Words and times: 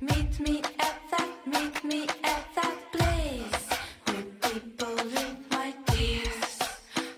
Meet 0.00 0.40
me 0.40 0.62
at 0.78 0.96
that, 1.10 1.28
meet 1.46 1.84
me 1.84 2.06
at 2.22 2.44
that 2.54 2.76
place 2.90 3.66
where 4.04 4.24
people 4.40 4.94
drink 4.96 5.38
my 5.50 5.74
tears. 5.84 6.58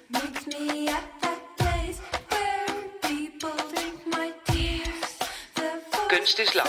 Meet 0.09 0.47
me 0.47 0.89
at 0.89 1.05
that 1.21 1.41
place 1.57 2.01
where 2.29 2.67
people 3.01 3.57
drink 3.73 4.07
my 4.07 4.33
tears. 4.45 5.19
The 5.55 5.81
Kunst 6.09 6.39
is 6.39 6.55
lang, 6.55 6.69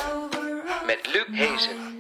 met 0.86 1.08
Luc 1.14 1.28
Hezen. 1.32 1.94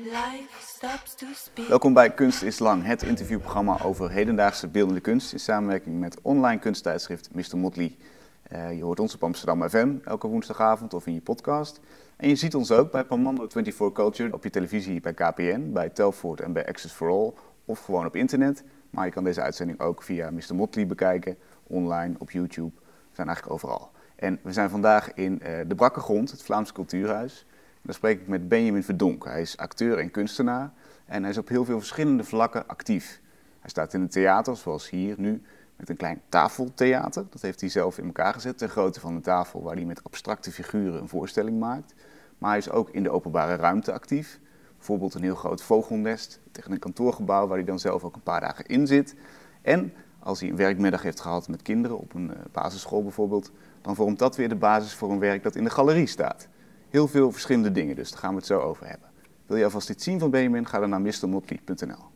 Welkom 1.67 1.93
bij 1.93 2.13
Kunst 2.13 2.41
is 2.41 2.59
Lang, 2.59 2.85
het 2.85 3.03
interviewprogramma 3.03 3.81
over 3.81 4.11
hedendaagse 4.11 4.67
beeldende 4.67 4.99
kunst 4.99 5.33
in 5.33 5.39
samenwerking 5.39 5.99
met 5.99 6.17
online 6.21 6.59
kunsttijdschrift 6.59 7.29
Mr. 7.33 7.57
Motley. 7.57 7.95
Eh, 8.43 8.77
je 8.77 8.83
hoort 8.83 8.99
ons 8.99 9.13
op 9.15 9.23
Amsterdam 9.23 9.69
FM 9.69 9.95
elke 10.03 10.27
woensdagavond 10.27 10.93
of 10.93 11.07
in 11.07 11.13
je 11.13 11.21
podcast. 11.21 11.79
En 12.17 12.29
je 12.29 12.35
ziet 12.35 12.55
ons 12.55 12.71
ook 12.71 12.91
bij 12.91 13.03
Pamando 13.03 13.47
24 13.49 13.91
Culture 13.93 14.33
op 14.33 14.43
je 14.43 14.49
televisie 14.49 15.01
bij 15.01 15.13
KPN, 15.13 15.71
bij 15.71 15.89
Telfort 15.89 16.41
en 16.41 16.53
bij 16.53 16.67
Access 16.67 16.93
for 16.93 17.09
All 17.09 17.33
of 17.65 17.79
gewoon 17.79 18.05
op 18.05 18.15
internet. 18.15 18.63
Maar 18.89 19.05
je 19.05 19.11
kan 19.11 19.23
deze 19.23 19.41
uitzending 19.41 19.79
ook 19.79 20.03
via 20.03 20.31
Mr. 20.31 20.55
Motley 20.55 20.87
bekijken, 20.87 21.37
online, 21.63 22.15
op 22.17 22.31
YouTube. 22.31 22.71
We 22.75 23.15
zijn 23.15 23.27
eigenlijk 23.27 23.55
overal. 23.55 23.91
En 24.15 24.39
we 24.41 24.51
zijn 24.51 24.69
vandaag 24.69 25.13
in 25.13 25.41
eh, 25.41 25.59
de 25.67 25.75
Brakke 25.75 25.99
Grond, 25.99 26.31
het 26.31 26.43
Vlaams 26.43 26.71
Cultuurhuis. 26.71 27.45
En 27.49 27.81
daar 27.81 27.93
spreek 27.93 28.21
ik 28.21 28.27
met 28.27 28.47
Benjamin 28.47 28.83
Verdonk. 28.83 29.25
Hij 29.25 29.41
is 29.41 29.57
acteur 29.57 29.97
en 29.97 30.11
kunstenaar 30.11 30.71
en 31.05 31.21
hij 31.21 31.31
is 31.31 31.37
op 31.37 31.47
heel 31.47 31.65
veel 31.65 31.79
verschillende 31.79 32.23
vlakken 32.23 32.67
actief. 32.67 33.21
Hij 33.59 33.69
staat 33.69 33.93
in 33.93 34.01
het 34.01 34.11
theater, 34.11 34.57
zoals 34.57 34.89
hier 34.89 35.15
nu, 35.17 35.41
met 35.75 35.89
een 35.89 35.95
klein 35.97 36.21
tafeltheater. 36.29 37.25
Dat 37.29 37.41
heeft 37.41 37.59
hij 37.59 37.69
zelf 37.69 37.97
in 37.97 38.05
elkaar 38.05 38.33
gezet, 38.33 38.57
ter 38.57 38.69
grootte 38.69 38.99
van 38.99 39.15
de 39.15 39.21
tafel, 39.21 39.63
waar 39.63 39.75
hij 39.75 39.85
met 39.85 40.03
abstracte 40.03 40.51
figuren 40.51 41.01
een 41.01 41.07
voorstelling 41.07 41.59
maakt. 41.59 41.93
Maar 42.37 42.49
hij 42.49 42.59
is 42.59 42.69
ook 42.69 42.89
in 42.89 43.03
de 43.03 43.09
openbare 43.09 43.55
ruimte 43.55 43.91
actief. 43.91 44.39
Bijvoorbeeld 44.77 45.13
een 45.13 45.23
heel 45.23 45.35
groot 45.35 45.61
vogelnest 45.61 46.39
tegen 46.51 46.71
een 46.71 46.79
kantoorgebouw, 46.79 47.47
waar 47.47 47.57
hij 47.57 47.65
dan 47.65 47.79
zelf 47.79 48.03
ook 48.03 48.15
een 48.15 48.23
paar 48.23 48.41
dagen 48.41 48.65
in 48.65 48.87
zit. 48.87 49.15
En 49.61 49.93
als 50.19 50.39
hij 50.39 50.49
een 50.49 50.55
werkmiddag 50.55 51.01
heeft 51.01 51.19
gehad 51.19 51.47
met 51.47 51.61
kinderen, 51.61 51.97
op 51.97 52.13
een 52.13 52.33
eh, 52.33 52.39
basisschool 52.51 53.03
bijvoorbeeld, 53.03 53.51
dan 53.81 53.95
vormt 53.95 54.19
dat 54.19 54.35
weer 54.35 54.49
de 54.49 54.55
basis 54.55 54.93
voor 54.95 55.11
een 55.11 55.19
werk 55.19 55.43
dat 55.43 55.55
in 55.55 55.63
de 55.63 55.69
galerie 55.69 56.07
staat. 56.07 56.47
Heel 56.89 57.07
veel 57.07 57.31
verschillende 57.31 57.71
dingen, 57.71 57.95
dus 57.95 58.11
daar 58.11 58.19
gaan 58.19 58.29
we 58.29 58.35
het 58.35 58.45
zo 58.45 58.59
over 58.59 58.87
hebben. 58.87 59.09
Wil 59.45 59.57
je 59.57 59.63
alvast 59.63 59.89
iets 59.89 60.03
zien 60.03 60.19
van 60.19 60.29
Benjamin? 60.29 60.67
Ga 60.67 60.79
dan 60.79 60.89
naar 60.89 61.01
mrmotley.nl. 61.01 62.12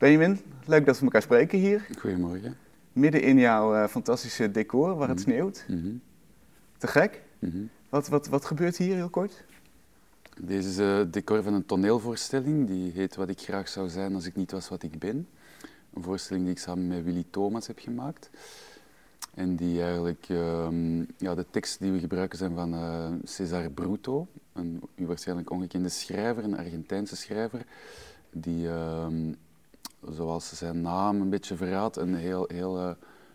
Benjamin, 0.00 0.40
leuk 0.66 0.86
dat 0.86 0.98
we 0.98 1.04
elkaar 1.04 1.22
spreken 1.22 1.58
hier. 1.58 1.86
Goedemorgen. 1.98 2.56
Midden 2.92 3.22
in 3.22 3.38
jouw 3.38 3.74
eh, 3.74 3.88
fantastische 3.88 4.50
decor 4.50 4.94
waar 4.96 5.08
het 5.08 5.20
sneeuwt. 5.20 5.64
Mhm, 5.68 5.92
Te 6.78 6.86
gek. 6.86 7.22
mhm. 7.38 7.62
Wat, 7.88 8.08
wat, 8.08 8.28
wat 8.28 8.44
gebeurt 8.44 8.76
hier 8.76 8.94
heel 8.94 9.08
kort? 9.08 9.44
Deze 10.40 10.68
is 10.68 10.76
het 10.76 11.12
decor 11.12 11.42
van 11.42 11.54
een 11.54 11.66
toneelvoorstelling 11.66 12.66
die 12.66 12.92
heet 12.92 13.16
Wat 13.16 13.28
ik 13.28 13.38
graag 13.40 13.68
zou 13.68 13.88
zijn 13.88 14.14
als 14.14 14.26
ik 14.26 14.36
niet 14.36 14.50
was 14.50 14.68
wat 14.68 14.82
ik 14.82 14.98
ben. 14.98 15.28
Een 15.94 16.02
voorstelling 16.02 16.44
die 16.44 16.54
ik 16.54 16.60
samen 16.60 16.86
met 16.86 17.04
Willy 17.04 17.24
Thomas 17.30 17.66
heb 17.66 17.78
gemaakt. 17.78 18.30
En 19.34 19.56
die 19.56 19.82
eigenlijk, 19.82 20.26
ehm, 20.28 20.98
ja, 21.16 21.34
de 21.34 21.46
teksten 21.50 21.82
die 21.82 21.92
we 21.92 21.98
gebruiken 21.98 22.38
zijn 22.38 22.54
van 22.54 22.74
eh, 22.74 23.08
Cesar 23.24 23.70
Bruto, 23.70 24.26
een 24.52 24.80
u 24.94 25.06
waarschijnlijk 25.06 25.50
ongekende 25.50 25.88
schrijver, 25.88 26.44
een 26.44 26.56
Argentijnse 26.58 27.16
schrijver, 27.16 27.64
die, 28.30 28.68
ehm, 28.68 29.32
zoals 30.10 30.52
zijn 30.56 30.80
naam 30.80 31.20
een 31.20 31.30
beetje 31.30 31.56
verraadt, 31.56 31.96
een 31.96 32.14
heel, 32.14 32.44
heel 32.48 32.78
eh, 32.78 32.90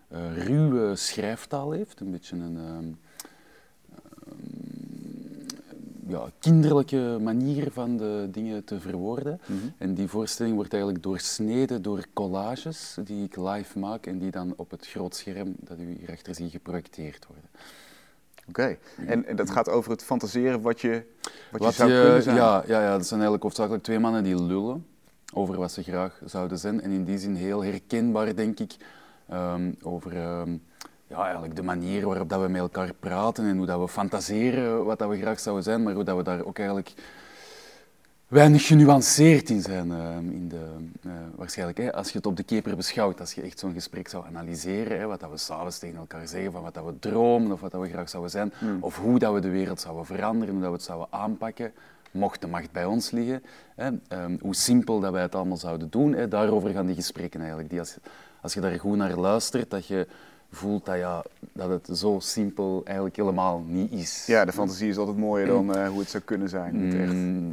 eh, 0.08 0.38
ruwe 0.46 0.96
schrijftaal 0.96 1.72
heeft. 1.72 2.00
Een 2.00 2.12
beetje 2.12 2.36
een 2.36 2.58
ehm, 2.58 2.92
ja, 6.08 6.30
kinderlijke 6.40 7.18
manier 7.22 7.72
van 7.72 7.98
de 7.98 8.28
dingen 8.32 8.64
te 8.64 8.80
verwoorden. 8.80 9.40
En 9.78 9.94
die 9.94 10.08
voorstelling 10.08 10.56
wordt 10.56 10.74
eigenlijk 10.74 11.04
doorsneden 11.04 11.82
door 11.82 12.06
collages 12.14 12.98
die 13.04 13.24
ik 13.24 13.36
live 13.36 13.80
maak 13.80 14.06
en 14.06 14.20
die 14.20 14.32
dan 14.32 14.54
op 14.56 14.72
het 14.72 14.88
groot 14.88 15.16
scherm 15.16 15.56
dat 15.60 15.80
u 15.80 15.96
hierachter 15.98 16.36
ziet 16.36 16.52
geprojecteerd 16.52 17.26
worden. 17.28 17.50
Oké. 18.48 18.78
En, 19.06 19.26
en 19.26 19.36
dat 19.36 19.50
gaat 19.50 19.70
over 19.70 19.92
het 19.92 20.04
fantaseren 20.04 20.62
wat 20.62 20.82
je, 20.82 21.04
wat 21.52 21.64
je 21.64 21.72
zou 21.72 21.92
je- 21.92 22.02
kunnen 22.02 22.24
zijn. 22.24 22.36
Ja, 22.36 22.64
ja, 22.68 22.82
ja, 22.82 22.92
dat 22.92 23.08
zijn 23.08 23.20
eigenlijk 23.20 23.44
hoofdzakelijk 23.44 23.84
twee 23.84 24.00
mannen 24.00 24.24
die 24.24 24.44
lullen 24.44 24.86
over 25.36 25.58
wat 25.58 25.72
ze 25.72 25.84
graag 25.84 26.22
zouden 26.26 26.58
zijn. 26.58 26.82
En 26.82 26.92
in 26.92 27.04
die 27.04 27.18
zin 27.18 27.36
heel 27.36 27.64
herkenbaar, 27.64 28.36
denk 28.36 28.60
ik, 28.60 28.76
ehm, 29.30 29.72
over 29.82 30.16
ehm, 30.18 30.58
ja, 31.08 31.24
eigenlijk 31.24 31.56
de 31.56 31.64
manier 31.64 32.06
waarop 32.06 32.30
dat 32.30 32.42
we 32.42 32.48
met 32.48 32.62
elkaar 32.62 32.94
praten 33.00 33.46
en 33.46 33.58
hoe 33.58 33.66
dat 33.66 33.80
we 33.80 33.88
fantaseren 33.88 34.86
wat 34.86 35.00
dat 35.00 35.10
we 35.10 35.18
graag 35.18 35.40
zouden 35.40 35.64
zijn, 35.64 35.84
maar 35.84 35.94
hoe 35.94 36.04
dat 36.04 36.18
we 36.18 36.24
daar 36.24 36.46
ook 36.46 36.58
eigenlijk 36.58 36.94
weinig 38.28 38.68
genuanceerd 38.68 39.50
in 39.50 39.62
zijn. 39.62 39.92
ehm, 39.92 40.30
in 40.30 40.48
de, 40.50 40.66
eh, 41.04 41.12
waarschijnlijk, 41.36 41.78
hè, 41.78 41.94
als 41.94 42.12
je 42.12 42.18
het 42.18 42.26
op 42.26 42.36
de 42.38 42.44
keper 42.44 42.76
beschouwt, 42.76 43.20
als 43.20 43.34
je 43.34 43.42
echt 43.42 43.60
zo'n 43.60 43.74
gesprek 43.74 44.08
zou 44.08 44.26
analyseren, 44.26 45.00
hè, 45.00 45.06
wat 45.06 45.20
dat 45.20 45.30
we 45.30 45.38
s'avonds 45.38 45.80
tegen 45.80 45.98
elkaar 45.98 46.28
zeggen, 46.28 46.52
van 46.52 46.62
wat 46.62 46.74
dat 46.74 46.86
we 46.86 47.00
dromen 47.00 47.52
of 47.52 47.60
wat 47.62 47.72
dat 47.72 47.82
we 47.82 47.90
graag 47.90 48.10
zouden 48.10 48.32
zijn, 48.32 48.54
of 48.80 48.98
hoe 48.98 49.20
dat 49.20 49.34
we 49.34 49.40
de 49.40 49.50
wereld 49.50 49.80
zouden 49.82 50.06
veranderen, 50.06 50.54
hoe 50.54 50.62
dat 50.62 50.70
we 50.72 50.76
het 50.78 50.86
zouden 50.86 51.08
aanpakken, 51.10 51.74
mocht 52.16 52.42
de 52.42 52.48
macht 52.48 52.72
bij 52.72 52.86
ons 52.86 53.12
liggen, 53.12 53.44
hè, 53.76 53.90
ehm, 54.08 54.38
hoe 54.42 54.56
simpel 54.56 55.00
dat 55.00 55.12
wij 55.12 55.22
het 55.22 55.36
allemaal 55.36 55.58
zouden 55.58 55.90
doen, 55.90 56.30
daarover 56.30 56.70
gaan 56.70 56.86
die 56.86 56.96
gesprekken 56.96 57.40
eigenlijk. 57.40 57.70
Die 57.70 57.80
als, 57.80 57.98
als 58.42 58.54
je 58.54 58.60
daar 58.62 58.80
goed 58.80 58.98
naar 58.98 59.16
luistert, 59.18 59.70
dat 59.70 59.86
je 59.88 60.08
voelt 60.56 60.86
dat, 60.86 60.98
ja, 60.98 61.24
dat 61.54 61.70
het 61.70 61.98
zo 61.98 62.20
simpel 62.20 62.82
eigenlijk 62.86 63.16
helemaal 63.16 63.64
niet 63.68 63.92
is. 63.92 64.26
Ja, 64.26 64.46
de 64.46 64.52
fantasie 64.52 64.90
is 64.90 64.98
altijd 64.98 65.18
mooier 65.18 65.48
dan 65.48 65.76
eh, 65.76 65.88
hoe 65.88 66.00
het 66.00 66.10
zou 66.10 66.24
kunnen 66.24 66.50
zijn. 66.50 66.76
het 66.76 67.02
echt. 67.02 67.14
Mm, 67.14 67.52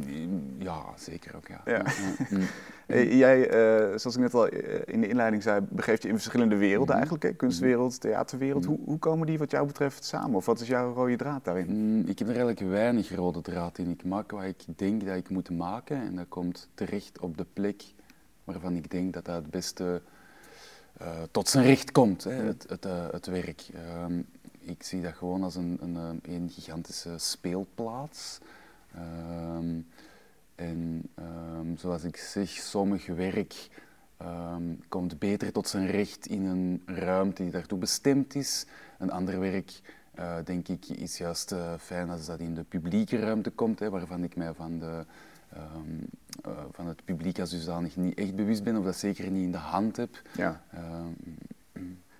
ja, 0.57 0.83
zeker 0.95 1.35
ook, 1.35 1.47
ja. 1.47 1.61
Ja. 1.65 1.83
mm. 2.29 2.41
Jij, 3.17 3.49
eh, 3.49 3.97
zoals 3.97 4.15
ik 4.15 4.21
net 4.21 4.33
al 4.33 4.47
eh, 4.47 4.81
in 4.85 5.01
de 5.01 5.07
inleiding 5.07 5.43
zei, 5.43 5.61
begeeft 5.69 6.01
je 6.03 6.07
in 6.07 6.13
verschillende 6.13 6.55
werelden 6.55 6.93
eigenlijk. 6.95 7.23
Hè? 7.23 7.33
Kunstwereld, 7.33 8.01
theaterwereld. 8.01 8.65
Hoe, 8.65 8.79
hoe 8.85 8.99
komen 8.99 9.27
die 9.27 9.37
wat 9.37 9.51
jou 9.51 9.67
betreft 9.67 10.05
samen? 10.05 10.35
Of 10.35 10.45
wat 10.45 10.59
is 10.59 10.67
jouw 10.67 10.93
rode 10.93 11.15
draad 11.15 11.43
daarin? 11.45 11.65
Mm, 11.69 11.99
Ik 11.99 12.19
heb 12.19 12.27
er 12.27 12.35
eigenlijk 12.35 12.69
weinig 12.69 13.15
rode 13.15 13.41
draad 13.41 13.77
in. 13.77 13.89
Ik 13.89 14.03
maak 14.03 14.31
wat 14.31 14.43
ik 14.43 14.63
denk 14.75 15.05
dat 15.05 15.15
ik 15.15 15.29
moet 15.29 15.49
maken 15.49 15.97
en 15.97 16.15
dat 16.15 16.25
komt 16.29 16.69
terecht 16.73 17.19
op 17.19 17.37
de 17.37 17.45
plek 17.53 17.83
waarvan 18.43 18.75
ik 18.75 18.91
denk 18.91 19.13
dat 19.13 19.25
dat 19.25 19.35
het 19.35 19.49
beste 19.49 20.01
eh, 21.03 21.21
tot 21.31 21.49
zijn 21.49 21.65
recht 21.65 21.91
komt, 21.91 22.23
hè, 22.23 22.31
het, 22.31 22.65
het, 22.69 22.85
eh, 22.85 23.05
het 23.11 23.25
werk. 23.25 23.63
Ehm, 23.73 24.21
ik 24.59 24.83
zie 24.83 25.01
dat 25.01 25.13
gewoon 25.13 25.43
als 25.43 25.55
een, 25.55 25.77
een, 25.81 25.95
eh, 25.95 26.33
een 26.35 26.49
gigantische 26.49 27.17
speelplaats. 27.17 28.39
Ehm, 28.95 29.79
en 30.55 31.01
ehm, 31.15 31.75
zoals 31.77 32.03
ik 32.03 32.17
zeg, 32.17 32.49
sommig 32.49 33.05
werk 33.05 33.81
komt 34.87 35.19
beter 35.19 35.51
tot 35.51 35.67
zijn 35.67 35.87
recht 35.87 36.25
in 36.25 36.45
een 36.45 36.81
ruimte 36.85 37.43
die 37.43 37.51
daartoe 37.51 37.77
bestemd 37.77 38.35
is. 38.35 38.65
Een 38.99 39.11
ander 39.11 39.39
werk, 39.39 39.81
denk 40.43 40.67
ik, 40.67 40.87
is 40.87 41.17
juist 41.17 41.55
fijn 41.79 42.09
als 42.09 42.25
dat 42.25 42.39
in 42.39 42.53
de 42.53 42.63
publieke 42.63 43.19
ruimte 43.19 43.49
komt, 43.49 43.79
hè, 43.79 43.89
waarvan 43.89 44.23
ik 44.23 44.35
mij 44.35 44.53
van, 44.53 44.79
de, 44.79 45.05
ehm, 45.53 46.03
eh, 46.41 46.63
van 46.71 46.87
het 46.87 47.05
publiek 47.05 47.39
als 47.39 47.49
dusdanig 47.49 47.95
niet 47.97 48.17
echt 48.17 48.35
bewust 48.35 48.63
ben, 48.63 48.77
of 48.77 48.83
dat 48.85 48.95
zeker 48.95 49.31
niet 49.31 49.43
in 49.43 49.51
de 49.51 49.57
hand 49.57 49.97
heb. 49.97 50.21
Ja. 50.37 50.63
Ehm, 50.71 51.07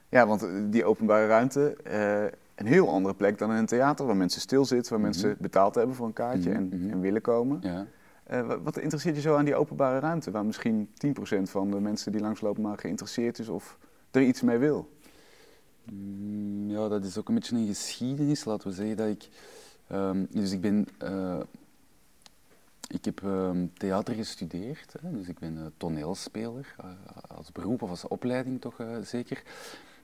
ja, 0.09 0.27
want 0.27 0.43
eh, 0.43 0.49
die 0.69 0.85
openbare 0.85 1.27
ruimte, 1.27 1.75
eh, 1.83 2.23
een 2.55 2.65
heel 2.65 2.89
andere 2.89 3.15
plek 3.15 3.37
dan 3.37 3.51
in 3.51 3.57
een 3.57 3.65
theater, 3.65 4.05
waar 4.05 4.15
mensen 4.17 4.41
stilzitten, 4.41 4.91
waar 4.93 5.01
mensen 5.01 5.35
betaald 5.39 5.75
hebben 5.75 5.95
voor 5.95 6.05
een 6.05 6.13
kaartje 6.13 6.49
Mhm, 6.49 6.57
en, 6.59 6.67
mhm. 6.81 6.89
en 6.89 6.99
willen 6.99 7.21
komen. 7.21 7.59
ja. 7.61 7.85
Wa- 8.27 8.59
wat 8.61 8.77
interesseert 8.77 9.15
je 9.15 9.21
zo 9.21 9.35
aan 9.35 9.45
die 9.45 9.55
openbare 9.55 9.99
ruimte, 9.99 10.31
waar 10.31 10.45
misschien 10.45 10.89
10% 10.93 11.49
van 11.49 11.71
de 11.71 11.79
mensen 11.79 12.11
die 12.11 12.21
langslopen 12.21 12.61
maar 12.61 12.77
geïnteresseerd 12.77 13.39
is 13.39 13.47
of 13.49 13.77
er 14.11 14.21
iets 14.21 14.41
mee 14.41 14.57
wil? 14.57 14.89
Mm, 15.91 16.69
Ja, 16.69 16.87
dat 16.87 17.05
is 17.05 17.17
ook 17.17 17.27
een 17.29 17.35
beetje 17.35 17.55
een 17.55 17.67
geschiedenis. 17.67 18.45
Laten 18.45 18.67
we 18.69 18.73
zeggen 18.73 18.97
dat 18.97 19.07
ik. 19.07 19.27
ehm, 19.87 20.25
dus 20.29 20.51
ik 20.51 20.61
ben. 20.61 20.87
Ik 22.93 23.05
heb 23.05 23.23
ehm, 23.23 23.65
theater 23.73 24.15
gestudeerd, 24.15 24.95
hè, 25.01 25.11
dus 25.11 25.27
ik 25.27 25.39
ben 25.39 25.57
eh, 25.57 25.65
toneelspeler, 25.77 26.75
eh, 26.77 26.85
als 27.37 27.51
beroep 27.51 27.81
of 27.81 27.89
als 27.89 28.07
opleiding 28.07 28.61
toch 28.61 28.79
eh, 28.79 28.87
zeker. 29.03 29.43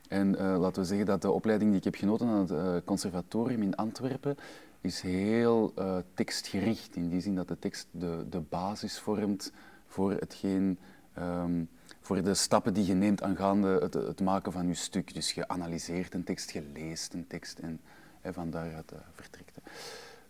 En 0.08 0.38
laten 0.38 0.82
we 0.82 0.88
zeggen 0.88 1.06
dat 1.06 1.22
de 1.22 1.32
opleiding 1.32 1.70
die 1.70 1.80
ik 1.80 1.86
heb 1.86 1.96
genoten 1.96 2.28
aan 2.28 2.48
het 2.48 2.84
conservatorium 2.84 3.62
in 3.62 3.76
Antwerpen 3.76 4.38
is 4.82 5.02
heel 5.02 5.74
tekstgericht, 6.14 6.96
in 6.96 7.10
die 7.10 7.22
zin 7.22 7.36
dat 7.36 7.48
de 7.48 7.60
tekst 7.60 7.88
de, 7.92 8.26
de 8.30 8.40
basis 8.40 9.00
vormt 9.00 9.52
voor 9.88 10.12
hetgeen 10.12 10.80
ehm, 11.14 11.64
voor 12.02 12.24
de 12.24 12.34
stappen 12.34 12.74
die 12.74 12.86
je 12.86 12.94
neemt 12.94 13.24
aangaande 13.24 13.68
het, 13.68 13.94
het 13.94 14.22
maken 14.22 14.52
van 14.52 14.68
je 14.68 14.74
stuk. 14.74 15.14
Dus 15.14 15.32
je 15.32 15.48
analyseert 15.48 16.14
een 16.14 16.24
tekst, 16.24 16.52
je 16.52 16.64
leest 16.74 17.14
een 17.14 17.28
tekst 17.28 17.60
en 17.60 17.80
van 18.24 18.50
daaruit 18.50 18.92
vertrekt. 19.14 19.58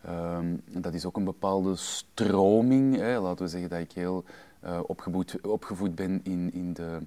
Ehm, 0.02 0.56
dat 0.66 0.94
is 0.94 1.06
ook 1.06 1.18
een 1.18 1.24
bepaalde 1.24 1.76
stroming. 1.76 2.96
Hè. 2.96 3.20
Laten 3.20 3.46
we 3.46 3.52
zeggen 3.52 3.70
dat 3.70 3.80
ik 3.80 3.92
heel 3.92 4.24
eh, 4.60 4.80
opgevoed, 4.86 5.42
opgevoed 5.42 5.96
ben 5.96 6.20
in, 6.24 6.54
in, 6.54 6.74
de, 6.74 7.00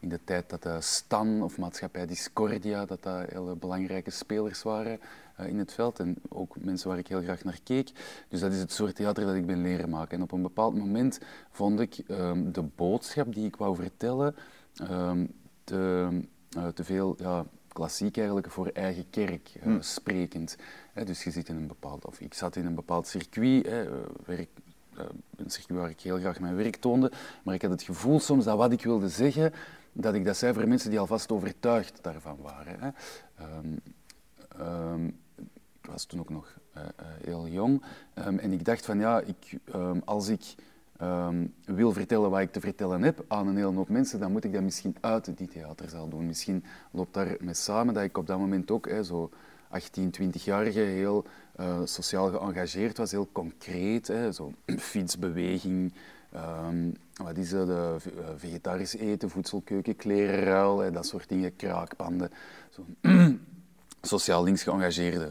in 0.00 0.08
de 0.08 0.20
tijd 0.24 0.50
dat 0.50 0.62
de 0.62 0.76
Stan 0.80 1.42
of 1.42 1.58
Maatschappij 1.58 2.06
Discordia, 2.06 2.84
dat 2.84 3.02
dat 3.02 3.30
hele 3.30 3.54
belangrijke 3.56 4.10
spelers 4.10 4.62
waren 4.62 5.00
eh, 5.36 5.46
in 5.46 5.58
het 5.58 5.72
veld. 5.72 6.00
En 6.00 6.16
ook 6.28 6.56
mensen 6.58 6.88
waar 6.88 6.98
ik 6.98 7.08
heel 7.08 7.22
graag 7.22 7.44
naar 7.44 7.60
keek. 7.64 7.90
Dus 8.28 8.40
dat 8.40 8.52
is 8.52 8.58
het 8.58 8.72
soort 8.72 8.94
theater 8.94 9.26
dat 9.26 9.34
ik 9.34 9.46
ben 9.46 9.62
leren 9.62 9.88
maken. 9.88 10.16
En 10.16 10.22
op 10.22 10.32
een 10.32 10.42
bepaald 10.42 10.76
moment 10.78 11.20
vond 11.50 11.80
ik 11.80 11.98
ehm, 11.98 12.52
de 12.52 12.62
boodschap 12.62 13.34
die 13.34 13.46
ik 13.46 13.56
wou 13.56 13.76
vertellen 13.76 14.34
ehm, 14.76 15.26
te, 15.64 16.08
eh, 16.50 16.68
te 16.68 16.84
veel 16.84 17.14
ja, 17.18 17.44
klassiek 17.76 18.16
eigenlijk 18.16 18.50
voor 18.50 18.66
eigen 18.66 19.10
kerk 19.10 19.50
eh, 19.54 19.62
Hmm. 19.62 19.82
sprekend. 19.82 20.56
Hè, 20.92 21.04
dus 21.04 21.24
je 21.24 21.30
zit 21.30 21.48
in 21.48 21.56
een 21.56 21.66
bepaald, 21.66 22.04
of 22.04 22.20
ik 22.20 22.34
zat 22.34 22.56
in 22.56 22.66
een 22.66 22.74
bepaald 22.74 23.06
circuit, 23.06 23.66
hè, 23.66 23.84
eh, 23.84 23.92
werk, 24.24 24.48
eh, 24.96 25.04
een 25.36 25.50
circuit 25.50 25.78
waar 25.80 25.90
ik 25.90 26.00
heel 26.00 26.18
graag 26.18 26.40
mijn 26.40 26.56
werk 26.56 26.76
toonde, 26.76 27.12
maar 27.42 27.54
ik 27.54 27.62
had 27.62 27.70
het 27.70 27.82
gevoel 27.82 28.20
soms 28.20 28.44
dat 28.44 28.56
wat 28.56 28.72
ik 28.72 28.82
wilde 28.82 29.08
zeggen, 29.08 29.52
dat 29.92 30.14
ik 30.14 30.24
dat 30.24 30.36
zei 30.36 30.54
voor 30.54 30.68
mensen 30.68 30.90
die 30.90 30.98
alvast 30.98 31.32
overtuigd 31.32 31.98
daarvan 32.02 32.38
waren. 32.42 32.80
Hè. 32.80 32.90
Ehm, 33.44 33.76
ehm, 34.58 35.06
ik 35.80 35.90
was 35.90 36.04
toen 36.04 36.20
ook 36.20 36.30
nog 36.30 36.58
heel 37.24 37.48
jong 37.48 37.82
ehm, 38.14 38.38
en 38.38 38.52
ik 38.52 38.64
dacht 38.64 38.84
van 38.84 38.98
ja, 38.98 39.20
ik, 39.20 39.58
als 40.04 40.28
ik 40.28 40.54
ehm, 40.98 41.46
wil 41.64 41.92
vertellen 41.92 42.30
wat 42.30 42.40
ik 42.40 42.52
te 42.52 42.60
vertellen 42.60 43.02
heb 43.02 43.24
aan 43.28 43.46
een 43.46 43.56
hele 43.56 43.74
hoop 43.74 43.88
mensen, 43.88 44.20
dan 44.20 44.32
moet 44.32 44.44
ik 44.44 44.52
dat 44.52 44.62
misschien 44.62 44.96
uit 45.00 45.36
die 45.36 45.48
theaterzaal 45.48 46.08
doen. 46.08 46.26
Misschien 46.26 46.64
loopt 46.90 47.14
daar 47.14 47.36
mee 47.40 47.54
samen 47.54 47.94
dat 47.94 48.02
ik 48.02 48.18
op 48.18 48.26
dat 48.26 48.38
moment 48.38 48.70
ook 48.70 48.88
hè, 48.88 49.02
zo 49.04 49.30
18, 49.68 50.14
20-jarige 50.22 50.78
heel 50.80 51.24
eh, 51.56 51.80
sociaal 51.84 52.30
geëngageerd 52.30 52.98
was, 52.98 53.10
heel 53.10 53.28
concreet. 53.32 54.06
Hè, 54.08 54.32
zo 54.32 54.52
fietsbeweging, 54.90 55.92
ehm, 56.32 56.90
wat 57.22 57.36
is 57.36 57.52
eh, 57.52 57.94
ve- 57.98 58.34
vegetarisch 58.36 58.96
eten, 58.96 59.30
voedselkeuken, 59.30 59.96
klerenruil, 59.96 60.92
dat 60.92 61.06
soort 61.06 61.28
dingen, 61.28 61.56
kraakpanden. 61.56 62.30
Sociaal 64.02 64.42
links 64.42 64.62
geëngageerde 64.62 65.30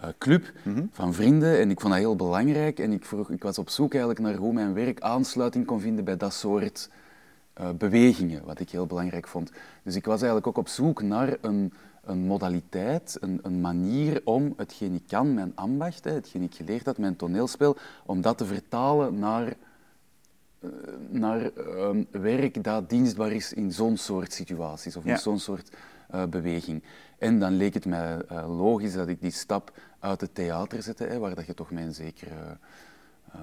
eh, 0.00 0.08
club 0.18 0.52
van 0.92 1.14
vrienden 1.14 1.58
en 1.58 1.70
ik 1.70 1.80
vond 1.80 1.92
dat 1.92 2.02
heel 2.02 2.16
belangrijk 2.16 2.78
en 2.78 2.92
ik, 2.92 3.04
vroeg, 3.04 3.30
ik 3.30 3.42
was 3.42 3.58
op 3.58 3.68
zoek 3.68 3.90
eigenlijk 3.90 4.20
naar 4.22 4.34
hoe 4.34 4.52
mijn 4.52 4.74
werk 4.74 5.00
aansluiting 5.00 5.66
kon 5.66 5.80
vinden 5.80 6.04
bij 6.04 6.16
dat 6.16 6.32
soort 6.34 6.90
eh, 7.52 7.70
bewegingen, 7.78 8.44
wat 8.44 8.60
ik 8.60 8.70
heel 8.70 8.86
belangrijk 8.86 9.28
vond. 9.28 9.50
Dus 9.82 9.94
ik 9.94 10.04
was 10.04 10.18
eigenlijk 10.18 10.46
ook 10.46 10.58
op 10.58 10.68
zoek 10.68 11.02
naar 11.02 11.36
een, 11.40 11.72
een 12.04 12.18
modaliteit, 12.18 13.16
een, 13.20 13.38
een 13.42 13.60
manier 13.60 14.20
om 14.24 14.54
hetgeen 14.56 14.94
ik 14.94 15.02
kan, 15.06 15.34
mijn 15.34 15.52
ambacht, 15.54 16.04
hè, 16.04 16.10
hetgeen 16.12 16.42
ik 16.42 16.54
geleerd 16.54 16.86
had, 16.86 16.98
mijn 16.98 17.16
toneelspel, 17.16 17.76
om 18.06 18.20
dat 18.20 18.38
te 18.38 18.44
vertalen 18.44 19.18
naar 19.18 19.52
naar 21.08 21.50
ehm, 21.52 22.02
werk 22.10 22.64
dat 22.64 22.88
dienstbaar 22.90 23.32
is 23.32 23.52
in 23.52 23.72
zo'n 23.72 23.96
soort 23.96 24.32
situaties 24.32 24.96
of 24.96 25.04
in 25.04 25.10
Ja. 25.10 25.16
zo'n 25.18 25.38
soort 25.38 25.70
eh, 26.08 26.24
beweging. 26.24 26.82
En 27.20 27.38
dan 27.38 27.56
leek 27.56 27.74
het 27.74 27.84
mij 27.84 28.18
eh, 28.28 28.58
logisch 28.58 28.92
dat 28.92 29.08
ik 29.08 29.20
die 29.20 29.30
stap 29.30 29.72
uit 29.98 30.20
het 30.20 30.34
theater 30.34 30.82
zette, 30.82 31.04
hè, 31.04 31.18
waar 31.18 31.34
dat 31.34 31.46
je 31.46 31.54
toch 31.54 31.70
een 31.70 31.94
zekere, 31.94 32.56
eh, 33.32 33.40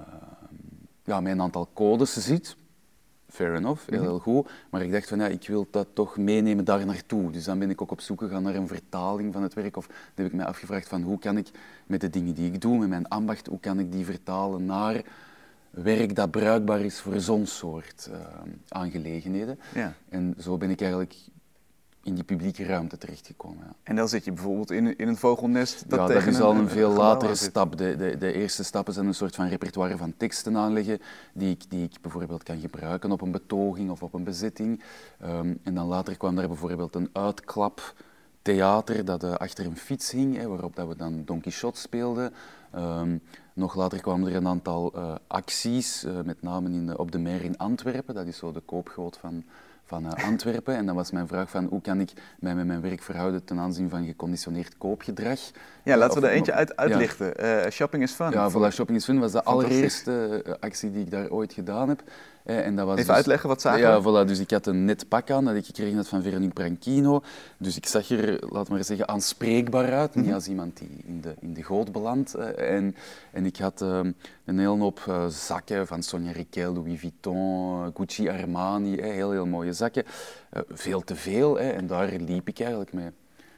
ja, 1.04 1.16
een 1.18 1.40
aantal 1.40 1.68
codes 1.72 2.12
ziet. 2.12 2.56
Fair 3.28 3.54
enough, 3.54 3.88
heel, 3.88 4.00
heel 4.00 4.18
goed. 4.18 4.50
Maar 4.70 4.82
ik 4.82 4.92
dacht 4.92 5.08
van 5.08 5.18
ja, 5.18 5.26
ik 5.26 5.48
wil 5.48 5.66
dat 5.70 5.86
toch 5.92 6.16
meenemen 6.16 6.64
daar 6.64 6.86
naartoe. 6.86 7.30
Dus 7.30 7.44
dan 7.44 7.58
ben 7.58 7.70
ik 7.70 7.82
ook 7.82 7.90
op 7.90 8.00
zoek 8.00 8.20
gegaan 8.20 8.42
naar 8.42 8.54
een 8.54 8.68
vertaling 8.68 9.32
van 9.32 9.42
het 9.42 9.54
werk. 9.54 9.76
Of 9.76 9.86
dan 9.86 9.96
heb 10.14 10.26
ik 10.26 10.32
mij 10.32 10.46
afgevraagd 10.46 10.88
van 10.88 11.02
hoe 11.02 11.18
kan 11.18 11.36
ik 11.36 11.50
met 11.86 12.00
de 12.00 12.10
dingen 12.10 12.34
die 12.34 12.52
ik 12.52 12.60
doe, 12.60 12.78
met 12.78 12.88
mijn 12.88 13.08
ambacht, 13.08 13.46
hoe 13.46 13.60
kan 13.60 13.78
ik 13.78 13.92
die 13.92 14.04
vertalen 14.04 14.64
naar 14.64 15.02
werk 15.70 16.14
dat 16.14 16.30
bruikbaar 16.30 16.80
is 16.80 17.00
voor 17.00 17.20
zo'n 17.20 17.46
soort 17.46 18.08
eh, 18.12 18.18
aangelegenheden. 18.68 19.58
Ja. 19.74 19.94
En 20.08 20.34
zo 20.38 20.56
ben 20.56 20.70
ik 20.70 20.80
eigenlijk 20.80 21.14
in 22.08 22.14
die 22.14 22.24
publieke 22.24 22.64
ruimte 22.64 22.98
terechtgekomen. 22.98 23.64
Ja. 23.66 23.74
En 23.82 23.96
dan 23.96 24.08
zit 24.08 24.24
je 24.24 24.32
bijvoorbeeld 24.32 24.70
in, 24.70 24.96
in 24.96 25.08
een 25.08 25.16
vogelnest. 25.16 25.90
Dat 25.90 25.98
ja, 25.98 26.14
dat 26.14 26.26
is 26.26 26.40
al 26.40 26.54
een 26.54 26.68
veel 26.68 26.90
latere 26.90 27.34
stap. 27.34 27.76
De, 27.76 27.96
de, 27.96 28.16
de 28.18 28.32
eerste 28.32 28.64
stappen 28.64 28.94
zijn 28.94 29.06
een 29.06 29.14
soort 29.14 29.34
van 29.34 29.48
repertoire 29.48 29.96
van 29.96 30.14
teksten 30.16 30.56
aanleggen, 30.56 31.00
die 31.32 31.50
ik, 31.50 31.70
die 31.70 31.84
ik 31.84 32.00
bijvoorbeeld 32.00 32.42
kan 32.42 32.60
gebruiken 32.60 33.12
op 33.12 33.20
een 33.20 33.30
betoging 33.30 33.90
of 33.90 34.02
op 34.02 34.14
een 34.14 34.24
bezetting. 34.24 34.82
Ehm, 35.20 35.54
en 35.62 35.74
dan 35.74 35.86
later 35.86 36.16
kwam 36.16 36.34
daar 36.34 36.48
bijvoorbeeld 36.48 36.94
een 36.94 37.10
uitklap 37.12 37.94
theater 38.42 39.04
dat 39.04 39.24
eh, 39.24 39.32
achter 39.32 39.66
een 39.66 39.76
fiets 39.76 40.10
hing, 40.10 40.36
hè, 40.36 40.48
waarop 40.48 40.76
dat 40.76 40.88
we 40.88 40.96
dan 40.96 41.22
Don 41.24 41.40
Quixote 41.40 41.80
speelden. 41.80 42.32
Ehm, 42.72 43.16
nog 43.58 43.74
later 43.74 44.00
kwamen 44.00 44.28
er 44.30 44.36
een 44.36 44.46
aantal 44.48 44.92
eh, 44.94 45.14
acties, 45.26 46.04
eh, 46.04 46.12
met 46.24 46.42
name 46.42 46.68
in, 46.70 46.86
de- 46.86 46.98
op 46.98 47.12
de 47.12 47.18
Meer 47.18 47.44
in 47.44 47.56
Antwerpen. 47.58 48.14
Dat 48.14 48.26
is 48.26 48.36
zo 48.36 48.52
de 48.52 48.60
koopgoot 48.60 49.16
van, 49.20 49.44
van 49.84 50.12
eh, 50.14 50.24
Antwerpen. 50.24 50.76
En 50.76 50.86
dan 50.86 50.94
was 50.94 51.10
mijn 51.10 51.26
vraag 51.28 51.50
van 51.50 51.64
hoe 51.64 51.80
kan 51.80 52.00
ik 52.00 52.12
mij 52.40 52.54
met 52.54 52.66
mijn 52.66 52.80
werk 52.80 53.02
verhouden 53.02 53.44
ten 53.44 53.58
aanzien 53.58 53.88
van 53.90 54.04
geconditioneerd 54.06 54.78
koopgedrag. 54.78 55.38
Ja, 55.84 55.96
laten 55.96 56.16
Of- 56.16 56.22
we 56.22 56.28
er 56.28 56.34
eentje 56.34 56.52
uit, 56.52 56.76
uitlichten. 56.76 57.32
Shopping 57.72 58.02
is 58.02 58.12
fun. 58.12 58.30
Ja, 58.30 58.50
voilà, 58.50 58.72
Shopping 58.72 58.98
is 58.98 59.04
Fun 59.04 59.18
was 59.18 59.32
de 59.32 59.44
allereerste 59.44 60.42
actie 60.60 60.90
die 60.92 61.00
ik 61.04 61.10
daar 61.10 61.30
ooit 61.30 61.52
gedaan 61.52 61.88
heb. 61.88 62.02
Eh, 62.48 62.66
en 62.66 62.76
dat 62.76 62.86
was 62.86 62.94
Even 62.94 63.06
dus- 63.06 63.16
uitleggen, 63.16 63.48
wat 63.48 63.60
zagen 63.60 63.80
Ja, 63.80 64.00
voilà, 64.02 64.26
dus 64.28 64.38
ik 64.38 64.50
had 64.50 64.66
een 64.66 64.84
net 64.84 65.08
pak 65.08 65.30
aan 65.30 65.44
dat 65.44 65.54
ik 65.54 65.64
gekregen 65.66 65.96
had 65.96 66.08
van 66.08 66.22
Veronique 66.22 66.52
Branchino. 66.54 67.22
Dus 67.58 67.76
ik 67.76 67.86
zag 67.86 68.10
er, 68.10 68.38
laat 68.50 68.68
maar 68.68 68.84
zeggen, 68.84 69.08
aanspreekbaar 69.08 69.92
uit. 69.92 70.14
Mhm. 70.14 70.24
Niet 70.24 70.34
als 70.34 70.48
iemand 70.48 70.76
die 70.78 70.88
in 71.06 71.20
de, 71.20 71.34
in 71.40 71.54
de 71.54 71.62
goot 71.62 71.92
belandt. 71.92 72.34
eh, 72.34 72.74
en, 72.76 72.94
en 73.32 73.46
ik 73.46 73.56
had 73.56 73.82
ehm, 73.82 74.12
een 74.44 74.58
hele 74.58 74.78
hoop 74.78 75.00
eh, 75.08 75.26
zakken 75.26 75.86
van 75.86 76.02
Sonia 76.02 76.32
Riquel, 76.32 76.72
Louis 76.72 77.00
Vuitton, 77.00 77.84
eh, 77.84 77.90
Gucci, 77.94 78.28
Armani. 78.28 78.96
eh, 78.96 79.10
heel, 79.12 79.30
heel 79.30 79.46
mooie 79.46 79.72
zakken. 79.72 80.04
Eh, 80.50 80.62
veel 80.68 81.00
te 81.04 81.14
veel. 81.16 81.56
hè, 81.58 81.68
en 81.70 81.86
daar 81.86 82.08
liep 82.18 82.48
ik 82.48 82.60
eigenlijk 82.60 82.92
mee 82.92 83.08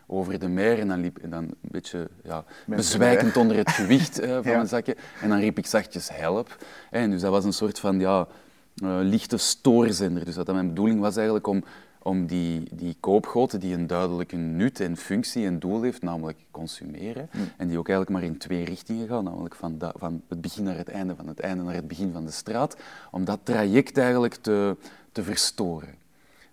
over 0.06 0.38
de 0.38 0.48
meer 0.48 0.78
en 0.78 0.88
dan 0.88 1.00
liep 1.00 1.18
en 1.18 1.30
dan 1.30 1.42
een 1.44 1.54
beetje 1.60 2.08
ja, 2.24 2.44
bezwijkend 2.66 3.36
onder 3.36 3.56
het 3.56 3.70
gewicht 3.70 4.18
eh, 4.18 4.28
van 4.30 4.42
Ja. 4.50 4.56
mijn 4.56 4.68
zakken. 4.68 4.94
En 5.20 5.28
dan 5.28 5.38
riep 5.38 5.58
ik 5.58 5.66
zachtjes 5.66 6.08
help. 6.12 6.56
En 6.90 7.10
dus 7.10 7.20
dat 7.20 7.30
was 7.30 7.44
een 7.44 7.52
soort 7.52 7.78
van 7.78 8.00
ja, 8.00 8.26
eh, 8.74 8.98
lichte 9.02 9.36
stoorzender. 9.36 10.24
Dus 10.24 10.34
dat 10.34 10.46
mijn 10.52 10.68
bedoeling 10.68 11.00
was 11.00 11.16
eigenlijk 11.16 11.46
om, 11.46 11.64
om 12.02 12.26
die, 12.26 12.68
die 12.72 12.96
koopgoten 13.00 13.60
die 13.60 13.74
een 13.74 13.86
duidelijke 13.86 14.36
nut 14.36 14.80
en 14.80 14.96
functie 14.96 15.46
en 15.46 15.58
doel 15.58 15.82
heeft, 15.82 16.02
namelijk 16.02 16.38
consumeren, 16.50 17.28
en 17.56 17.68
die 17.68 17.78
ook 17.78 17.88
eigenlijk 17.88 18.20
maar 18.20 18.30
in 18.30 18.38
twee 18.38 18.64
richtingen 18.64 19.08
gaan, 19.08 19.24
namelijk 19.24 19.54
van, 19.54 19.78
da- 19.78 19.94
van 19.96 20.22
het 20.28 20.40
begin 20.40 20.64
naar 20.64 20.76
het 20.76 20.88
einde, 20.88 21.16
van 21.16 21.26
het 21.28 21.40
einde 21.40 21.62
naar 21.62 21.74
het 21.74 21.88
begin 21.88 22.12
van 22.12 22.24
de 22.24 22.30
straat, 22.30 22.76
om 23.10 23.24
dat 23.24 23.40
traject 23.42 23.98
eigenlijk 23.98 24.34
te, 24.34 24.76
te 25.12 25.22
verstoren. 25.22 25.94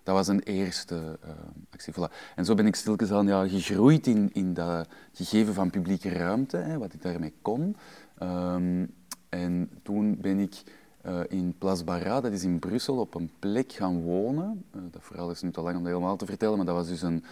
Dat 0.02 0.16
was 0.16 0.28
een 0.28 0.42
eerste 0.42 1.18
eh, 1.22 1.30
actie. 1.70 1.92
Voilà. 1.94 2.12
En 2.34 2.44
zo 2.44 2.54
ben 2.54 2.66
ik 2.66 2.74
stilletjes 2.74 3.10
aan 3.10 3.26
ja, 3.26 3.48
gegroeid 3.48 4.06
in, 4.06 4.30
in 4.32 4.54
dat 4.54 4.88
gegeven 5.12 5.54
van 5.54 5.70
publieke 5.70 6.08
ruimte, 6.08 6.56
hè, 6.56 6.78
wat 6.78 6.92
ik 6.92 7.02
daarmee 7.02 7.32
kon. 7.42 7.76
Ehm, 8.18 8.84
en 9.28 9.70
toen 9.82 10.20
ben 10.20 10.38
ik 10.38 10.62
eh, 11.02 11.20
in 11.28 11.54
Place 11.58 11.84
Barra, 11.84 12.20
dat 12.20 12.32
is 12.32 12.42
in 12.44 12.58
Brussel, 12.58 12.96
op 12.96 13.14
een 13.14 13.30
plek 13.38 13.72
gaan 13.72 14.02
wonen. 14.02 14.64
Eh, 14.70 14.80
dat 14.90 15.02
verhaal 15.04 15.30
is 15.30 15.42
nu 15.42 15.50
te 15.50 15.60
lang 15.60 15.76
om 15.76 15.82
dat 15.82 15.92
helemaal 15.92 16.16
te 16.16 16.26
vertellen, 16.26 16.56
maar 16.56 16.66
dat 16.66 16.74
was 16.74 16.88
dus 16.88 17.02
een, 17.02 17.24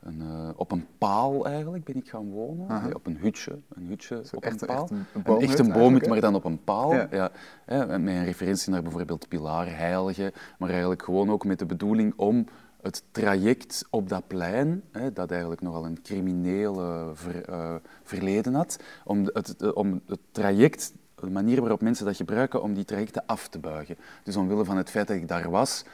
een, 0.00 0.20
eh, 0.20 0.48
op 0.56 0.72
een 0.72 0.86
paal 0.98 1.46
eigenlijk 1.46 1.84
ben 1.84 1.96
ik 1.96 2.08
gaan 2.08 2.30
wonen. 2.30 2.94
Op 2.94 3.06
een 3.06 3.16
hutje, 3.16 3.58
een 3.74 3.86
hutje 3.86 4.22
op 4.32 4.42
echt- 4.44 4.60
een 4.60 4.66
paal. 4.66 4.82
echt 4.82 4.90
een- 4.90 4.96
een 4.96 5.04
een, 5.14 5.22
boomhut 5.22 5.48
echt 5.48 5.58
een 5.58 5.72
boomhut, 5.72 6.08
maar 6.08 6.20
dan 6.20 6.34
op 6.34 6.44
een 6.44 6.64
paal. 6.64 6.94
Ja. 6.94 7.30
Met 7.66 7.90
een 7.90 8.24
referentie 8.24 8.72
naar 8.72 8.82
bijvoorbeeld 8.82 9.28
Pilaar, 9.28 9.76
Heilige, 9.76 10.32
maar 10.58 10.68
eigenlijk 10.70 11.02
gewoon 11.02 11.30
ook 11.30 11.44
met 11.44 11.58
de 11.58 11.66
bedoeling 11.66 12.12
om 12.16 12.46
het 12.82 13.04
traject 13.10 13.84
op 13.90 14.08
dat 14.08 14.26
plein, 14.26 14.82
hè, 14.90 15.12
dat 15.12 15.30
eigenlijk 15.30 15.60
nogal 15.60 15.84
een 15.86 16.02
criminele 16.02 17.10
ver- 17.14 17.80
verleden 18.02 18.54
had, 18.54 18.78
om 19.04 19.24
het, 19.32 19.72
om 19.74 20.00
het 20.06 20.18
traject, 20.30 20.92
de 21.28 21.34
manier 21.34 21.60
waarop 21.60 21.80
mensen 21.80 22.06
dat 22.06 22.16
gebruiken, 22.16 22.62
om 22.62 22.74
die 22.74 22.84
trajecten 22.84 23.26
af 23.26 23.48
te 23.48 23.58
buigen. 23.58 23.96
Dus 24.22 24.36
omwille 24.36 24.64
van 24.64 24.76
het 24.76 24.90
feit 24.90 25.08
dat 25.08 25.16
ik 25.16 25.28
daar 25.28 25.50
was, 25.50 25.84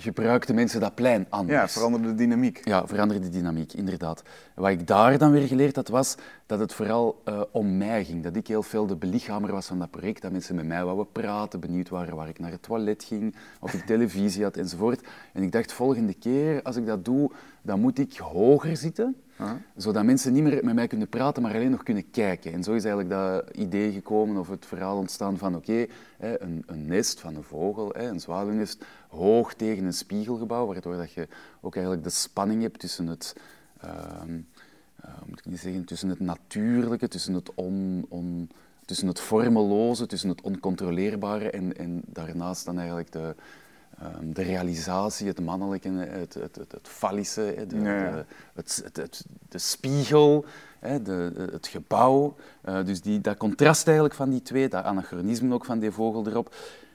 gebruikten 0.00 0.54
mensen 0.54 0.80
dat 0.80 0.94
plein 0.94 1.26
anders. 1.28 1.58
Ja, 1.58 1.68
veranderde 1.68 2.08
de 2.08 2.14
dynamiek. 2.14 2.60
Ja, 2.64 2.86
veranderde 2.86 3.22
de 3.22 3.28
dynamiek, 3.30 3.72
inderdaad. 3.72 4.22
Wat 4.54 4.70
ik 4.70 4.86
daar 4.86 5.18
dan 5.18 5.30
weer 5.30 5.46
geleerd 5.46 5.76
had, 5.76 5.88
was 5.88 6.14
dat 6.46 6.58
het 6.58 6.72
vooral 6.72 7.20
eh, 7.24 7.40
om 7.50 7.76
mij 7.76 8.04
ging. 8.04 8.22
Dat 8.22 8.36
ik 8.36 8.46
heel 8.46 8.62
veel 8.62 8.86
de 8.86 8.96
belichamer 8.96 9.52
was 9.52 9.66
van 9.66 9.78
dat 9.78 9.90
project, 9.90 10.22
dat 10.22 10.32
mensen 10.32 10.54
met 10.54 10.66
mij 10.66 10.84
wouden 10.84 11.12
praten, 11.12 11.60
benieuwd 11.60 11.88
waren 11.88 12.16
waar 12.16 12.28
ik 12.28 12.38
naar 12.38 12.50
het 12.50 12.62
toilet 12.62 13.04
ging, 13.04 13.34
of 13.60 13.74
ik 13.74 13.86
televisie 13.94 14.42
had 14.42 14.56
enzovoort. 14.56 15.06
En 15.32 15.42
ik 15.42 15.52
dacht, 15.52 15.72
volgende 15.72 16.14
keer 16.14 16.62
als 16.62 16.76
ik 16.76 16.86
dat 16.86 17.04
doe, 17.04 17.30
dan 17.62 17.80
moet 17.80 17.98
ik 17.98 18.16
hoger 18.16 18.76
zitten, 18.76 19.16
zodat 19.76 20.04
mensen 20.04 20.32
niet 20.32 20.42
meer 20.42 20.64
met 20.64 20.74
mij 20.74 20.86
kunnen 20.86 21.08
praten, 21.08 21.42
maar 21.42 21.54
alleen 21.54 21.70
nog 21.70 21.82
kunnen 21.82 22.10
kijken. 22.10 22.52
En 22.52 22.62
zo 22.62 22.74
is 22.74 22.84
eigenlijk 22.84 23.14
dat 23.14 23.56
idee 23.56 23.92
gekomen, 23.92 24.36
of 24.36 24.48
het 24.48 24.66
verhaal 24.66 24.96
ontstaan 24.96 25.38
van, 25.38 25.56
oké, 25.56 25.86
een, 26.18 26.62
een 26.66 26.86
nest 26.86 27.20
van 27.20 27.34
een 27.34 27.42
vogel, 27.42 27.96
een 27.96 28.20
zwaluwnest, 28.20 28.84
hoog 29.08 29.54
tegen 29.54 29.84
een 29.84 29.92
spiegelgebouw, 29.92 30.66
waardoor 30.66 30.96
dat 30.96 31.12
je 31.12 31.28
ook 31.60 31.74
eigenlijk 31.74 32.04
de 32.04 32.10
spanning 32.10 32.62
hebt 32.62 32.78
tussen 32.78 33.06
het... 33.06 33.36
ehm, 33.80 34.40
eh, 35.00 35.10
moet 35.26 35.38
ik 35.38 35.46
niet 35.46 35.58
zeggen, 35.60 35.84
tussen 35.84 36.08
het 36.08 36.20
natuurlijke, 36.20 37.08
tussen 37.08 37.34
het, 37.34 37.54
on, 37.54 38.50
tussen 38.84 39.08
het 39.08 39.20
vormeloze, 39.20 40.06
tussen 40.06 40.28
het 40.28 40.40
oncontroleerbare 40.40 41.50
en, 41.50 41.76
en 41.76 42.02
daarnaast 42.06 42.64
dan 42.64 42.78
eigenlijk 42.78 43.12
de, 43.12 43.34
ehm, 44.02 44.32
de 44.32 44.42
realisatie, 44.42 45.26
het 45.26 45.40
mannelijke, 45.40 45.88
het, 45.88 46.34
het, 46.34 46.56
het, 46.56 46.72
het 46.72 46.88
fallische, 46.88 47.54
de, 47.68 47.76
de, 48.12 48.24
het, 48.54 48.80
het, 48.84 48.96
het- 48.96 49.26
de 49.48 49.58
spiegel, 49.58 50.44
hè, 50.78 51.02
de, 51.02 51.48
het 51.52 51.66
gebouw. 51.66 52.36
Eh, 52.62 52.84
dus 52.84 53.00
die, 53.00 53.20
dat 53.20 53.36
contrast 53.36 53.84
eigenlijk 53.86 54.16
van 54.16 54.30
die 54.30 54.42
twee, 54.42 54.68
dat 54.68 54.84
anachronisme 54.84 55.54
ook 55.54 55.64
van 55.64 55.78
die 55.78 55.90
vogel 55.90 56.26
erop. 56.26 56.54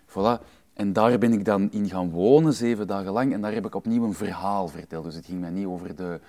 Voilà. 0.09 0.45
En 0.73 0.93
daar 0.93 1.17
ben 1.17 1.33
ik 1.33 1.45
dan 1.45 1.71
in 1.71 1.89
gaan 1.89 2.09
wonen, 2.09 2.53
zeven 2.53 2.87
dagen 2.87 3.11
lang. 3.11 3.33
En 3.33 3.41
daar 3.41 3.53
heb 3.53 3.65
ik 3.65 3.75
opnieuw 3.75 4.03
een 4.03 4.13
verhaal 4.13 4.67
verteld. 4.67 5.03
Dus 5.03 5.15
het 5.15 5.25
ging 5.25 5.39
mij 5.39 5.49
niet 5.49 5.65
over 5.65 5.95
de, 5.95 6.19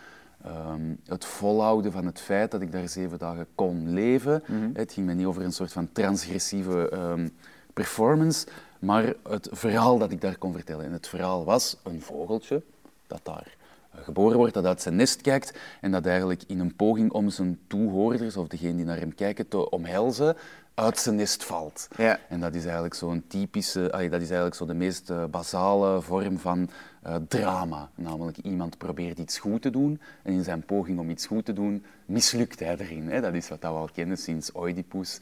ehm, 0.45 0.95
het 1.07 1.25
volhouden 1.25 1.93
van 1.93 2.07
het 2.07 2.21
feit 2.21 2.51
dat 2.51 2.61
ik 2.61 2.73
daar 2.73 2.89
zeven 2.89 3.19
dagen 3.19 3.47
kon 3.55 3.93
leven. 3.93 4.43
Het 4.73 4.93
ging 4.93 5.07
mij 5.07 5.15
niet 5.15 5.27
over 5.27 5.43
een 5.43 5.53
soort 5.53 5.73
van 5.73 5.89
transgressieve 5.93 6.89
ehm, 6.89 7.29
performance, 7.73 8.47
maar 8.85 9.15
het 9.29 9.49
verhaal 9.53 9.99
dat 9.99 10.13
ik 10.13 10.21
daar 10.21 10.39
kon 10.39 10.53
vertellen. 10.53 10.85
En 10.85 10.93
het 10.93 11.09
verhaal 11.09 11.45
was 11.45 11.77
een 11.83 12.03
vogeltje 12.03 12.63
dat 13.07 13.21
daar 13.23 13.57
eh, 13.91 14.01
geboren 14.05 14.37
wordt, 14.37 14.55
dat 14.55 14.65
uit 14.65 14.83
zijn 14.83 14.97
nest 14.97 15.21
kijkt 15.21 15.59
en 15.81 15.91
dat 15.91 16.07
eigenlijk 16.07 16.43
in 16.47 16.61
een 16.61 16.77
poging 16.77 17.13
om 17.13 17.31
zijn 17.31 17.59
toehoorders, 17.67 18.37
of 18.37 18.49
degene 18.49 18.77
die 18.77 18.85
naar 18.85 18.99
hem 18.99 19.15
kijken, 19.15 19.49
te 19.49 19.71
omhelzen, 19.71 20.37
uit 20.75 20.99
zijn 20.99 21.17
nest 21.17 21.45
valt. 21.45 21.89
Ja. 21.97 22.21
En 22.29 22.41
dat 22.41 22.55
is 22.55 22.65
eigenlijk 22.65 22.95
zo'n 22.95 23.25
typische, 23.27 23.93
allee, 23.93 24.11
dat 24.11 24.21
is 24.21 24.27
eigenlijk 24.27 24.57
zo 24.57 24.67
de 24.67 24.75
meest 24.75 25.11
eh, 25.11 25.25
basale 25.25 26.03
vorm 26.03 26.39
van 26.39 26.71
eh, 27.03 27.15
drama. 27.29 27.91
Namelijk 27.95 28.39
iemand 28.39 28.79
probeert 28.79 29.19
iets 29.19 29.39
goed 29.39 29.63
te 29.63 29.71
doen 29.71 30.01
en 30.23 30.33
in 30.33 30.45
zijn 30.45 30.65
poging 30.65 30.99
om 30.99 31.11
iets 31.11 31.27
goed 31.27 31.45
te 31.45 31.53
doen 31.53 31.85
mislukt 32.07 32.61
hij 32.61 32.77
erin. 32.79 33.09
Hè. 33.09 33.21
Dat 33.21 33.35
is 33.35 33.49
wat 33.49 33.61
we 33.61 33.67
al 33.67 33.89
kennen 33.93 34.17
sinds 34.17 34.51
Oedipus. 34.55 35.21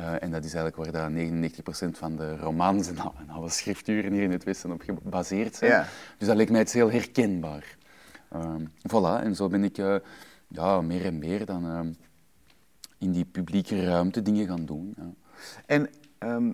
Eh, 0.00 0.22
en 0.22 0.30
dat 0.30 0.44
is 0.44 0.54
eigenlijk 0.54 0.76
waar 0.76 1.02
dat 1.02 1.10
99% 1.10 1.98
van 1.98 2.16
de 2.16 2.36
romans 2.36 2.88
en 2.88 2.98
alle, 2.98 3.12
en 3.18 3.30
alle 3.30 3.48
schrifturen 3.48 4.12
hier 4.12 4.22
in 4.22 4.30
het 4.30 4.44
Westen 4.44 4.72
op 4.72 4.82
gebaseerd 5.02 5.56
zijn. 5.56 5.70
Ja. 5.70 5.86
Dus 6.18 6.26
dat 6.26 6.36
leek 6.36 6.50
mij 6.50 6.60
iets 6.60 6.72
heel 6.72 6.90
herkenbaar. 6.90 7.76
Ehm, 8.30 8.64
voilà, 8.64 9.22
en 9.22 9.34
zo 9.36 9.48
ben 9.48 9.64
ik 9.64 9.78
eh, 9.78 9.94
ja, 10.48 10.80
meer 10.80 11.04
en 11.04 11.18
meer 11.18 11.46
dan 11.46 11.64
ehm, 11.64 11.92
in 12.98 13.12
die 13.12 13.24
publieke 13.24 13.84
ruimte 13.84 14.22
dingen 14.22 14.46
gaan 14.46 14.64
doen. 14.64 14.94
Ja. 14.96 15.12
En 15.66 15.88
ehm, 16.18 16.52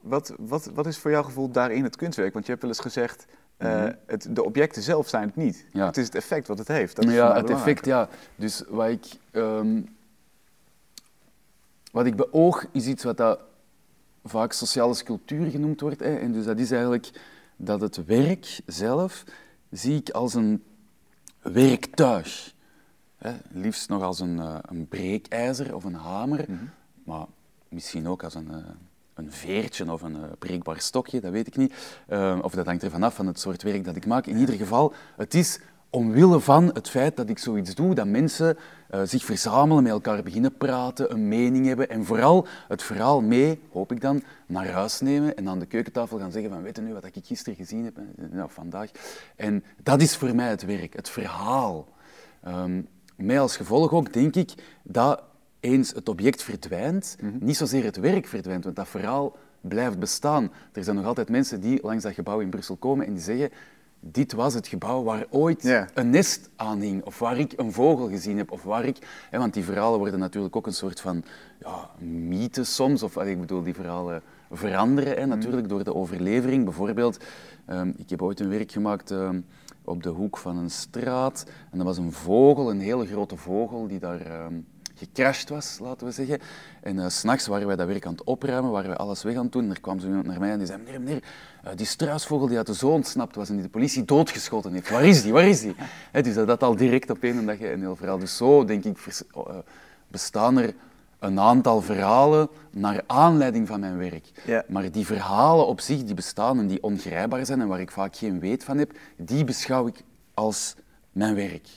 wat, 0.00 0.34
wat, 0.38 0.70
wat 0.74 0.86
is 0.86 0.98
voor 0.98 1.10
jouw 1.10 1.22
gevoel 1.22 1.50
daarin 1.50 1.84
het 1.84 1.96
kunstwerk? 1.96 2.32
Want 2.32 2.44
je 2.44 2.50
hebt 2.50 2.62
wel 2.62 2.72
eens 2.72 2.80
gezegd, 2.80 3.26
eh, 3.56 3.86
het, 4.06 4.28
de 4.30 4.44
objecten 4.44 4.82
zelf 4.82 5.08
zijn 5.08 5.26
het 5.26 5.36
niet. 5.36 5.64
Mhm. 5.68 5.78
Ja. 5.78 5.86
Het 5.86 5.96
is 5.96 6.04
het 6.04 6.14
effect 6.14 6.46
wat 6.46 6.58
het 6.58 6.68
heeft. 6.68 6.96
Dat 6.96 7.04
is 7.04 7.12
ja, 7.12 7.36
het 7.36 7.50
effect, 7.50 7.84
ja. 7.84 8.08
Dus 8.36 8.62
wat 8.68 8.88
ik, 8.88 9.06
ehm, 9.30 9.82
wat 11.96 12.06
ik 12.06 12.16
beoog 12.16 12.66
is 12.72 12.86
iets 12.86 13.04
wat 13.04 13.16
dat 13.16 13.40
vaak 14.24 14.52
sociale 14.52 14.94
sculptuur 14.94 15.50
genoemd 15.50 15.80
wordt. 15.80 16.00
Hè. 16.00 16.16
En 16.16 16.32
dus 16.32 16.44
dat 16.44 16.58
is 16.58 16.70
eigenlijk 16.70 17.10
dat 17.56 17.80
het 17.80 18.04
werk 18.04 18.60
zelf 18.66 19.24
zie 19.70 19.96
ik 19.96 20.10
als 20.10 20.34
een 20.34 20.64
werktuig. 21.42 22.54
Hè. 23.16 23.32
Liefst 23.48 23.88
nog 23.88 24.02
als 24.02 24.20
een, 24.20 24.38
eh, 24.38 24.58
een 24.62 24.88
breekijzer 24.88 25.74
of 25.74 25.84
een 25.84 25.94
hamer, 25.94 26.46
maar 27.04 27.26
misschien 27.68 28.08
ook 28.08 28.22
als 28.22 28.34
een, 28.34 28.50
eh, 28.50 28.56
een 29.14 29.32
veertje 29.32 29.92
of 29.92 30.02
een 30.02 30.16
eh, 30.16 30.30
breekbaar 30.38 30.80
stokje, 30.80 31.20
dat 31.20 31.32
weet 31.32 31.46
ik 31.46 31.56
niet. 31.56 31.74
Of 32.42 32.54
dat 32.54 32.66
hangt 32.66 32.82
er 32.82 32.90
vanaf 32.90 33.14
van 33.14 33.26
het 33.26 33.40
soort 33.40 33.62
werk 33.62 33.84
dat 33.84 33.96
ik 33.96 34.06
maak. 34.06 34.26
In 34.26 34.36
ieder 34.36 34.54
geval, 34.54 34.92
het 35.16 35.34
is 35.34 35.60
omwille 35.90 36.40
van 36.40 36.70
het 36.72 36.88
feit 36.88 37.16
dat 37.16 37.28
ik 37.28 37.38
zoiets 37.38 37.74
doe, 37.74 37.94
dat 37.94 38.06
mensen 38.06 38.56
eh, 38.88 39.00
zich 39.04 39.24
verzamelen, 39.24 39.82
met 39.82 39.92
elkaar 39.92 40.22
beginnen 40.22 40.56
praten, 40.56 41.12
een 41.12 41.28
mening 41.28 41.66
hebben 41.66 41.88
en 41.88 42.04
vooral 42.04 42.46
het 42.68 42.82
verhaal 42.82 43.20
mee, 43.20 43.60
hoop 43.72 43.92
ik 43.92 44.00
dan, 44.00 44.22
naar 44.46 44.68
huis 44.68 45.00
nemen 45.00 45.36
en 45.36 45.48
aan 45.48 45.58
de 45.58 45.66
keukentafel 45.66 46.18
gaan 46.18 46.32
zeggen 46.32 46.50
van 46.50 46.62
weet 46.62 46.76
je 46.76 46.82
nu 46.82 46.92
wat 46.92 47.04
ik 47.04 47.14
gisteren 47.22 47.58
gezien 47.58 47.84
heb, 47.84 47.96
Eh, 47.96 48.24
nou, 48.30 48.50
vandaag. 48.50 48.90
En 49.36 49.64
dat 49.82 50.02
is 50.02 50.16
voor 50.16 50.34
mij 50.34 50.48
het 50.48 50.64
werk, 50.64 50.94
het 50.94 51.08
verhaal. 51.08 51.88
Ehm 52.42 52.80
met 53.16 53.38
als 53.38 53.56
gevolg 53.56 53.92
ook, 53.92 54.12
denk 54.12 54.34
ik, 54.34 54.52
dat 54.82 55.22
eens 55.60 55.92
het 55.92 56.08
object 56.08 56.42
verdwijnt, 56.42 57.16
niet 57.40 57.56
zozeer 57.56 57.84
het 57.84 57.96
werk 57.96 58.26
verdwijnt, 58.26 58.64
want 58.64 58.76
dat 58.76 58.88
verhaal 58.88 59.36
blijft 59.60 59.98
bestaan. 59.98 60.52
Er 60.72 60.84
zijn 60.84 60.96
nog 60.96 61.04
altijd 61.04 61.28
mensen 61.28 61.60
die 61.60 61.78
langs 61.82 62.02
dat 62.02 62.12
gebouw 62.12 62.40
in 62.40 62.50
Brussel 62.50 62.76
komen 62.76 63.06
en 63.06 63.12
die 63.12 63.22
zeggen 63.22 63.50
dit 64.10 64.32
was 64.32 64.54
het 64.54 64.66
gebouw 64.66 65.02
waar 65.02 65.26
ooit 65.30 65.64
een 65.94 66.10
nest 66.10 66.50
aan 66.56 66.80
hing, 66.80 67.04
of 67.04 67.18
waar 67.18 67.38
ik 67.38 67.52
een 67.56 67.72
vogel 67.72 68.08
gezien 68.08 68.36
heb, 68.36 68.50
of 68.50 68.62
waar 68.62 68.84
ik... 68.84 69.26
Hè, 69.30 69.38
want 69.38 69.54
die 69.54 69.64
verhalen 69.64 69.98
worden 69.98 70.20
natuurlijk 70.20 70.56
ook 70.56 70.66
een 70.66 70.72
soort 70.72 71.00
van 71.00 71.24
ja, 71.60 71.90
mythe 72.04 72.64
soms, 72.64 73.02
of 73.02 73.16
ik 73.16 73.40
bedoel, 73.40 73.62
die 73.62 73.74
verhalen 73.74 74.22
veranderen 74.50 75.16
hè, 75.16 75.26
natuurlijk 75.26 75.68
door 75.68 75.84
de 75.84 75.94
overlevering. 75.94 76.64
Bijvoorbeeld, 76.64 77.24
ehm, 77.66 77.92
ik 77.96 78.10
heb 78.10 78.22
ooit 78.22 78.40
een 78.40 78.48
werk 78.48 78.72
gemaakt 78.72 79.10
ehm, 79.10 79.40
op 79.84 80.02
de 80.02 80.08
hoek 80.08 80.36
van 80.36 80.56
een 80.56 80.70
straat, 80.70 81.46
en 81.70 81.78
dat 81.78 81.86
was 81.86 81.98
een 81.98 82.12
vogel, 82.12 82.70
een 82.70 82.80
hele 82.80 83.06
grote 83.06 83.36
vogel, 83.36 83.86
die 83.86 83.98
daar... 83.98 84.20
ehm, 84.20 84.54
gecrashed 84.96 85.48
was, 85.48 85.78
laten 85.80 86.06
we 86.06 86.12
zeggen. 86.12 86.38
En 86.82 87.10
s 87.10 87.18
s'nachts 87.18 87.46
waren 87.46 87.66
wij 87.66 87.76
dat 87.76 87.86
werk 87.86 88.06
aan 88.06 88.12
het 88.12 88.24
opruimen, 88.24 88.70
waren 88.70 88.88
wij 88.88 88.98
alles 88.98 89.22
weg 89.22 89.36
aan 89.36 89.42
het 89.42 89.52
doen. 89.52 89.64
En 89.64 89.70
er 89.70 89.80
kwam 89.80 90.00
zo 90.00 90.06
iemand 90.06 90.26
naar 90.26 90.40
mij 90.40 90.50
en 90.50 90.58
die 90.58 90.66
zei, 90.66 90.82
meneer, 90.82 91.00
meneer, 91.00 91.22
eh, 91.64 91.72
die 91.76 91.86
struisvogel 91.86 92.46
die 92.46 92.56
uit 92.56 92.66
de 92.66 92.72
zon 92.72 92.92
ontsnapt 92.92 93.36
was 93.36 93.48
en 93.48 93.54
die 93.54 93.64
de 93.64 93.70
politie 93.70 94.04
doodgeschoten 94.04 94.72
heeft, 94.72 94.90
waar 94.90 95.04
is 95.04 95.22
die, 95.22 95.32
waar 95.32 95.46
is 95.48 95.60
die? 95.60 95.74
Hè, 96.12 96.22
dus 96.22 96.34
dat 96.34 96.62
al 96.62 96.76
direct 96.76 97.10
op 97.10 97.22
één 97.22 97.46
dag 97.46 97.60
een 97.60 97.80
heel 97.80 97.96
verhaal. 97.96 98.18
Dus 98.18 98.36
zo, 98.36 98.64
denk 98.64 98.84
ik, 98.84 98.98
vers- 98.98 99.22
eh, 99.34 99.42
bestaan 100.08 100.58
er 100.58 100.74
een 101.18 101.40
aantal 101.40 101.82
verhalen 101.82 102.48
naar 102.70 103.02
aanleiding 103.06 103.66
van 103.66 103.80
mijn 103.80 103.96
werk. 103.98 104.30
Ja. 104.44 104.64
Maar 104.68 104.90
die 104.90 105.06
verhalen 105.06 105.66
op 105.66 105.80
zich, 105.80 106.04
die 106.04 106.14
bestaan 106.14 106.58
en 106.58 106.66
die 106.66 106.82
ongrijpbaar 106.82 107.46
zijn 107.46 107.60
en 107.60 107.68
waar 107.68 107.80
ik 107.80 107.90
vaak 107.90 108.16
geen 108.16 108.40
weet 108.40 108.64
van 108.64 108.78
heb, 108.78 108.92
die 109.16 109.44
beschouw 109.44 109.86
ik 109.86 110.02
als 110.34 110.74
mijn 111.12 111.34
werk. 111.34 111.68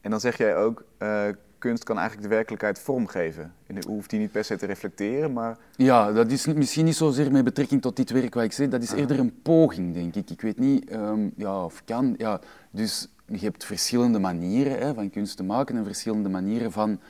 En 0.00 0.10
dan 0.10 0.20
zeg 0.20 0.36
jij 0.36 0.56
ook, 0.56 0.84
eh, 0.98 1.24
kunst 1.58 1.84
kan 1.84 1.98
eigenlijk 1.98 2.28
de 2.28 2.34
werkelijkheid 2.34 2.78
vormgeven. 2.78 3.52
En 3.66 3.74
je 3.74 3.82
hoeft 3.86 4.10
die 4.10 4.18
niet 4.18 4.32
per 4.32 4.44
se 4.44 4.56
te 4.56 4.66
reflecteren, 4.66 5.32
maar 5.32 5.56
Ja, 5.76 6.12
dat 6.12 6.30
is 6.30 6.46
misschien 6.46 6.84
niet 6.84 6.96
zozeer 6.96 7.32
met 7.32 7.44
betrekking 7.44 7.82
tot 7.82 7.96
dit 7.96 8.10
werk 8.10 8.34
wat 8.34 8.44
ik 8.44 8.52
zeg. 8.52 8.68
Dat 8.68 8.82
is 8.82 8.92
eerder 8.92 9.18
een 9.18 9.42
poging, 9.42 9.94
denk 9.94 10.14
ik. 10.14 10.30
Ik 10.30 10.40
weet 10.40 10.58
niet 10.58 10.90
ehm, 10.90 11.28
ja, 11.36 11.64
of 11.64 11.82
kan. 11.84 12.14
Ja, 12.18 12.40
dus 12.70 13.08
je 13.26 13.38
hebt 13.38 13.64
verschillende 13.64 14.18
manieren 14.18 14.78
hè, 14.78 14.94
van 14.94 15.10
kunst 15.10 15.36
te 15.36 15.44
maken 15.44 15.76
en 15.76 15.84
verschillende 15.84 16.28
manieren 16.28 16.72
van 16.72 17.00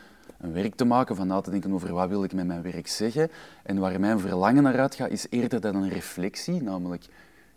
een 0.41 0.53
werk 0.53 0.75
te 0.75 0.85
maken, 0.85 1.17
van 1.17 1.27
na 1.27 1.41
te 1.41 1.51
denken 1.51 1.73
over 1.73 1.93
wat 1.93 2.09
wil 2.09 2.25
ik 2.25 2.33
met 2.33 2.47
mijn 2.47 2.63
werk 2.63 2.89
zeggen. 2.89 3.31
En 3.63 3.79
waar 3.79 4.01
mijn 4.01 4.21
verlangen 4.21 4.63
naar 4.63 4.79
uitgaat, 4.79 5.11
is 5.11 5.27
eerder 5.31 5.61
dan 5.61 5.75
een 5.75 5.89
reflectie, 5.89 6.63
namelijk 6.63 7.07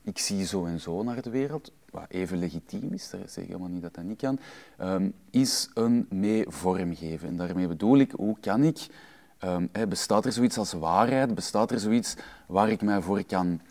ik 0.03 0.17
zie 0.17 0.45
zo 0.45 0.65
en 0.65 0.79
zo 0.79 1.03
naar 1.03 1.21
de 1.21 1.29
wereld, 1.29 1.71
wat 1.91 2.05
even 2.07 2.37
legitiem 2.37 2.93
is, 2.93 3.09
daar 3.09 3.21
zeg 3.25 3.43
ik 3.43 3.49
helemaal 3.49 3.69
niet 3.69 3.81
dat 3.81 3.93
dat 3.93 4.03
niet 4.03 4.19
kan, 4.19 4.39
ehm, 4.77 5.09
is 5.29 5.69
een 5.73 6.05
mee 6.09 6.45
vormgeven. 6.47 7.27
En 7.27 7.37
daarmee 7.37 7.67
bedoel 7.67 7.97
ik, 7.97 8.11
hoe 8.11 8.35
kan 8.39 8.63
ik 8.63 8.87
Ehm, 9.41 9.89
bestaat 9.89 10.25
er 10.25 10.31
zoiets 10.31 10.57
als 10.57 10.73
waarheid? 10.73 11.35
Bestaat 11.35 11.71
er 11.71 11.79
zoiets 11.79 12.15
waar 12.47 12.69
ik 12.69 12.81
mij 12.81 13.01
voor 13.01 13.23
kan 13.25 13.61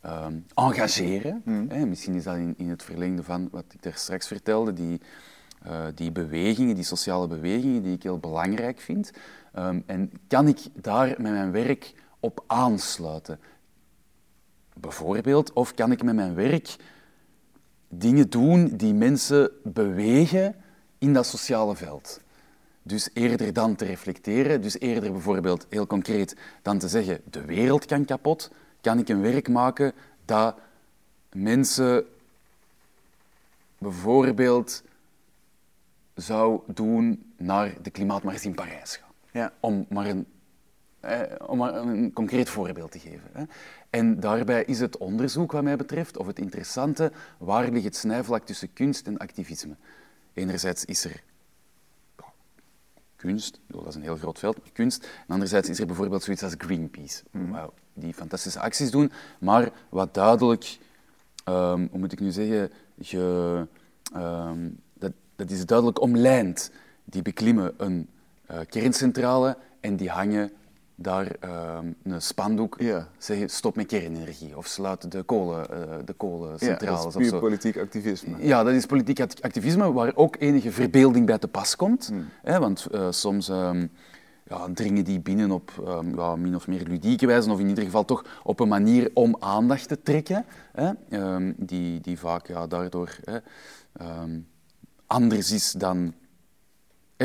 ehm, 0.00 0.34
engageren? 0.54 1.42
Hè, 1.68 1.86
misschien 1.86 2.14
is 2.14 2.24
dat 2.24 2.36
in, 2.36 2.54
in 2.56 2.68
het 2.68 2.82
verlengde 2.82 3.22
van 3.22 3.48
wat 3.50 3.64
ik 3.72 3.82
daar 3.82 3.96
straks 3.96 4.26
vertelde, 4.26 4.72
die, 4.72 5.00
eh, 5.62 5.84
die 5.94 6.12
bewegingen, 6.12 6.74
die 6.74 6.84
sociale 6.84 7.26
bewegingen 7.26 7.82
die 7.82 7.94
ik 7.94 8.02
heel 8.02 8.18
belangrijk 8.18 8.80
vind. 8.80 9.12
En 9.86 10.12
kan 10.28 10.48
ik 10.48 10.58
daar 10.74 11.06
met 11.06 11.32
mijn 11.32 11.52
werk 11.52 11.94
op 12.20 12.44
aansluiten? 12.46 13.40
Bijvoorbeeld, 14.74 15.52
of 15.52 15.74
kan 15.74 15.92
ik 15.92 16.02
met 16.02 16.14
mijn 16.14 16.34
werk 16.34 16.76
dingen 17.90 18.30
doen 18.30 18.76
die 18.76 18.94
mensen 18.94 19.50
bewegen 19.62 20.54
in 20.98 21.12
dat 21.12 21.26
sociale 21.26 21.76
veld? 21.76 22.20
Dus 22.82 23.10
eerder 23.12 23.52
dan 23.52 23.76
te 23.76 23.84
reflecteren, 23.84 24.62
dus 24.62 24.78
eerder 24.78 25.12
bijvoorbeeld 25.12 25.66
heel 25.68 25.86
concreet 25.86 26.36
dan 26.62 26.78
te 26.78 26.88
zeggen 26.88 27.20
de 27.30 27.44
wereld 27.44 27.84
kan 27.84 28.04
kapot, 28.04 28.50
kan 28.80 28.98
ik 28.98 29.08
een 29.08 29.20
werk 29.20 29.48
maken 29.48 29.92
dat 30.24 30.54
mensen 31.32 32.04
bijvoorbeeld 33.78 34.82
zou 36.14 36.60
doen 36.66 37.32
naar 37.36 37.74
de 37.82 37.90
klimaatmars 37.90 38.44
in 38.44 38.54
Parijs 38.54 38.96
gaan. 38.96 39.12
ja. 39.32 39.52
Om 39.60 39.86
maar 39.88 40.06
een, 40.06 40.26
eh, 41.00 41.20
om 41.46 41.58
maar 41.58 41.74
een 41.74 42.12
concreet 42.12 42.48
voorbeeld 42.48 42.90
te 42.90 42.98
geven. 42.98 43.30
Hè. 43.32 43.44
En 43.90 44.20
daarbij 44.20 44.64
is 44.64 44.80
het 44.80 44.96
onderzoek, 44.96 45.52
wat 45.52 45.62
mij 45.62 45.76
betreft, 45.76 46.16
of 46.16 46.26
het 46.26 46.38
interessante, 46.38 47.12
waar 47.38 47.70
ligt 47.70 47.84
het 47.84 47.96
snijvlak 47.96 48.46
tussen 48.46 48.72
kunst 48.72 49.06
en 49.06 49.18
activisme? 49.18 49.76
Enerzijds 50.32 50.84
is 50.84 51.04
er 51.04 51.22
ja, 52.16 52.24
kunst, 53.16 53.60
dat 53.66 53.86
is 53.86 53.94
een 53.94 54.02
heel 54.02 54.16
groot 54.16 54.38
veld, 54.38 54.58
kunst. 54.72 55.04
En 55.04 55.32
anderzijds 55.34 55.68
is 55.68 55.80
er 55.80 55.86
bijvoorbeeld 55.86 56.22
zoiets 56.22 56.42
als 56.42 56.54
Greenpeace, 56.58 57.22
wauw, 57.30 57.72
die 57.94 58.14
fantastische 58.14 58.60
acties 58.60 58.90
doen, 58.90 59.12
maar 59.38 59.70
wat 59.88 60.14
duidelijk, 60.14 60.78
ehm, 61.44 61.86
hoe 61.90 61.98
moet 61.98 62.12
ik 62.12 62.20
nu 62.20 62.30
zeggen, 62.30 62.70
ge, 63.00 63.66
ehm, 64.12 64.68
dat, 64.94 65.12
dat 65.36 65.50
is 65.50 65.66
duidelijk 65.66 66.00
omlijnd. 66.00 66.70
Die 67.04 67.22
beklimmen 67.22 67.74
een 67.76 68.08
eh, 68.46 68.58
kerncentrale 68.68 69.56
en 69.80 69.96
die 69.96 70.10
hangen 70.10 70.52
daar 71.02 71.30
ehm, 71.40 71.92
een 72.02 72.22
spandoek 72.22 72.76
Ja. 72.80 73.08
zeggen 73.18 73.48
stop 73.48 73.76
met 73.76 73.86
kernenergie 73.86 74.56
of 74.56 74.66
sluit 74.66 75.10
de, 75.12 75.22
kolen, 75.22 75.70
eh, 75.70 75.78
de 75.80 75.86
Ja, 75.86 75.98
dat 76.04 76.16
kolencentrales 76.16 77.14
is 77.16 77.28
puur 77.30 77.38
politiek 77.40 77.76
activisme. 77.78 78.36
Ja, 78.46 78.62
dat 78.64 78.74
is 78.74 78.86
politiek 78.86 79.20
act- 79.20 79.42
activisme 79.42 79.92
waar 79.92 80.12
ook 80.14 80.36
enige 80.38 80.72
verbeelding 80.72 81.26
bij 81.26 81.38
te 81.38 81.48
pas 81.48 81.76
komt. 81.76 82.06
Hmm. 82.06 82.28
Hè, 82.42 82.58
want 82.58 82.86
eh, 82.86 83.06
soms 83.10 83.48
ehm, 83.48 83.86
ja, 84.44 84.66
dringen 84.74 85.04
die 85.04 85.20
binnen 85.20 85.50
op 85.50 85.70
ehm, 85.86 86.16
ja, 86.18 86.36
min 86.36 86.54
of 86.54 86.66
meer 86.66 86.82
ludieke 86.86 87.26
wijze, 87.26 87.50
of 87.50 87.60
in 87.60 87.68
ieder 87.68 87.84
geval 87.84 88.04
toch 88.04 88.24
op 88.42 88.60
een 88.60 88.68
manier 88.68 89.10
om 89.14 89.36
aandacht 89.38 89.88
te 89.88 90.02
trekken, 90.02 90.44
hè, 90.72 90.92
die, 91.56 92.00
die 92.00 92.18
vaak 92.18 92.46
ja, 92.46 92.66
daardoor 92.66 93.16
hè, 93.24 93.38
anders 95.06 95.50
is 95.52 95.72
dan 95.72 96.14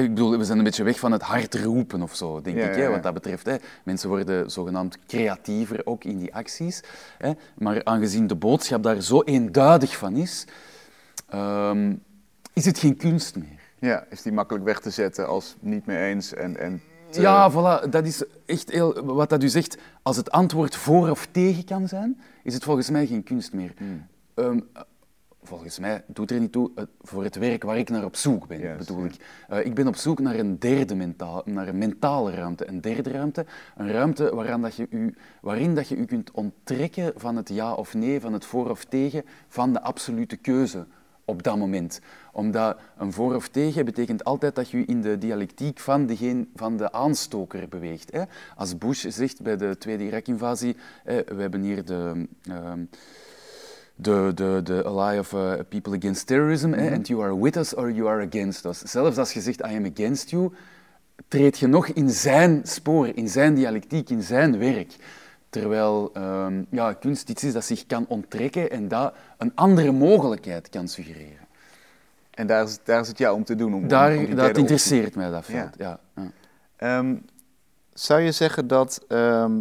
ik 0.01 0.09
bedoel, 0.09 0.37
we 0.37 0.43
zijn 0.43 0.57
een 0.57 0.63
beetje 0.63 0.83
weg 0.83 0.99
van 0.99 1.11
het 1.11 1.21
hard 1.21 1.55
roepen 1.55 2.01
of 2.01 2.15
zo, 2.15 2.41
denk 2.41 2.57
Ja, 2.57 2.63
ik, 2.69 2.75
ja, 2.75 2.81
hè, 2.81 2.89
wat 2.89 3.03
dat 3.03 3.13
betreft. 3.13 3.45
Hè. 3.45 3.55
Mensen 3.83 4.09
worden 4.09 4.51
zogenaamd 4.51 4.97
creatiever 5.07 5.81
ook 5.85 6.03
in 6.03 6.17
die 6.17 6.35
acties. 6.35 6.81
Hè. 7.17 7.31
Maar 7.57 7.83
aangezien 7.83 8.27
de 8.27 8.35
boodschap 8.35 8.83
daar 8.83 9.01
zo 9.01 9.21
eenduidig 9.21 9.97
van 9.97 10.15
is, 10.15 10.45
ehm, 11.29 11.93
is 12.53 12.65
het 12.65 12.77
geen 12.79 12.97
kunst 12.97 13.35
meer. 13.35 13.59
Ja, 13.79 14.05
is 14.09 14.21
die 14.21 14.31
makkelijk 14.31 14.65
weg 14.65 14.79
te 14.79 14.89
zetten 14.89 15.27
als 15.27 15.55
niet 15.59 15.85
mee 15.85 15.97
eens 16.09 16.33
en... 16.33 16.57
en 16.57 16.81
te- 17.09 17.21
Ja, 17.21 17.51
voilà, 17.51 17.89
dat 17.89 18.05
is 18.05 18.23
echt 18.45 18.71
heel, 18.71 19.03
wat 19.05 19.29
dat 19.29 19.43
u 19.43 19.47
zegt. 19.49 19.77
Als 20.01 20.17
het 20.17 20.31
antwoord 20.31 20.75
voor 20.75 21.09
of 21.09 21.27
tegen 21.31 21.65
kan 21.65 21.87
zijn, 21.87 22.21
is 22.43 22.53
het 22.53 22.63
volgens 22.63 22.89
mij 22.89 23.05
geen 23.07 23.23
kunst 23.23 23.53
meer. 23.53 23.73
Hmm. 23.77 24.05
Ehm, 24.33 24.59
volgens 25.45 25.79
mij 25.79 26.03
doet 26.07 26.31
er 26.31 26.39
niet 26.39 26.51
toe 26.51 26.71
eh, 26.75 26.83
voor 27.01 27.23
het 27.23 27.35
werk 27.35 27.63
waar 27.63 27.77
ik 27.77 27.89
naar 27.89 28.03
op 28.03 28.15
zoek 28.15 28.47
ben, 28.47 28.77
bedoel 28.77 28.99
ja. 28.99 29.05
ik. 29.05 29.15
Eh, 29.47 29.65
ik 29.65 29.73
ben 29.73 29.87
op 29.87 29.95
zoek 29.95 30.19
naar 30.19 30.35
een 30.35 30.59
derde 30.59 30.95
mentaal, 30.95 31.41
naar 31.45 31.67
een 31.67 31.77
mentale 31.77 32.31
ruimte, 32.31 32.67
een 32.67 32.81
derde 32.81 33.11
ruimte. 33.11 33.45
Een 33.77 33.91
ruimte 33.91 34.35
waaraan 34.35 34.61
dat 34.61 34.75
je 34.75 34.87
u, 34.89 35.15
waarin 35.41 35.75
dat 35.75 35.87
je 35.87 35.95
u 35.95 36.05
kunt 36.05 36.31
onttrekken 36.31 37.13
van 37.15 37.35
het 37.35 37.49
ja 37.49 37.73
of 37.73 37.93
nee, 37.93 38.19
van 38.19 38.33
het 38.33 38.45
voor 38.45 38.69
of 38.69 38.85
tegen, 38.85 39.23
van 39.47 39.73
de 39.73 39.81
absolute 39.81 40.37
keuze 40.37 40.85
op 41.25 41.43
dat 41.43 41.57
moment. 41.57 41.99
Omdat 42.31 42.77
een 42.97 43.13
voor 43.13 43.35
of 43.35 43.47
tegen 43.47 43.85
betekent 43.85 44.23
altijd 44.23 44.55
dat 44.55 44.69
je 44.69 44.85
in 44.85 45.01
de 45.01 45.17
dialectiek 45.17 45.79
van, 45.79 46.05
degene, 46.05 46.47
van 46.55 46.77
de 46.77 46.91
aanstoker 46.91 47.69
beweegt. 47.69 48.11
Hè. 48.11 48.23
Als 48.55 48.77
Bush 48.77 49.05
zegt 49.05 49.41
bij 49.41 49.57
de 49.57 49.77
tweede 49.77 50.03
Irak-invasie, 50.03 50.75
hè, 51.03 51.23
we 51.23 51.41
hebben 51.41 51.61
hier 51.61 51.85
de... 51.85 52.27
ehm, 52.41 52.83
de, 53.95 54.31
de, 54.35 54.59
de 54.63 54.83
ally 54.83 55.17
of 55.17 55.33
uh, 55.33 55.53
people 55.69 55.95
against 55.97 56.27
terrorism, 56.27 56.71
hè, 56.71 56.91
and 56.95 57.07
you 57.07 57.23
are 57.23 57.41
with 57.41 57.55
us 57.55 57.73
or 57.75 57.91
you 57.91 58.07
are 58.09 58.25
against 58.27 58.65
us. 58.65 58.79
Zelfs 58.79 59.17
als 59.17 59.33
je 59.33 59.41
zegt 59.41 59.59
I 59.59 59.75
am 59.75 59.85
against 59.85 60.29
you, 60.29 60.51
treed 61.27 61.59
je 61.59 61.67
nog 61.67 61.87
in 61.87 62.09
zijn 62.09 62.61
spoor, 62.63 63.07
in 63.07 63.29
zijn 63.29 63.53
dialectiek, 63.55 64.09
in 64.09 64.21
zijn 64.23 64.57
werk. 64.57 64.95
Terwijl 65.49 66.09
ehm, 66.13 66.63
ja, 66.69 66.93
kunst 66.93 67.29
iets 67.29 67.43
is 67.43 67.53
dat 67.53 67.65
zich 67.65 67.85
kan 67.85 68.05
onttrekken 68.07 68.71
en 68.71 68.87
dat 68.87 69.13
een 69.37 69.51
andere 69.55 69.91
mogelijkheid 69.91 70.69
kan 70.69 70.87
suggereren. 70.87 71.47
En 72.31 72.47
daar 72.47 72.63
is, 72.63 72.77
daar 72.83 73.05
het 73.05 73.17
jou 73.17 73.35
om 73.35 73.43
te 73.43 73.55
doen. 73.55 73.73
Om, 73.73 73.87
Daar, 73.87 74.17
om 74.17 74.35
dat 74.35 74.57
interesseert 74.57 75.15
mij, 75.15 75.29
dat 75.29 75.45
veld. 75.45 75.69
Ja. 75.77 75.99
Ja, 76.15 76.31
Ehm, 76.75 77.15
zou 77.93 78.21
je 78.21 78.31
zeggen 78.31 78.67
dat... 78.67 79.03
ehm, 79.07 79.51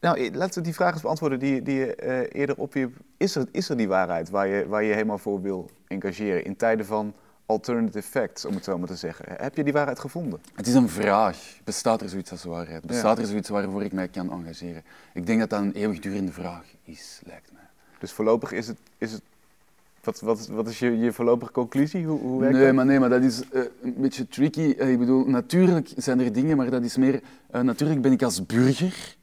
nou, 0.00 0.18
eh, 0.18 0.34
laten 0.34 0.58
we 0.58 0.64
die 0.64 0.74
vraag 0.74 0.92
eens 0.92 1.02
beantwoorden 1.02 1.38
die, 1.38 1.62
die 1.62 1.74
je 1.74 1.94
eh, 1.94 2.40
eerder 2.40 2.56
opwierp. 2.56 2.94
Is 3.16 3.34
er, 3.34 3.46
is 3.50 3.68
er 3.68 3.76
die 3.76 3.88
waarheid 3.88 4.30
waar 4.30 4.46
je, 4.46 4.66
waar 4.68 4.82
je 4.82 4.92
helemaal 4.92 5.18
voor 5.18 5.42
wil 5.42 5.70
engageren 5.88 6.44
in 6.44 6.56
tijden 6.56 6.86
van 6.86 7.14
alternative 7.46 8.08
facts, 8.08 8.44
om 8.44 8.54
het 8.54 8.64
zo 8.64 8.78
maar 8.78 8.88
te 8.88 8.96
zeggen? 8.96 9.24
Heb 9.28 9.56
je 9.56 9.64
die 9.64 9.72
waarheid 9.72 9.98
gevonden? 9.98 10.40
Het 10.54 10.66
is 10.66 10.74
een 10.74 10.88
vraag. 10.88 11.38
Bestaat 11.64 12.02
er 12.02 12.08
zoiets 12.08 12.30
als 12.30 12.44
waarheid? 12.44 12.86
Bestaat 12.86 13.18
er 13.18 13.26
zoiets 13.26 13.48
waarvoor 13.48 13.82
ik 13.82 13.92
mij 13.92 14.08
kan 14.08 14.30
engageren? 14.30 14.82
Ik 15.14 15.26
denk 15.26 15.40
dat 15.40 15.50
dat 15.50 15.60
een 15.60 15.72
eeuwigdurende 15.72 16.32
vraag 16.32 16.64
is, 16.84 17.20
lijkt 17.24 17.52
mij. 17.52 17.62
Dus 17.98 18.12
voorlopig 18.12 18.52
is 18.52 18.66
het... 18.66 18.78
Is 18.98 19.12
het 19.12 19.22
wat, 20.06 20.20
wat, 20.20 20.46
wat 20.46 20.68
is 20.68 20.78
je, 20.78 20.98
je 20.98 21.12
voorlopige 21.12 21.52
conclusie? 21.52 22.04
Hoe, 22.04 22.20
hoe 22.20 22.40
werkt 22.40 22.54
Nee 22.54 22.64
dat? 22.66 22.74
maar, 22.74 22.86
nee, 22.86 23.00
maar 23.00 23.08
dat 23.08 23.22
is 23.22 23.48
eh, 23.48 23.62
een 23.82 23.94
beetje 23.96 24.28
tricky. 24.28 24.74
Eh, 24.78 24.90
ik 24.90 24.98
bedoel, 24.98 25.24
natuurlijk 25.24 25.92
zijn 25.96 26.20
er 26.20 26.32
dingen, 26.32 26.56
maar 26.56 26.70
dat 26.70 26.82
is 26.82 26.96
meer... 26.96 27.20
eh, 27.50 27.60
natuurlijk 27.60 28.00
ben 28.02 28.12
ik 28.12 28.22
als 28.22 28.46
burger 28.46 29.16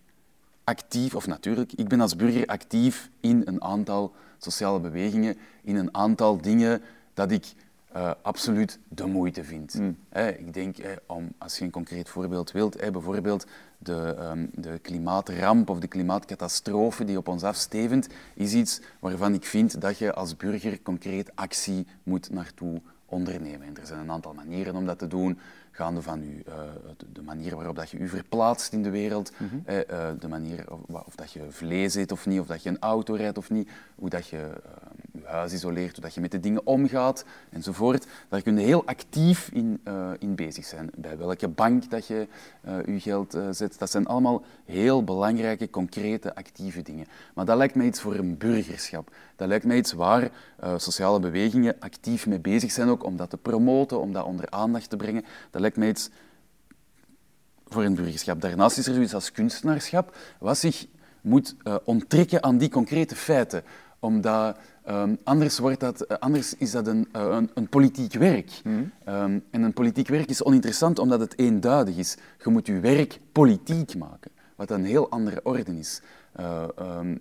actief, 0.64 1.16
of 1.16 1.28
natuurlijk, 1.28 1.74
ik 1.74 1.88
ben 1.88 2.02
als 2.02 2.16
burger 2.16 2.46
actief 2.46 3.10
in 3.20 3.42
een 3.46 3.64
aantal 3.64 4.14
sociale 4.38 4.80
bewegingen, 4.80 5.38
in 5.64 5.76
een 5.76 5.96
aantal 5.96 6.42
dingen 6.42 6.82
dat 7.14 7.32
ik 7.32 7.54
eh, 7.92 8.12
absoluut 8.22 8.80
de 8.88 9.06
moeite 9.06 9.44
vind. 9.44 9.80
Hè, 10.10 10.30
ik 10.30 10.54
denk, 10.54 10.78
eh, 10.78 10.92
om, 11.06 11.34
als 11.38 11.58
je 11.58 11.64
een 11.64 11.72
concreet 11.72 12.10
voorbeeld 12.10 12.52
wilt, 12.52 12.92
bijvoorbeeld 12.92 13.46
de, 13.78 14.16
ehm, 14.20 14.46
de 14.52 14.80
klimaatramp 14.80 15.70
of 15.70 15.80
de 15.80 15.88
klimaatcatastrofe 15.88 17.04
die 17.04 17.18
op 17.18 17.28
ons 17.28 17.44
afstevend, 17.44 18.08
is 18.34 18.54
iets 18.54 18.82
waarvan 19.00 19.34
ik 19.34 19.46
vind 19.46 19.82
dat 19.82 19.98
je 19.98 20.14
als 20.14 20.38
burger 20.38 20.82
concreet 20.82 21.32
actie 21.36 21.88
moet 22.04 22.30
naartoe 22.30 22.82
ondernemen. 23.06 23.68
En 23.68 23.78
er 23.78 23.88
zijn 23.88 24.00
een 24.00 24.12
aantal 24.12 24.34
manieren 24.34 24.76
om 24.76 24.86
dat 24.86 25.00
te 25.00 25.08
doen, 25.08 25.40
gaande 25.76 26.02
van 26.02 26.22
u, 26.24 26.44
eh, 26.46 26.54
de, 27.14 27.22
manier 27.22 27.56
waarop 27.56 27.76
dat 27.76 27.90
je 27.90 27.98
u 27.98 28.08
verplaatst 28.08 28.74
in 28.74 28.84
de 28.84 28.90
wereld, 28.90 29.32
eh, 29.66 29.80
eh, 29.80 30.20
de 30.20 30.28
manier 30.28 30.72
of, 30.72 31.06
of 31.06 31.16
dat 31.16 31.32
je 31.32 31.42
vlees 31.50 31.96
eet 31.96 32.12
of 32.12 32.26
niet, 32.26 32.40
of 32.40 32.48
dat 32.48 32.64
je 32.64 32.70
een 32.70 32.80
auto 32.80 33.14
rijdt 33.14 33.38
of 33.38 33.50
niet, 33.50 33.70
hoe 33.96 34.10
dat 34.10 34.28
je 34.28 34.38
eh, 34.38 34.72
je 35.12 35.13
huis 35.26 35.54
isoleert, 35.54 35.94
hoe 35.94 36.04
dat 36.04 36.14
je 36.14 36.22
met 36.22 36.32
de 36.32 36.40
dingen 36.40 36.66
omgaat, 36.66 37.26
enzovoort. 37.50 38.08
Daar 38.30 38.42
kun 38.42 38.58
je 38.58 38.66
heel 38.66 38.86
actief 38.86 39.50
in, 39.54 39.80
eh, 39.84 40.10
in 40.20 40.36
bezig 40.36 40.66
zijn. 40.66 40.90
Bij 40.96 41.18
welke 41.18 41.48
bank 41.48 41.90
dat 41.90 42.08
je 42.08 42.28
eh, 42.62 42.86
je 42.86 43.00
geld 43.00 43.34
eh, 43.34 43.48
zet, 43.52 43.80
dat 43.80 43.92
zijn 43.92 44.06
allemaal 44.06 44.44
heel 44.66 45.04
belangrijke, 45.04 45.70
concrete, 45.70 46.36
actieve 46.36 46.82
dingen. 46.82 47.06
Maar 47.34 47.46
dat 47.46 47.58
lijkt 47.58 47.76
mij 47.76 47.86
iets 47.86 48.02
voor 48.02 48.16
een 48.16 48.38
burgerschap. 48.38 49.16
Dat 49.36 49.48
lijkt 49.48 49.66
mij 49.66 49.78
iets 49.78 49.94
waar 49.94 50.30
sociale 50.78 51.20
bewegingen 51.20 51.76
actief 51.80 52.28
mee 52.28 52.40
bezig 52.40 52.72
zijn, 52.72 52.90
ook 52.90 53.04
om 53.04 53.18
dat 53.18 53.30
te 53.30 53.38
promoten, 53.38 54.00
om 54.00 54.14
dat 54.14 54.26
onder 54.26 54.50
aandacht 54.50 54.90
te 54.90 54.98
brengen. 54.98 55.26
Dat 55.52 55.62
lijkt 55.62 55.78
mij 55.78 55.88
iets 55.88 56.10
voor 57.68 57.84
een 57.84 57.96
burgerschap. 57.96 58.42
Daarnaast 58.42 58.78
is 58.78 58.88
er 58.88 58.94
zoiets 58.94 59.14
als 59.14 59.32
kunstenaarschap, 59.32 60.18
wat 60.40 60.58
zich 60.58 60.88
moet 61.22 61.56
onttrekken 61.84 62.44
aan 62.44 62.58
die 62.58 62.70
concrete 62.70 63.16
feiten. 63.16 63.64
Omdat 64.00 64.58
ehm, 64.86 65.16
anders, 65.24 65.60
wordt 65.60 65.80
dat, 65.80 66.02
eh, 66.02 66.18
anders 66.18 66.54
is 66.58 66.72
dat 66.72 66.88
een, 66.88 67.08
eh, 67.12 67.22
een, 67.22 67.50
een 67.54 67.70
politiek 67.70 68.14
werk. 68.14 68.62
Ehm, 69.04 69.40
en 69.52 69.62
een 69.62 69.74
politiek 69.74 70.08
werk 70.08 70.30
is 70.30 70.44
oninteressant 70.44 71.00
omdat 71.00 71.20
het 71.20 71.38
eenduidig 71.38 71.98
is. 71.98 72.18
Je 72.44 72.50
moet 72.50 72.68
je 72.68 72.80
werk 72.80 73.20
politiek 73.32 73.96
maken, 73.96 74.32
wat 74.56 74.72
een 74.72 74.86
heel 74.86 75.10
andere 75.10 75.40
orde 75.44 75.80
is. 75.80 76.02
Ehm, 76.36 77.16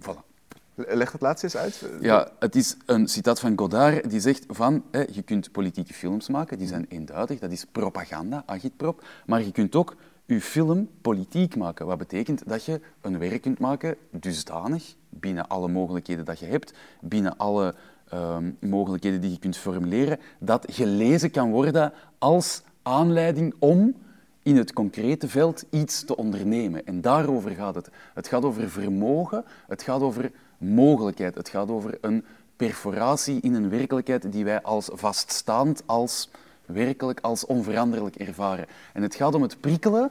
voilà. 0.00 0.34
Leg 0.74 1.12
het 1.12 1.20
laatst 1.20 1.44
eens 1.44 1.56
uit. 1.56 1.84
Ja, 2.00 2.28
het 2.38 2.56
is 2.56 2.76
een 2.86 3.08
citaat 3.08 3.40
van 3.40 3.58
Godard 3.58 4.10
die 4.10 4.20
zegt 4.20 4.44
van, 4.48 4.84
hè, 4.90 5.04
je 5.10 5.22
kunt 5.22 5.52
politieke 5.52 5.94
films 5.94 6.28
maken, 6.28 6.58
die 6.58 6.66
zijn 6.66 6.86
eenduidig, 6.88 7.38
dat 7.38 7.50
is 7.50 7.64
propaganda, 7.72 8.42
agitprop, 8.46 9.04
maar 9.26 9.42
je 9.42 9.52
kunt 9.52 9.74
ook 9.74 9.96
je 10.26 10.40
film 10.40 10.88
politiek 11.00 11.56
maken. 11.56 11.86
Wat 11.86 11.98
betekent 11.98 12.48
dat 12.48 12.64
je 12.64 12.80
een 13.00 13.18
werk 13.18 13.42
kunt 13.42 13.58
maken 13.58 13.96
dusdanig, 14.10 14.94
binnen 15.08 15.48
alle 15.48 15.68
mogelijkheden 15.68 16.24
dat 16.24 16.38
je 16.38 16.46
hebt, 16.46 16.72
binnen 17.00 17.36
alle 17.36 17.74
ehm, 18.08 18.50
mogelijkheden 18.60 19.20
die 19.20 19.30
je 19.30 19.38
kunt 19.38 19.56
formuleren, 19.56 20.18
dat 20.38 20.66
gelezen 20.70 21.30
kan 21.30 21.50
worden 21.50 21.92
als 22.18 22.62
aanleiding 22.82 23.54
om 23.58 23.94
in 24.42 24.56
het 24.56 24.72
concrete 24.72 25.28
veld 25.28 25.64
iets 25.70 26.04
te 26.04 26.16
ondernemen. 26.16 26.86
En 26.86 27.00
daarover 27.00 27.50
gaat 27.50 27.74
het. 27.74 27.90
Het 28.14 28.28
gaat 28.28 28.44
over 28.44 28.70
vermogen, 28.70 29.44
het 29.66 29.82
gaat 29.82 30.00
over 30.00 30.30
mogelijkheid, 30.58 31.34
het 31.34 31.48
gaat 31.48 31.70
over 31.70 31.98
een 32.00 32.24
perforatie 32.56 33.40
in 33.40 33.54
een 33.54 33.68
werkelijkheid 33.68 34.32
die 34.32 34.44
wij 34.44 34.62
als 34.62 34.88
vaststaand, 34.92 35.82
als 35.86 36.30
werkelijk, 36.66 37.20
als 37.20 37.46
onveranderlijk 37.46 38.16
ervaren. 38.16 38.66
En 38.92 39.02
het 39.02 39.14
gaat 39.14 39.34
om 39.34 39.42
het 39.42 39.60
prikkelen 39.60 40.10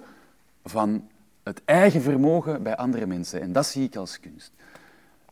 van 0.64 1.08
het 1.44 1.62
eigen 1.66 2.02
vermogen 2.02 2.64
bij 2.64 2.76
andere 2.76 3.06
mensen. 3.06 3.42
En 3.42 3.52
dat 3.52 3.66
zie 3.66 3.84
ik 3.84 3.96
als 3.96 4.20
kunst. 4.20 4.52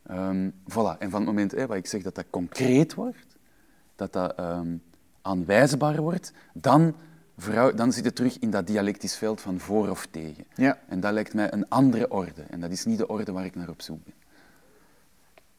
Ehm, 0.07 0.49
voilà. 0.49 0.97
En 0.99 1.09
van 1.09 1.19
het 1.19 1.25
moment 1.25 1.51
hè, 1.51 1.67
waar 1.67 1.77
ik 1.77 1.87
zeg 1.87 2.01
dat 2.01 2.15
dat 2.15 2.25
concreet 2.29 2.93
wordt, 2.93 3.37
dat 3.95 4.13
dat 4.13 4.35
ehm, 4.35 4.75
aanwijsbaar 5.21 6.01
wordt, 6.01 6.33
dan, 6.53 6.95
dan 7.75 7.91
zit 7.91 8.05
het 8.05 8.15
terug 8.15 8.39
in 8.39 8.49
dat 8.49 8.67
dialectisch 8.67 9.15
veld 9.15 9.41
van 9.41 9.59
voor 9.59 9.89
of 9.89 10.07
tegen. 10.11 10.45
Ja. 10.55 10.79
En 10.87 10.99
dat 10.99 11.13
lijkt 11.13 11.33
mij 11.33 11.53
een 11.53 11.69
andere 11.69 12.11
orde. 12.11 12.41
En 12.49 12.59
dat 12.59 12.71
is 12.71 12.85
niet 12.85 12.97
de 12.97 13.07
orde 13.07 13.31
waar 13.31 13.45
ik 13.45 13.55
naar 13.55 13.69
op 13.69 13.81
zoek 13.81 14.03
ben. 14.03 14.13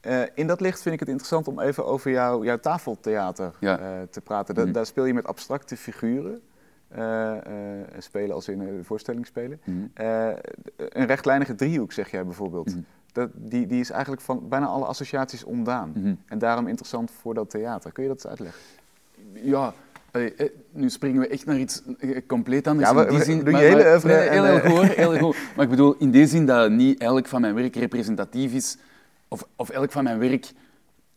Eh, 0.05 0.21
in 0.33 0.47
dat 0.47 0.61
licht 0.61 0.81
vind 0.81 0.93
ik 0.93 0.99
het 0.99 1.09
interessant 1.09 1.47
om 1.47 1.59
even 1.59 1.85
over 1.85 2.11
jouw, 2.11 2.43
jouw 2.43 2.59
tafeltheater 2.59 3.51
Ja. 3.59 3.79
eh, 3.79 3.85
te 4.09 4.21
praten. 4.21 4.55
Da- 4.55 4.63
Mhm. 4.63 4.71
Daar 4.71 4.85
speel 4.85 5.05
je 5.05 5.13
met 5.13 5.27
abstracte 5.27 5.77
figuren. 5.77 6.41
eh, 6.87 7.33
spelen 7.97 8.35
als 8.35 8.47
in 8.47 8.59
een 8.59 8.83
voorstelling 8.85 9.25
spelen. 9.25 9.59
Mhm. 9.63 9.77
Een 10.75 11.05
rechtlijnige 11.05 11.55
driehoek, 11.55 11.91
zeg 11.91 12.11
jij 12.11 12.25
bijvoorbeeld. 12.25 12.65
Mhm. 12.67 12.79
Dat, 13.11 13.29
die, 13.33 13.67
die 13.67 13.79
is 13.79 13.89
eigenlijk 13.89 14.21
van 14.21 14.49
bijna 14.49 14.65
alle 14.65 14.85
associaties 14.85 15.43
ontdaan. 15.43 16.17
En 16.27 16.37
daarom 16.37 16.67
interessant 16.67 17.11
voor 17.11 17.33
dat 17.33 17.49
theater. 17.49 17.91
Kun 17.91 18.03
je 18.03 18.09
dat 18.09 18.17
eens 18.17 18.27
uitleggen? 18.27 18.61
Ja, 19.33 19.73
allee, 20.11 20.33
nu 20.71 20.89
springen 20.89 21.21
we 21.21 21.27
echt 21.27 21.45
naar 21.45 21.57
iets 21.57 21.81
compleet 22.27 22.67
anders. 22.67 22.89
Ja, 22.89 22.95
we- 22.95 23.03
in 23.03 23.09
die 23.15 23.23
zin, 23.23 23.43
maar- 23.51 23.61
hele 23.61 23.83
maar- 23.83 23.91
oeuvre 23.91 24.07
nee, 24.13 24.29
heel, 24.29 24.59
goed, 24.59 24.87
heel 24.95 25.17
goed. 25.17 25.35
Maar 25.55 25.63
ik 25.65 25.69
bedoel, 25.71 25.95
in 25.97 26.11
die 26.11 26.27
zin 26.27 26.45
dat 26.45 26.71
niet 26.71 26.99
elk 26.99 27.27
van 27.27 27.41
mijn 27.41 27.55
werk 27.55 27.75
representatief 27.75 28.53
is, 28.53 28.77
of, 29.27 29.47
of 29.55 29.69
elk 29.69 29.91
van 29.91 30.03
mijn 30.03 30.19
werk 30.19 30.51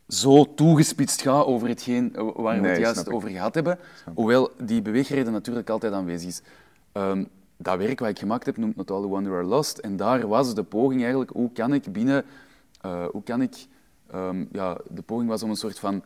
zo 0.07 0.53
toegespitst 0.53 1.21
gaat 1.21 1.45
over 1.45 1.67
hetgeen 1.67 2.11
waar 2.15 2.55
we 2.55 2.61
Nee, 2.61 2.71
het 2.71 2.79
juist 2.79 3.09
over 3.09 3.29
gehad 3.29 3.55
hebben. 3.55 3.79
Hoewel 4.13 4.51
die 4.63 4.81
beweegreden 4.81 5.33
natuurlijk 5.33 5.69
altijd 5.69 5.93
aanwezig 5.93 6.27
is. 6.29 6.41
Ehm, 6.91 7.23
dat 7.57 7.77
werk 7.77 7.99
wat 7.99 8.09
ik 8.09 8.19
gemaakt 8.19 8.45
heb 8.45 8.57
noemt 8.57 8.75
Not 8.75 8.91
All 8.91 9.01
The 9.01 9.07
Wonder 9.07 9.33
Are 9.33 9.43
Lost. 9.43 9.77
En 9.77 9.95
daar 9.97 10.27
was 10.27 10.53
de 10.55 10.63
poging 10.63 10.99
eigenlijk, 11.01 11.31
hoe 11.31 11.51
kan 11.51 11.73
ik 11.73 11.91
binnen... 11.93 12.25
eh, 12.81 13.05
hoe 13.11 13.23
kan 13.23 13.41
ik... 13.41 13.55
ehm, 14.11 14.45
ja, 14.51 14.77
de 14.89 15.01
poging 15.01 15.29
was 15.29 15.43
om 15.43 15.49
een 15.49 15.55
soort 15.55 15.79
van 15.79 16.03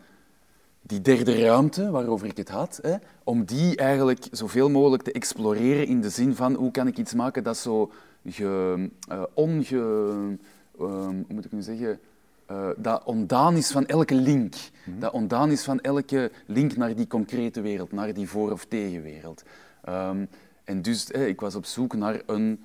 die 0.82 1.02
derde 1.02 1.42
ruimte 1.46 1.92
waarover 1.92 2.28
ik 2.28 2.38
het 2.38 2.50
had, 2.50 2.80
hè, 2.82 2.96
om 3.24 3.46
die 3.46 3.76
eigenlijk 3.76 4.28
zoveel 4.32 4.70
mogelijk 4.70 5.04
te 5.04 5.12
exploreren 5.12 5.88
in 5.88 6.02
de 6.02 6.10
zin 6.10 6.36
van 6.36 6.54
hoe 6.54 6.72
kan 6.72 6.88
ik 6.88 6.98
iets 6.98 7.14
maken 7.14 7.44
dat 7.44 7.58
zo 7.58 7.92
ge, 8.26 8.90
eh, 9.08 9.24
onge, 9.34 10.38
hoe 10.78 11.24
moet 11.28 11.46
ik 11.46 11.52
nu 11.52 11.62
zeggen, 11.62 12.00
eh, 12.46 12.70
dat 12.78 13.04
ontdaan 13.04 13.56
is 13.56 13.72
van 13.72 13.86
elke 13.86 14.16
link. 14.16 14.56
Dat 14.86 15.12
ontdaan 15.14 15.52
is 15.52 15.64
van 15.64 15.80
elke 15.82 16.32
link 16.46 16.76
naar 16.76 16.96
die 16.96 17.08
concrete 17.08 17.62
wereld, 17.62 17.92
naar 17.92 18.14
die 18.14 18.28
voor- 18.30 18.52
of 18.52 18.66
tegenwereld. 18.66 19.44
Ehm, 19.84 20.26
en 20.64 20.82
dus 20.82 21.10
ik 21.10 21.40
was 21.42 21.56
op 21.56 21.66
zoek 21.66 21.96
naar 21.96 22.22
een 22.26 22.64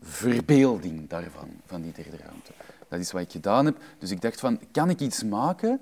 verbeelding 0.00 1.08
daarvan, 1.08 1.48
van 1.66 1.82
die 1.82 1.92
derde 1.92 2.16
ruimte. 2.16 2.52
Dat 2.88 3.00
is 3.00 3.12
wat 3.12 3.22
ik 3.22 3.30
gedaan 3.30 3.64
heb. 3.64 3.76
Dus 3.98 4.10
ik 4.10 4.20
dacht 4.20 4.40
van, 4.40 4.60
kan 4.72 4.90
ik 4.90 5.00
iets 5.00 5.24
maken 5.24 5.80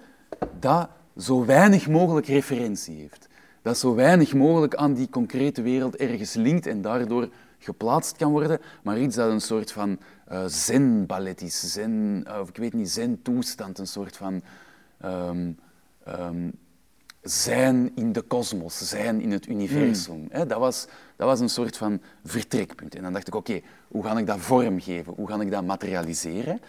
dat 0.61 0.89
zo 1.17 1.45
weinig 1.45 1.89
mogelijk 1.89 2.27
referentie 2.27 2.97
heeft? 2.97 3.29
Dat 3.63 3.79
zo 3.79 3.95
weinig 3.95 4.35
mogelijk 4.35 4.75
aan 4.75 4.95
die 4.95 5.09
concrete 5.09 5.63
wereld 5.63 5.97
ergens 5.97 6.35
linkt 6.35 6.67
en 6.67 6.83
daardoor 6.83 7.29
geplaatst 7.59 8.17
kan 8.17 8.31
worden, 8.31 8.61
maar 8.83 8.99
iets 9.01 9.17
dat 9.17 9.31
een 9.31 9.41
soort 9.41 9.73
van 9.73 9.99
eh 10.27 10.45
zen-ballet 10.47 11.41
is, 11.43 11.73
zen, 11.73 12.23
eh, 12.27 12.41
of 12.41 12.49
ik 12.49 12.57
weet 12.57 12.73
niet, 12.73 12.91
zen-toestand, 12.91 13.79
een 13.79 13.87
soort 13.87 14.17
van 14.17 14.43
ehm, 15.01 15.51
ehm, 16.05 16.49
zijn 17.23 17.93
in 17.95 18.13
de 18.13 18.23
kosmos, 18.23 18.89
zijn 18.89 19.21
in 19.21 19.31
het 19.33 19.47
universum. 19.47 20.27
Hè, 20.31 20.47
dat, 20.47 20.59
was, 20.59 20.87
dat 21.17 21.27
was 21.29 21.41
een 21.41 21.49
soort 21.49 21.77
van 21.77 22.01
vertrekpunt. 22.25 22.95
En 22.95 23.03
dan 23.03 23.13
dacht 23.13 23.27
ik, 23.29 23.35
oké, 23.35 23.61
hoe 23.89 24.05
ga 24.05 24.19
ik 24.19 24.27
dat 24.27 24.39
vormgeven? 24.39 25.13
Hoe 25.17 25.29
ga 25.29 25.41
ik 25.41 25.51
dat 25.51 25.65
materialiseren? 25.65 26.61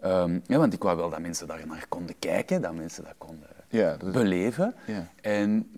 Ehm, 0.00 0.38
ja, 0.46 0.58
want 0.58 0.72
ik 0.72 0.82
wou 0.82 0.96
wel 0.96 1.10
dat 1.10 1.20
mensen 1.20 1.46
daar 1.46 1.66
naar 1.66 1.86
konden 1.88 2.14
kijken, 2.18 2.62
dat 2.62 2.74
mensen 2.74 3.04
dat 3.04 3.14
konden 3.18 3.48
Ja, 3.68 3.96
dat 3.96 4.08
is- 4.08 4.14
beleven. 4.14 4.74
Ja. 4.86 5.08
En, 5.20 5.70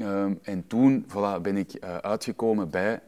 en 0.42 0.66
toen 0.66 1.06
voilà, 1.08 1.40
ben 1.42 1.56
ik 1.56 1.72
eh, 1.72 1.96
uitgekomen 1.96 2.70
bij 2.70 3.00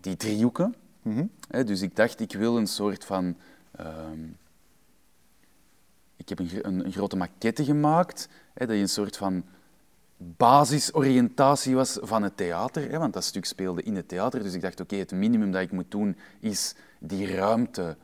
die 0.00 0.16
driehoeken. 0.16 0.74
Mhm. 1.02 1.26
Hè, 1.48 1.64
dus 1.64 1.82
ik 1.82 1.96
dacht, 1.96 2.20
ik 2.20 2.32
wil 2.32 2.56
een 2.56 2.66
soort 2.66 3.04
van... 3.04 3.36
ehm, 3.70 4.20
ik 6.16 6.28
heb 6.28 6.38
een, 6.38 6.50
een, 6.62 6.84
een 6.84 6.92
grote 6.92 7.16
maquette 7.16 7.64
gemaakt, 7.64 8.28
hè, 8.54 8.66
dat 8.66 8.76
je 8.76 8.82
een 8.82 8.88
soort 8.88 9.16
van 9.16 9.44
basisoriëntatie 10.18 11.74
was 11.74 11.98
van 12.00 12.22
het 12.22 12.36
theater, 12.36 12.90
hè, 12.90 12.98
want 12.98 13.12
dat 13.12 13.24
stuk 13.24 13.44
speelde 13.44 13.82
in 13.82 13.96
het 13.96 14.08
theater. 14.08 14.42
Dus 14.42 14.54
ik 14.54 14.60
dacht, 14.60 14.80
oké, 14.80 14.96
het 14.96 15.12
minimum 15.12 15.50
dat 15.50 15.62
ik 15.62 15.72
moet 15.72 15.90
doen 15.90 16.16
is 16.40 16.74
die 16.98 17.34
ruimte 17.34 17.96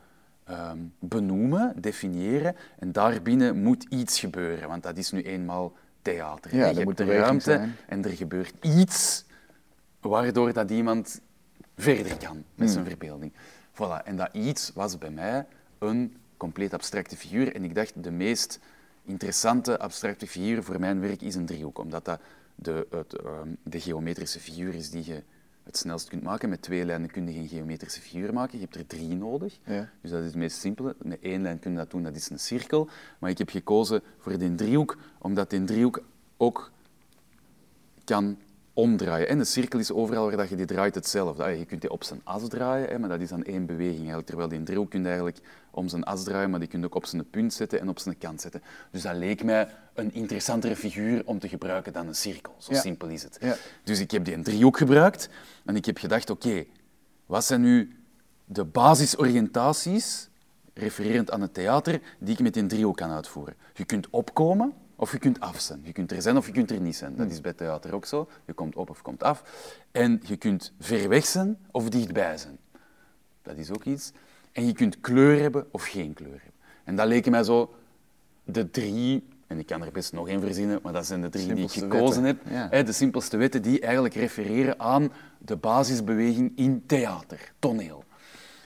ehm, 0.43 0.77
benoemen, 0.99 1.73
definiëren. 1.81 2.55
En 2.79 2.91
daarbinnen 2.91 3.61
moet 3.61 3.83
iets 3.83 4.19
gebeuren, 4.19 4.67
want 4.67 4.83
dat 4.83 4.97
is 4.97 5.11
nu 5.11 5.21
eenmaal 5.21 5.73
theater. 6.01 6.55
Ja, 6.55 6.65
er 6.65 6.73
je 6.73 6.79
hebt 6.79 6.97
de 6.97 7.05
ruimte 7.05 7.43
zijn. 7.43 7.75
en 7.87 8.03
er 8.03 8.11
gebeurt 8.11 8.53
iets 8.61 9.25
waardoor 9.99 10.53
dat 10.53 10.71
iemand 10.71 11.21
verder 11.77 12.17
kan 12.17 12.35
met 12.35 12.45
Hmm. 12.55 12.67
zijn 12.67 12.85
verbeelding. 12.85 13.31
Voilà. 13.73 14.03
En 14.03 14.15
dat 14.15 14.29
iets 14.33 14.71
was 14.73 14.97
bij 14.97 15.11
mij 15.11 15.45
een 15.79 16.17
compleet 16.37 16.73
abstracte 16.73 17.17
figuur. 17.17 17.55
En 17.55 17.63
ik 17.63 17.75
dacht, 17.75 18.03
de 18.03 18.11
meest 18.11 18.59
interessante 19.03 19.79
abstracte 19.79 20.27
figuur 20.27 20.63
voor 20.63 20.79
mijn 20.79 20.99
werk 20.99 21.21
is 21.21 21.35
een 21.35 21.45
driehoek, 21.45 21.77
omdat 21.77 22.05
dat 22.05 22.19
de, 22.55 22.87
het, 22.89 23.13
ehm, 23.15 23.49
de 23.63 23.79
geometrische 23.79 24.39
figuur 24.39 24.73
is 24.73 24.89
die 24.89 25.05
je 25.05 25.23
het 25.63 25.77
snelst 25.77 26.07
kunt 26.09 26.23
maken. 26.23 26.49
Met 26.49 26.61
twee 26.61 26.85
lijnen 26.85 27.11
kun 27.11 27.27
je 27.27 27.33
geen 27.33 27.47
geometrische 27.47 28.01
figuur 28.01 28.33
maken. 28.33 28.57
Je 28.59 28.63
hebt 28.63 28.75
er 28.75 28.87
drie 28.87 29.15
nodig. 29.15 29.59
Ja. 29.63 29.89
Dus 30.01 30.11
dat 30.11 30.19
is 30.19 30.25
het 30.25 30.35
meest 30.35 30.57
simpele. 30.57 30.95
Met 31.01 31.19
één 31.21 31.41
lijn 31.41 31.59
kun 31.59 31.71
je 31.71 31.77
dat 31.77 31.91
doen, 31.91 32.03
dat 32.03 32.15
is 32.15 32.29
een 32.29 32.39
cirkel. 32.39 32.89
Maar 33.19 33.29
ik 33.29 33.37
heb 33.37 33.49
gekozen 33.49 34.01
voor 34.17 34.37
die 34.37 34.55
driehoek, 34.55 34.97
omdat 35.17 35.49
die 35.49 35.63
driehoek 35.63 36.03
ook 36.37 36.71
kan 38.03 38.37
omdraaien. 38.75 39.27
En 39.27 39.37
de 39.37 39.43
cirkel 39.45 39.79
is 39.79 39.91
overal 39.91 40.27
waar 40.27 40.37
dat 40.37 40.49
je 40.49 40.55
die 40.55 40.65
draait 40.65 40.95
hetzelfde. 40.95 41.43
Je 41.57 41.65
kunt 41.65 41.81
die 41.81 41.89
op 41.89 42.03
zijn 42.03 42.21
as 42.23 42.47
draaien, 42.47 42.99
maar 42.99 43.09
dat 43.09 43.19
is 43.19 43.29
dan 43.29 43.43
één 43.43 43.65
beweging. 43.65 43.97
Eigenlijk. 43.97 44.27
Terwijl 44.27 44.49
die 44.49 44.63
driehoek 44.63 44.89
kun 44.89 44.99
je 45.01 45.05
eigenlijk 45.07 45.39
om 45.71 45.87
zijn 45.87 46.03
as 46.03 46.23
draaien, 46.23 46.49
maar 46.49 46.59
die 46.59 46.67
kun 46.69 46.79
je 46.79 46.85
ook 46.85 46.95
op 46.95 47.05
zijn 47.05 47.29
punt 47.29 47.53
zetten 47.53 47.79
en 47.79 47.89
op 47.89 47.99
zijn 47.99 48.17
kant 48.17 48.41
zetten. 48.41 48.61
Dus 48.91 49.01
dat 49.01 49.15
leek 49.15 49.43
mij 49.43 49.67
een 49.93 50.13
interessantere 50.13 50.75
figuur 50.75 51.21
om 51.25 51.39
te 51.39 51.47
gebruiken 51.47 51.93
dan 51.93 52.07
een 52.07 52.15
cirkel. 52.15 52.55
Zo 52.57 52.73
Ja. 52.73 52.79
simpel 52.79 53.07
is 53.07 53.23
het. 53.23 53.37
Ja. 53.41 53.55
Dus 53.83 53.99
ik 53.99 54.11
heb 54.11 54.25
die 54.25 54.41
driehoek 54.41 54.77
gebruikt 54.77 55.29
en 55.65 55.75
ik 55.75 55.85
heb 55.85 55.97
gedacht, 55.97 56.29
oké, 56.29 56.65
wat 57.25 57.43
zijn 57.45 57.61
nu 57.61 57.95
de 58.45 58.65
basisoriëntaties, 58.65 60.29
refererend 60.73 61.31
aan 61.31 61.41
het 61.41 61.53
theater, 61.53 62.01
die 62.19 62.33
ik 62.33 62.39
met 62.39 62.53
die 62.53 62.65
driehoek 62.65 62.97
kan 62.97 63.09
uitvoeren? 63.11 63.55
Je 63.73 63.85
kunt 63.85 64.07
opkomen 64.09 64.73
of 64.95 65.11
je 65.11 65.17
kunt 65.17 65.39
af 65.39 65.59
zijn. 65.59 65.79
Je 65.83 65.91
kunt 65.91 66.11
er 66.11 66.21
zijn 66.21 66.37
of 66.37 66.45
je 66.45 66.51
kunt 66.51 66.71
er 66.71 66.79
niet 66.79 66.95
zijn. 66.95 67.15
Dat 67.15 67.31
is 67.31 67.41
bij 67.41 67.53
theater 67.53 67.95
ook 67.95 68.05
zo. 68.05 68.29
Je 68.45 68.53
komt 68.53 68.75
op 68.75 68.89
of 68.89 69.01
komt 69.01 69.23
af. 69.23 69.43
En 69.91 70.21
je 70.25 70.37
kunt 70.37 70.73
ver 70.79 71.09
weg 71.09 71.25
zijn 71.25 71.57
of 71.71 71.89
dichtbij 71.89 72.37
zijn. 72.37 72.57
Dat 73.41 73.57
is 73.57 73.71
ook 73.71 73.83
iets. 73.83 74.11
En 74.51 74.65
je 74.65 74.73
kunt 74.73 74.99
kleur 74.99 75.41
hebben 75.41 75.67
of 75.71 75.83
geen 75.83 76.13
kleur 76.13 76.31
hebben. 76.31 76.51
En 76.83 76.95
dat 76.95 77.07
leken 77.07 77.31
mij 77.31 77.43
zo 77.43 77.75
de 78.43 78.71
drie, 78.71 79.27
en 79.47 79.59
ik 79.59 79.65
kan 79.65 79.83
er 79.83 79.91
best 79.91 80.13
nog 80.13 80.27
één 80.27 80.41
verzinnen, 80.41 80.79
maar 80.83 80.93
dat 80.93 81.05
zijn 81.05 81.21
de 81.21 81.29
drie 81.29 81.53
die 81.53 81.63
ik 81.63 81.71
gekozen 81.71 82.23
wetten, 82.23 82.53
heb. 82.53 82.71
ja. 82.71 82.83
De 82.83 82.91
simpelste 82.91 83.37
wetten 83.37 83.61
die 83.61 83.79
eigenlijk 83.79 84.13
refereren 84.13 84.79
aan 84.79 85.11
de 85.37 85.55
basisbeweging 85.55 86.51
in 86.55 86.83
theater, 86.85 87.51
toneel. 87.59 88.03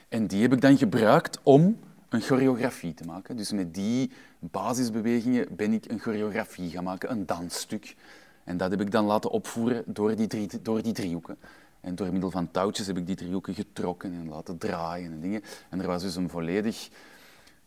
En 0.10 0.28
die 0.28 0.42
heb 0.42 0.54
ik 0.54 0.62
dan 0.62 0.78
gebruikt 0.78 1.40
om 1.44 1.80
een 2.10 2.22
choreografie 2.22 2.94
te 2.94 3.04
maken. 3.04 3.38
Dus 3.38 3.52
met 3.52 3.74
die 3.74 4.12
basisbewegingen 4.40 5.48
ben 5.56 5.74
ik 5.74 5.86
een 5.92 6.00
choreografie 6.00 6.70
gaan 6.70 6.84
maken, 6.84 7.12
een 7.12 7.26
dansstuk. 7.26 7.96
En 8.44 8.58
dat 8.58 8.72
heb 8.72 8.82
ik 8.82 8.92
dan 8.92 9.06
laten 9.06 9.32
opvoeren 9.32 9.84
door 9.86 10.16
die, 10.16 10.28
drie, 10.28 10.62
door 10.62 10.82
die 10.82 10.94
driehoeken. 10.94 11.38
En 11.82 11.96
door 11.96 12.12
middel 12.12 12.32
van 12.32 12.52
touwtjes 12.52 12.88
heb 12.88 12.98
ik 12.98 13.08
die 13.08 13.16
driehoeken 13.16 13.54
getrokken 13.54 14.14
en 14.14 14.30
laten 14.30 14.58
draaien 14.58 15.12
en 15.12 15.22
dingen. 15.22 15.42
En 15.70 15.82
er 15.82 15.88
was 15.88 16.02
dus 16.02 16.16
een 16.16 16.30
volledig... 16.30 16.90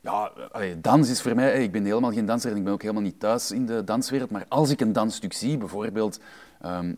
Ja, 0.01 0.33
allee, 0.53 0.81
dans 0.81 1.11
is 1.11 1.23
voor 1.23 1.35
mij... 1.35 1.63
Ik 1.63 1.73
ben 1.73 1.85
helemaal 1.85 2.13
geen 2.13 2.27
danser 2.27 2.51
en 2.51 2.57
ik 2.57 2.65
ben 2.65 2.73
ook 2.73 2.83
helemaal 2.83 3.03
niet 3.03 3.21
thuis 3.21 3.51
in 3.51 3.67
de 3.67 3.85
danswereld. 3.85 4.31
Maar 4.31 4.45
als 4.49 4.71
ik 4.71 4.81
een 4.81 4.93
dansstuk 4.93 5.33
zie, 5.33 5.57
bijvoorbeeld 5.57 6.21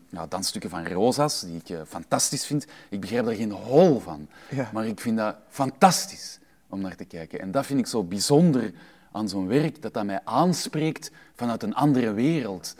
ja, 0.09 0.27
dansstukken 0.29 0.69
van 0.69 0.87
Rosas, 0.87 1.41
die 1.41 1.55
ik 1.55 1.69
eh, 1.69 1.81
fantastisch 1.87 2.45
vind, 2.45 2.65
ik 2.89 2.99
begrijp 2.99 3.25
daar 3.25 3.35
geen 3.35 3.51
hol 3.51 3.99
van. 3.99 4.27
Ja. 4.49 4.69
Maar 4.73 4.87
ik 4.87 4.99
vind 4.99 5.17
dat 5.17 5.35
fantastisch 5.49 6.39
om 6.69 6.81
naar 6.81 6.95
te 6.95 7.05
kijken. 7.05 7.39
En 7.39 7.51
dat 7.51 7.65
vind 7.65 7.79
ik 7.79 7.87
zo 7.87 8.03
bijzonder 8.03 8.73
aan 9.15 9.29
zo'n 9.29 9.47
werk, 9.47 9.81
dat 9.81 9.93
dat 9.93 10.05
mij 10.05 10.19
aanspreekt 10.23 11.11
vanuit 11.35 11.63
een 11.63 11.75
andere 11.75 12.13
wereld. 12.13 12.75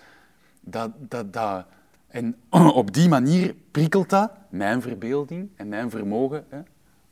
Dat, 0.62 0.92
dat, 0.98 1.34
dat, 1.34 1.66
en 2.08 2.36
op 2.82 2.94
die 2.94 3.10
manier 3.10 3.56
prikkelt 3.72 4.10
dat 4.10 4.32
mijn 4.50 4.82
verbeelding 4.82 5.50
en 5.56 5.68
mijn 5.68 5.90
vermogen 5.90 6.46
hè, 6.50 6.60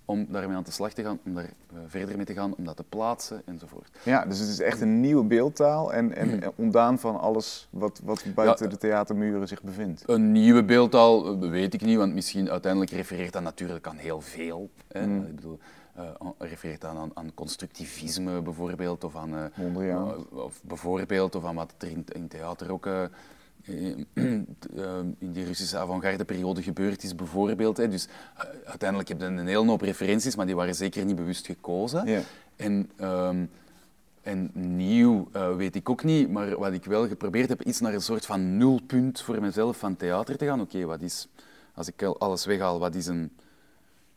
om 0.06 0.26
daarmee 0.30 0.58
aan 0.58 0.64
de 0.64 0.72
slag 0.72 0.94
te 0.94 1.04
gaan, 1.04 1.20
om 1.26 1.34
daar 1.34 1.44
eh, 1.44 1.78
verder 1.88 2.16
mee 2.16 2.26
te 2.26 2.34
gaan, 2.34 2.56
om 2.56 2.66
dat 2.66 2.76
te 2.76 2.84
plaatsen 2.84 3.42
enzovoort. 3.46 3.90
Ja, 4.04 4.26
dus 4.26 4.40
het 4.40 4.50
is 4.50 4.60
echt 4.60 4.82
een 4.82 5.00
nieuwe 5.02 5.24
beeldtaal 5.24 5.94
en, 5.94 6.16
en 6.16 6.42
ontdaan 6.56 7.00
van 7.00 7.20
alles 7.20 7.68
wat, 7.70 8.02
wat 8.04 8.26
buiten 8.36 8.66
Ja. 8.66 8.72
de 8.72 8.78
theatermuren 8.78 9.48
zich 9.48 9.62
bevindt. 9.64 10.04
Een 10.06 10.32
nieuwe 10.32 10.64
beeldtaal 10.64 11.42
eh, 11.44 11.50
weet 11.50 11.74
ik 11.74 11.82
niet, 11.82 11.98
want 11.98 12.14
misschien 12.14 12.50
uiteindelijk 12.50 12.92
refereert 12.92 13.34
dat 13.34 13.42
natuurlijk 13.42 13.88
aan 13.88 13.98
heel 13.98 14.22
veel. 14.22 14.70
Hè. 14.88 15.06
Mm. 15.08 15.26
Ik 15.26 15.36
bedoel, 15.36 15.60
refereert 16.38 16.82
dat 16.82 16.96
aan, 16.96 17.12
aan 17.14 17.34
constructivisme 17.34 18.42
bijvoorbeeld, 18.42 19.04
of 19.04 19.16
aan, 19.16 19.36
eh, 19.36 19.90
eh, 19.90 20.18
of 20.30 20.62
bijvoorbeeld, 20.64 21.36
of 21.36 21.46
aan 21.46 21.56
wat 21.56 21.74
er 21.78 21.88
in, 21.88 22.06
in 22.12 22.28
theater 22.28 22.72
ook 22.72 22.86
eh, 22.86 23.04
eh, 23.64 23.92
eh, 24.14 25.00
in 25.18 25.32
die 25.32 25.46
Russische 25.46 25.78
avant-garde 25.78 26.26
periode 26.26 26.64
gebeurd 26.64 27.04
is 27.04 27.16
bijvoorbeeld. 27.16 27.78
Hè. 27.78 27.88
Dus 27.88 28.08
eh, 28.38 28.44
uiteindelijk 28.66 29.10
heb 29.10 29.20
je 29.20 29.26
een 29.26 29.48
hele 29.48 29.66
hoop 29.66 29.82
referenties, 29.82 30.36
maar 30.36 30.46
die 30.46 30.56
waren 30.56 30.76
zeker 30.76 31.06
niet 31.06 31.16
bewust 31.16 31.46
gekozen. 31.46 32.08
Ja. 32.08 32.22
En, 32.56 32.92
ehm, 32.96 33.46
en 34.22 34.52
nieuw 34.54 35.28
eh, 35.32 35.56
weet 35.56 35.76
ik 35.76 35.90
ook 35.90 36.04
niet, 36.04 36.30
maar 36.30 36.58
wat 36.60 36.74
ik 36.74 36.86
wel 36.86 37.08
geprobeerd 37.08 37.50
heb, 37.50 37.62
is 37.62 37.80
naar 37.80 37.94
een 37.94 38.02
soort 38.02 38.26
van 38.26 38.58
nulpunt 38.58 39.22
voor 39.22 39.42
mezelf 39.42 39.78
van 39.78 39.96
theater 39.96 40.38
te 40.38 40.46
gaan. 40.46 40.62
Oké, 40.62 40.86
wat 40.86 41.02
is, 41.02 41.28
als 41.76 41.88
ik 41.88 42.04
al 42.04 42.20
alles 42.20 42.46
weghaal, 42.46 42.80
wat 42.80 42.96
is, 42.96 43.08
een, 43.08 43.32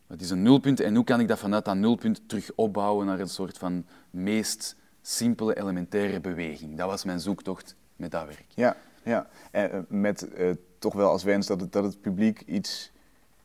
wat 0.07 0.21
is 0.21 0.29
een 0.29 0.41
nulpunt 0.41 0.79
en 0.79 0.95
hoe 0.95 1.03
kan 1.03 1.19
ik 1.19 1.27
dat 1.27 1.39
vanuit 1.39 1.65
dat 1.65 1.75
nulpunt 1.75 2.21
terug 2.29 2.51
opbouwen 2.55 3.05
naar 3.05 3.19
een 3.19 3.29
soort 3.29 3.57
van 3.57 3.85
meest 4.09 4.75
simpele, 5.01 5.57
elementaire 5.57 6.19
beweging? 6.21 6.77
Dat 6.77 6.87
was 6.89 7.03
mijn 7.03 7.19
zoektocht 7.19 7.75
met 7.95 8.11
dat 8.11 8.25
werk. 8.25 8.45
Ja, 8.47 8.75
ja. 9.03 9.27
En, 9.51 9.71
eh, 9.71 9.79
met 9.87 10.33
eh, 10.33 10.49
toch 10.79 10.93
wel 10.93 11.09
als 11.09 11.23
wens 11.23 11.47
dat 11.47 11.61
het, 11.61 11.71
dat 11.71 11.83
het 11.83 12.01
publiek 12.01 12.41
iets, 12.45 12.91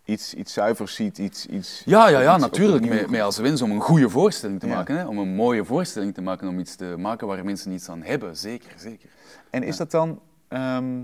iets, 0.04 0.34
iets 0.34 0.52
zuivers 0.52 0.94
ziet, 0.94 1.18
iets... 1.18 1.46
iets 1.46 1.82
Ja, 1.84 2.08
ja, 2.08 2.20
ja 2.20 2.34
iets 2.34 2.42
natuurlijk. 2.42 2.88
Met, 2.88 3.10
met 3.10 3.20
als 3.20 3.38
wens 3.38 3.62
om 3.62 3.70
een 3.70 3.80
goede 3.80 4.08
voorstelling 4.08 4.60
te 4.60 4.66
Ja. 4.66 4.74
maken. 4.74 4.96
Hè? 4.96 5.06
Om 5.06 5.18
een 5.18 5.34
mooie 5.34 5.64
voorstelling 5.64 6.14
te 6.14 6.20
maken, 6.22 6.48
om 6.48 6.58
iets 6.58 6.76
te 6.76 6.94
maken 6.98 7.26
waar 7.26 7.44
mensen 7.44 7.72
iets 7.72 7.88
aan 7.88 8.02
hebben. 8.02 8.36
Zeker, 8.36 8.72
zeker. 8.76 9.08
En 9.50 9.62
is 9.62 9.76
dat 9.76 9.90
dan, 9.90 10.20
ehm, 10.48 11.00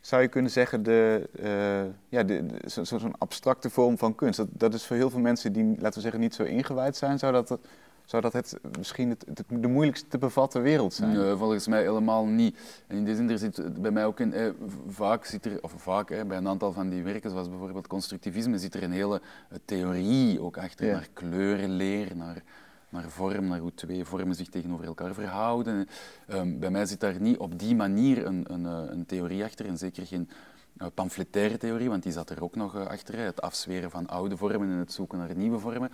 zou 0.00 0.22
je 0.22 0.28
kunnen 0.28 0.50
zeggen, 0.50 0.82
de, 0.82 1.28
eh, 1.42 1.82
ja, 2.08 2.22
de, 2.22 2.46
de- 2.46 2.70
zo- 2.70 2.84
zo- 2.84 2.98
zo'n 2.98 3.18
abstracte 3.18 3.70
vorm 3.70 3.98
van 3.98 4.14
kunst? 4.14 4.36
Dat, 4.36 4.48
dat 4.52 4.74
is 4.74 4.86
voor 4.86 4.96
heel 4.96 5.10
veel 5.10 5.20
mensen 5.20 5.52
die, 5.52 5.64
laten 5.64 5.94
we 5.94 6.00
zeggen, 6.00 6.20
niet 6.20 6.34
zo 6.34 6.42
ingewijd 6.42 6.96
zijn, 6.96 7.18
zou 7.18 7.32
dat, 7.32 7.58
zou 8.04 8.22
dat 8.22 8.32
het, 8.32 8.56
misschien 8.78 9.08
het, 9.08 9.24
het- 9.34 9.62
de 9.62 9.68
moeilijkste 9.68 10.08
te 10.08 10.18
bevatten 10.18 10.62
wereld 10.62 10.94
zijn? 10.94 11.12
Nee, 11.12 11.34
volgens 11.36 11.66
mij 11.68 11.80
helemaal 11.82 12.26
niet. 12.26 12.58
En 12.86 12.96
in 12.96 13.04
die 13.04 13.14
zin, 13.14 13.30
er 13.30 13.38
zit 13.38 13.82
bij 13.82 13.90
mij 13.90 14.04
ook 14.04 14.20
eh, 14.20 14.50
vaak 14.88 15.24
zit 15.24 15.44
er, 15.46 15.58
of 15.62 15.72
vaak, 15.76 16.08
hè, 16.08 16.24
bij 16.24 16.36
een 16.36 16.48
aantal 16.48 16.72
van 16.72 16.88
die 16.88 17.02
werken, 17.02 17.30
zoals 17.30 17.48
bijvoorbeeld 17.48 17.86
constructivisme, 17.86 18.58
zit 18.58 18.74
er 18.74 18.82
een 18.82 18.92
hele 18.92 19.20
eh, 19.50 19.58
theorie 19.64 20.40
ook 20.40 20.58
achter, 20.58 20.86
Ja. 20.86 20.92
naar 20.92 21.08
kleurenleer, 21.12 22.16
naar, 22.16 22.42
naar 22.90 23.10
vorm, 23.10 23.46
naar 23.46 23.58
hoe 23.58 23.74
twee 23.74 24.04
vormen 24.04 24.34
zich 24.34 24.48
tegenover 24.48 24.86
elkaar 24.86 25.14
verhouden. 25.14 25.88
Ehm, 26.26 26.58
bij 26.58 26.70
mij 26.70 26.86
zit 26.86 27.00
daar 27.00 27.20
niet 27.20 27.38
op 27.38 27.58
die 27.58 27.74
manier 27.74 28.26
een, 28.26 28.44
een, 28.52 28.66
eh, 28.66 28.82
een 28.90 29.06
theorie 29.06 29.44
achter, 29.44 29.66
en 29.66 29.78
zeker 29.78 30.06
geen 30.06 30.30
eh, 30.76 30.86
pamfletaire 30.94 31.58
theorie, 31.58 31.88
want 31.88 32.02
die 32.02 32.12
zat 32.12 32.30
er 32.30 32.42
ook 32.42 32.54
nog 32.54 32.76
eh, 32.76 32.86
achter, 32.86 33.18
het 33.18 33.40
afzweren 33.40 33.90
van 33.90 34.06
oude 34.06 34.36
vormen 34.36 34.70
en 34.70 34.76
het 34.76 34.92
zoeken 34.92 35.18
naar 35.18 35.36
nieuwe 35.36 35.58
vormen. 35.58 35.90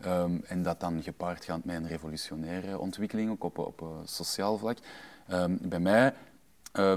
Ehm, 0.00 0.38
en 0.46 0.62
dat 0.62 0.80
dan 0.80 1.02
gepaard 1.02 1.44
gaat 1.44 1.64
met 1.64 1.76
een 1.76 1.88
revolutionaire 1.88 2.78
ontwikkeling, 2.78 3.30
ook 3.30 3.44
op, 3.44 3.58
op 3.58 3.94
sociaal 4.04 4.58
vlak. 4.58 4.78
Ehm, 5.26 5.56
bij 5.60 5.80
mij 5.80 6.14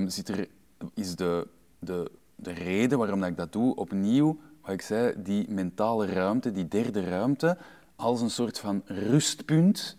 zit 0.08 0.30
er, 0.30 0.48
is 0.94 1.16
de, 1.16 1.48
de, 1.80 2.12
de 2.36 2.52
reden 2.52 2.98
waarom 2.98 3.20
dat 3.20 3.30
ik 3.30 3.38
dat 3.38 3.52
doe, 3.52 3.76
opnieuw, 3.76 4.40
wat 4.62 4.72
ik 4.72 4.82
zei, 4.82 5.14
die 5.18 5.50
mentale 5.50 6.06
ruimte, 6.06 6.52
die 6.52 6.68
derde 6.68 7.04
ruimte, 7.04 7.58
als 8.04 8.22
een 8.22 8.30
soort 8.30 8.60
van 8.60 8.82
rustpunt 8.86 9.98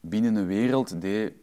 binnen 0.00 0.34
een 0.34 0.46
wereld 0.46 1.00
die 1.00 1.42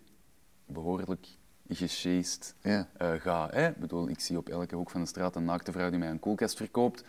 behoorlijk 0.66 1.28
gesjeest 1.70 2.56
Ja. 2.62 2.88
eh 2.98 3.12
ga. 3.20 3.50
Hè? 3.52 3.68
Ik, 3.68 3.78
bedoel, 3.78 4.10
ik 4.10 4.20
zie 4.20 4.38
op 4.38 4.50
elke 4.50 4.76
hoek 4.76 4.90
van 4.90 5.02
de 5.02 5.08
straat 5.08 5.36
een 5.36 5.46
naakte 5.46 5.72
vrouw 5.72 5.90
die 5.90 6.00
mij 6.00 6.10
een 6.10 6.20
koelkast 6.20 6.58
verkoopt. 6.58 7.04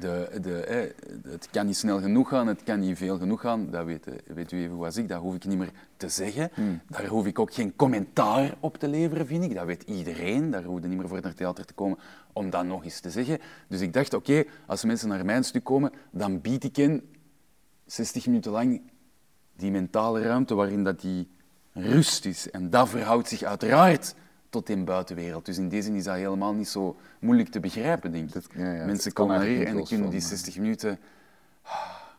De, 0.00 0.38
de, 0.42 0.50
hè, 0.50 1.08
het 1.30 1.48
kan 1.50 1.66
niet 1.66 1.76
snel 1.76 2.00
genoeg 2.00 2.28
gaan, 2.28 2.46
het 2.46 2.62
kan 2.62 2.80
niet 2.80 2.96
veel 2.96 3.18
genoeg 3.18 3.40
gaan. 3.40 3.70
Dat 3.70 3.84
weet, 3.84 4.06
eh, 4.06 4.14
weet 4.34 4.52
u 4.52 4.58
even 4.58 4.74
hoe 4.74 4.84
als 4.84 4.96
ik, 4.96 5.08
dat 5.08 5.20
hoef 5.20 5.34
ik 5.34 5.44
niet 5.44 5.58
meer 5.58 5.72
te 5.96 6.08
zeggen. 6.08 6.50
Daar 6.88 7.06
hoef 7.06 7.26
ik 7.26 7.38
ook 7.38 7.54
geen 7.54 7.76
commentaar 7.76 8.56
op 8.60 8.76
te 8.76 8.88
leveren, 8.88 9.26
vind 9.26 9.44
ik. 9.44 9.54
Dat 9.54 9.66
weet 9.66 9.82
iedereen. 9.82 10.50
Daar 10.50 10.62
hoef 10.64 10.80
je 10.80 10.86
niet 10.88 10.98
meer 10.98 11.08
voor 11.08 11.16
naar 11.20 11.26
het 11.26 11.36
theater 11.36 11.64
te 11.64 11.74
komen 11.74 11.98
om 12.32 12.50
dat 12.50 12.64
nog 12.64 12.84
eens 12.84 13.00
te 13.00 13.10
zeggen. 13.10 13.38
Dus 13.68 13.80
ik 13.80 13.92
dacht, 13.92 14.14
oké, 14.14 14.44
als 14.66 14.84
mensen 14.84 15.08
naar 15.08 15.24
mijn 15.24 15.44
stuk 15.44 15.64
komen, 15.64 15.92
dan 16.10 16.40
bied 16.40 16.64
ik 16.64 16.76
hen 16.76 17.02
60 17.86 18.26
minuten 18.26 18.52
lang 18.52 18.82
die 19.56 19.70
mentale 19.70 20.22
ruimte 20.22 20.54
waarin 20.54 20.84
dat 20.84 21.00
die 21.00 21.28
rust 21.72 22.24
is. 22.24 22.50
En 22.50 22.70
dat 22.70 22.88
verhoudt 22.88 23.28
zich 23.28 23.42
uiteraard 23.42 24.14
tot 24.48 24.68
in 24.68 24.84
buitenwereld. 24.84 25.46
Dus 25.46 25.58
in 25.58 25.68
deze 25.68 25.82
zin 25.82 25.94
is 25.94 26.04
dat 26.04 26.14
helemaal 26.16 26.54
niet 26.54 26.68
zo 26.68 26.96
moeilijk 27.20 27.48
te 27.48 27.60
begrijpen, 27.60 28.12
denk 28.12 28.26
ik. 28.26 28.32
Dat- 28.32 28.46
ja, 28.56 28.72
ja, 28.72 28.84
Mensen 28.84 29.12
komen 29.12 29.36
naar 29.38 29.46
hier 29.46 29.66
en 29.66 29.84
kunnen 29.84 30.10
die 30.10 30.20
van, 30.20 30.28
60 30.28 30.56
minuten 30.58 30.98
ah, 31.62 31.72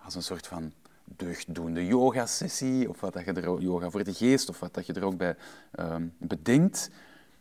als 0.03 0.15
een 0.15 0.23
soort 0.23 0.47
van 0.47 0.71
deugddoende 1.05 1.85
yoga-sessie, 1.85 2.89
of 2.89 2.99
wat 2.99 3.13
dat 3.13 3.25
je 3.25 3.33
er 3.33 3.61
yoga 3.61 3.89
voor 3.89 4.03
de 4.03 4.13
geest, 4.13 4.49
of 4.49 4.59
wat 4.59 4.73
dat 4.73 4.85
je 4.85 4.93
er 4.93 5.03
ook 5.03 5.17
bij 5.17 5.35
ehm, 5.71 6.07
bedenkt. 6.17 6.89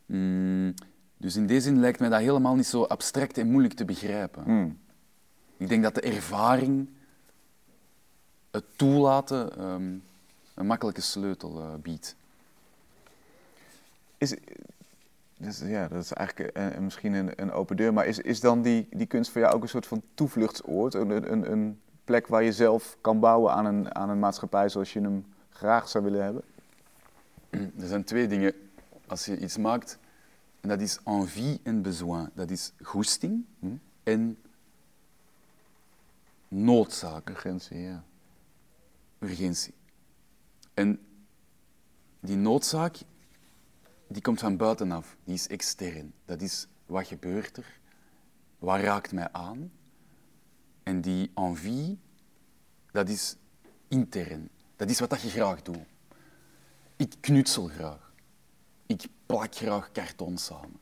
Mm, 0.07 0.75
dus 1.17 1.37
in 1.37 1.47
deze 1.47 1.61
zin 1.61 1.81
lijkt 1.81 2.01
mij 2.01 2.09
dat 2.09 2.21
helemaal 2.21 2.55
niet 2.55 2.67
zo 2.67 2.83
abstract 2.83 3.39
en 3.39 3.51
moeilijk 3.51 3.75
te 3.75 3.85
begrijpen. 3.85 4.43
Hmm. 4.45 4.79
Ik 5.57 5.69
denk 5.69 5.83
dat 5.83 5.95
de 5.95 6.01
ervaring, 6.01 6.89
het 8.55 8.65
toelaten, 8.77 9.57
ehm, 9.57 9.95
een 10.55 10.67
makkelijke 10.67 11.01
sleutel 11.01 11.61
eh, 11.61 11.75
biedt. 11.83 12.17
Is, 14.19 14.35
dus, 15.37 15.59
ja, 15.59 15.89
dat 15.89 16.03
is 16.03 16.13
eigenlijk 16.13 16.51
eh, 16.57 16.79
misschien 16.79 17.13
een, 17.13 17.33
een 17.37 17.53
open 17.53 17.77
deur, 17.77 17.93
maar 17.93 18.07
is, 18.07 18.19
is 18.19 18.41
dan 18.41 18.63
die, 18.63 18.87
die 18.91 19.07
kunst 19.07 19.31
voor 19.31 19.41
jou 19.41 19.55
ook 19.55 19.63
een 19.63 19.69
soort 19.69 19.87
van 19.87 20.03
toevluchtsoord? 20.15 20.95
Een, 20.95 21.33
een, 21.33 21.53
een 21.53 21.81
plek 22.05 22.27
waar 22.27 22.43
je 22.43 22.53
zelf 22.53 22.97
kan 23.01 23.21
bouwen 23.21 23.53
aan 23.53 23.67
een, 23.67 23.95
aan 23.95 24.11
een 24.11 24.19
maatschappij 24.19 24.69
zoals 24.69 24.93
je 24.93 25.01
hem 25.01 25.27
graag 25.51 25.89
zou 25.89 26.05
willen 26.05 26.25
hebben? 26.25 26.43
Er 27.81 27.87
zijn 27.87 28.05
twee 28.05 28.27
dingen 28.27 28.55
als 29.07 29.25
je 29.25 29.39
iets 29.39 29.57
maakt, 29.57 29.99
en 30.61 30.69
dat 30.69 30.81
is 30.81 30.99
envie 31.05 31.61
en 31.63 31.83
besoin. 31.83 32.31
Dat 32.35 32.51
is 32.51 32.73
goesting 32.83 33.45
Hm? 33.59 33.77
en 34.03 34.39
noodzaak, 36.49 37.31
Urgentie, 37.31 37.79
ja. 37.79 38.05
Urgentie. 39.25 39.75
En 40.75 41.01
die 42.21 42.37
noodzaak, 42.37 42.97
die 44.09 44.23
komt 44.23 44.41
van 44.41 44.57
buitenaf, 44.57 45.17
die 45.25 45.35
is 45.35 45.47
extern. 45.47 46.13
Dat 46.25 46.43
is 46.43 46.67
wat 46.87 47.07
gebeurt 47.07 47.57
er, 47.57 47.81
wat 48.59 48.81
raakt 48.81 49.13
mij 49.13 49.33
aan. 49.33 49.73
En 50.83 51.01
die 51.01 51.31
envie, 51.35 51.99
dat 52.93 53.09
is 53.09 53.37
intern. 53.89 54.49
Dat 54.77 54.91
is 54.91 55.01
wat 55.01 55.21
je 55.21 55.29
graag 55.29 55.63
doet. 55.63 55.87
Ik 56.97 57.15
knutsel 57.21 57.67
graag. 57.67 58.13
Ik 58.87 59.07
plak 59.27 59.55
graag 59.55 59.93
karton 59.93 60.39
samen. 60.39 60.81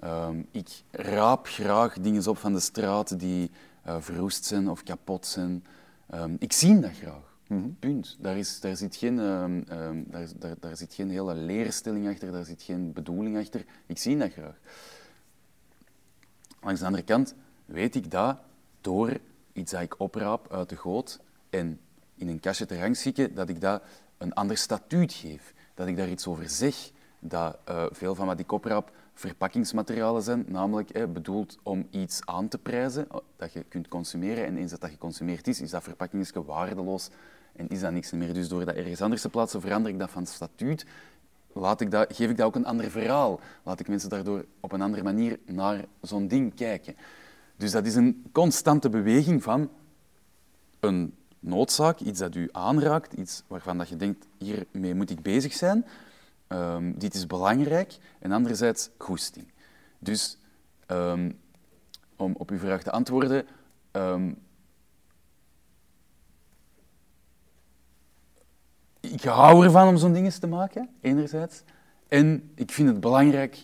Ehm, 0.00 0.42
ik 0.50 0.82
raap 0.90 1.46
graag 1.46 2.00
dingen 2.00 2.28
op 2.28 2.38
van 2.38 2.52
de 2.52 2.60
straat 2.60 3.18
die 3.18 3.50
eh, 3.82 3.96
verroest 4.00 4.44
zijn 4.44 4.68
of 4.68 4.82
kapot 4.82 5.26
zijn. 5.26 5.64
Ehm, 6.06 6.36
ik 6.38 6.52
zie 6.52 6.78
dat 6.78 6.92
graag. 6.92 7.29
Punt. 7.78 8.16
Daar, 8.20 8.38
is, 8.38 8.60
zit 8.60 8.96
geen, 8.96 9.18
ehm, 9.18 9.62
ehm, 9.68 10.02
daar, 10.06 10.28
daar, 10.38 10.56
daar 10.60 10.76
zit 10.76 10.94
geen 10.94 11.10
hele 11.10 11.34
leerstelling 11.34 12.08
achter, 12.08 12.32
daar 12.32 12.44
zit 12.44 12.62
geen 12.62 12.92
bedoeling 12.92 13.38
achter. 13.38 13.64
Ik 13.86 13.98
zie 13.98 14.16
dat 14.16 14.32
graag. 14.32 14.56
Langs 16.60 16.80
de 16.80 16.86
andere 16.86 17.04
kant 17.04 17.34
weet 17.66 17.94
ik 17.94 18.10
dat 18.10 18.38
door 18.80 19.18
iets 19.52 19.72
dat 19.72 19.80
ik 19.80 20.00
opraap 20.00 20.52
uit 20.52 20.68
de 20.68 20.76
goot 20.76 21.20
en 21.50 21.80
in 22.14 22.28
een 22.28 22.40
kastje 22.40 22.66
te 22.66 22.78
rangschikken, 22.78 23.34
dat 23.34 23.48
ik 23.48 23.60
dat 23.60 23.82
een 24.18 24.32
ander 24.32 24.56
statuut 24.56 25.12
geef. 25.12 25.54
Dat 25.74 25.86
ik 25.86 25.96
daar 25.96 26.08
iets 26.08 26.26
over 26.26 26.48
zeg. 26.48 26.90
Dat 27.18 27.58
eh, 27.64 27.84
veel 27.90 28.14
van 28.14 28.26
wat 28.26 28.38
ik 28.38 28.52
opraap 28.52 28.92
verpakkingsmaterialen 29.14 30.22
zijn, 30.22 30.44
namelijk 30.48 30.90
eh, 30.90 31.06
bedoeld 31.06 31.58
om 31.62 31.86
iets 31.90 32.20
aan 32.26 32.48
te 32.48 32.58
prijzen 32.58 33.08
eh, 33.10 33.16
dat 33.36 33.52
je 33.52 33.62
kunt 33.62 33.88
consumeren. 33.88 34.46
En 34.46 34.56
eens 34.56 34.70
dat 34.70 34.80
dat 34.80 34.90
geconsumeerd 34.90 35.48
is, 35.48 35.60
is 35.60 35.70
dat 35.70 35.82
verpakkingsje 35.82 36.44
waardeloos 36.44 37.10
en 37.56 37.68
is 37.68 37.80
dat 37.80 37.92
niks 37.92 38.10
meer. 38.10 38.34
Dus 38.34 38.48
door 38.48 38.64
dat 38.64 38.74
ergens 38.74 39.02
anders 39.02 39.22
te 39.22 39.28
plaatsen, 39.28 39.60
verander 39.60 39.92
ik 39.92 39.98
dat 39.98 40.10
van 40.10 40.26
statuut 40.26 40.86
laat 41.52 41.80
ik 41.80 41.90
dat, 41.90 42.14
geef 42.14 42.30
ik 42.30 42.36
dat 42.36 42.46
ook 42.46 42.54
een 42.54 42.66
ander 42.66 42.90
verhaal. 42.90 43.40
Laat 43.62 43.80
ik 43.80 43.88
mensen 43.88 44.08
daardoor 44.08 44.44
op 44.60 44.72
een 44.72 44.82
andere 44.82 45.02
manier 45.02 45.38
naar 45.46 45.84
zo'n 46.00 46.28
ding 46.28 46.54
kijken. 46.54 46.96
Dus 47.56 47.70
dat 47.70 47.86
is 47.86 47.94
een 47.94 48.24
constante 48.32 48.88
beweging 48.88 49.42
van 49.42 49.70
een 50.80 51.14
noodzaak, 51.38 52.00
iets 52.00 52.18
dat 52.18 52.34
u 52.34 52.48
aanraakt, 52.52 53.12
iets 53.12 53.42
waarvan 53.46 53.78
dat 53.78 53.88
je 53.88 53.96
denkt, 53.96 54.26
hiermee 54.38 54.94
moet 54.94 55.10
ik 55.10 55.22
bezig 55.22 55.52
zijn, 55.52 55.84
Ehm, 56.50 56.92
dit 56.96 57.14
is 57.14 57.26
belangrijk, 57.26 57.98
en 58.18 58.32
anderzijds 58.32 58.90
goesting. 58.98 59.46
Dus 59.98 60.38
ehm, 60.86 61.30
om 62.16 62.34
op 62.36 62.50
uw 62.50 62.58
vraag 62.58 62.82
te 62.82 62.90
antwoorden, 62.90 63.46
ehm, 63.90 64.32
ik 69.00 69.22
hou 69.22 69.64
ervan 69.64 69.88
om 69.88 69.96
zo'n 69.96 70.12
dingen 70.12 70.40
te 70.40 70.46
maken, 70.46 70.88
enerzijds. 71.00 71.62
En 72.08 72.50
ik 72.54 72.70
vind 72.70 72.88
het 72.88 73.00
belangrijk 73.00 73.58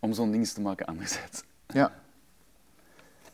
om 0.00 0.12
zo'n 0.12 0.30
dingen 0.30 0.54
te 0.54 0.60
maken, 0.60 0.86
anderzijds. 0.86 1.42
Ja. 1.66 1.92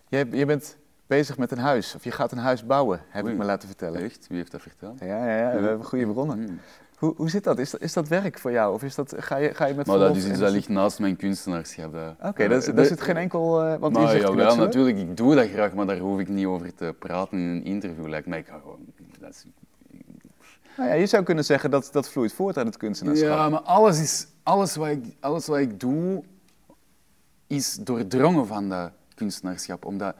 Je, 0.08 0.26
je 0.30 0.46
bent 0.46 0.76
bezig 1.06 1.38
met 1.38 1.50
een 1.50 1.58
huis, 1.58 1.94
of 1.94 2.04
je 2.04 2.10
gaat 2.10 2.32
een 2.32 2.38
huis 2.38 2.66
bouwen, 2.66 3.00
heb 3.08 3.24
Oei. 3.24 3.32
ik 3.32 3.38
me 3.38 3.44
laten 3.44 3.68
vertellen. 3.68 4.02
Echt? 4.02 4.26
Wie 4.28 4.36
heeft 4.38 4.50
dat 4.52 4.62
verteld? 4.62 4.98
Ja, 5.00 5.06
ja, 5.26 5.38
ja, 5.52 5.60
we 5.60 5.66
hebben 5.66 5.86
goede 5.86 6.06
bronnen. 6.12 6.38
Mm. 6.38 6.60
Hoe, 6.94 7.14
hoe 7.16 7.30
zit 7.30 7.44
dat? 7.44 7.58
Is, 7.58 7.70
dat? 7.70 7.80
is 7.80 7.92
dat 7.92 8.08
werk 8.08 8.38
voor 8.38 8.50
jou? 8.52 8.74
Of 8.74 8.82
is 8.82 8.94
dat, 8.94 9.14
ga, 9.18 9.36
je, 9.36 9.54
ga 9.54 9.66
je 9.66 9.74
met 9.74 9.86
Maar 9.86 9.98
dat 9.98 10.16
is 10.16 10.26
iets 10.26 10.38
dat 10.38 10.50
ligt 10.52 10.68
naast 10.68 10.98
mijn 10.98 11.16
kunstenaarschap. 11.16 11.92
dat- 11.92 12.14
Oké, 12.22 12.48
dat 12.48 12.62
is- 12.62 12.68
Eh, 12.68 12.74
daar 12.74 12.82
de- 12.82 12.88
zit 12.88 13.00
geen 13.00 13.16
enkel... 13.16 13.62
eh, 13.62 13.76
want 13.78 13.92
Maar 13.94 14.08
zegt 14.08 14.20
jawel, 14.20 14.34
knutselen. 14.36 14.64
natuurlijk, 14.64 14.98
ik 14.98 15.16
doe 15.16 15.34
dat 15.34 15.48
graag, 15.48 15.74
maar 15.74 15.86
daar 15.86 15.98
hoef 15.98 16.18
ik 16.20 16.28
niet 16.28 16.46
over 16.46 16.74
te 16.74 16.94
praten 16.98 17.38
in 17.38 17.44
een 17.44 17.64
interview. 17.64 18.06
Lijkt 18.08 18.26
mij, 18.26 18.38
ik 18.38 18.46
ga 18.46 18.58
gewoon... 18.58 18.78
Dat 19.20 19.30
is, 19.30 19.44
Nou 20.76 20.88
ja, 20.88 20.94
je 20.94 21.06
zou 21.06 21.22
kunnen 21.22 21.44
zeggen 21.44 21.70
dat 21.70 21.88
dat 21.92 22.08
vloeit 22.08 22.32
voort 22.32 22.56
uit 22.56 22.66
het 22.66 22.76
kunstenaarschap. 22.76 23.28
ja, 23.28 23.48
maar 23.48 23.60
alles, 23.60 24.00
is, 24.00 24.26
alles, 24.42 24.76
wat 24.76 24.88
ik, 24.88 25.04
alles 25.20 25.46
wat 25.46 25.58
ik 25.58 25.80
doe, 25.80 26.22
is 27.46 27.74
doordrongen 27.80 28.46
van 28.46 28.68
dat 28.68 28.90
kunstenaarschap. 29.14 29.84
Omdat 29.84 30.14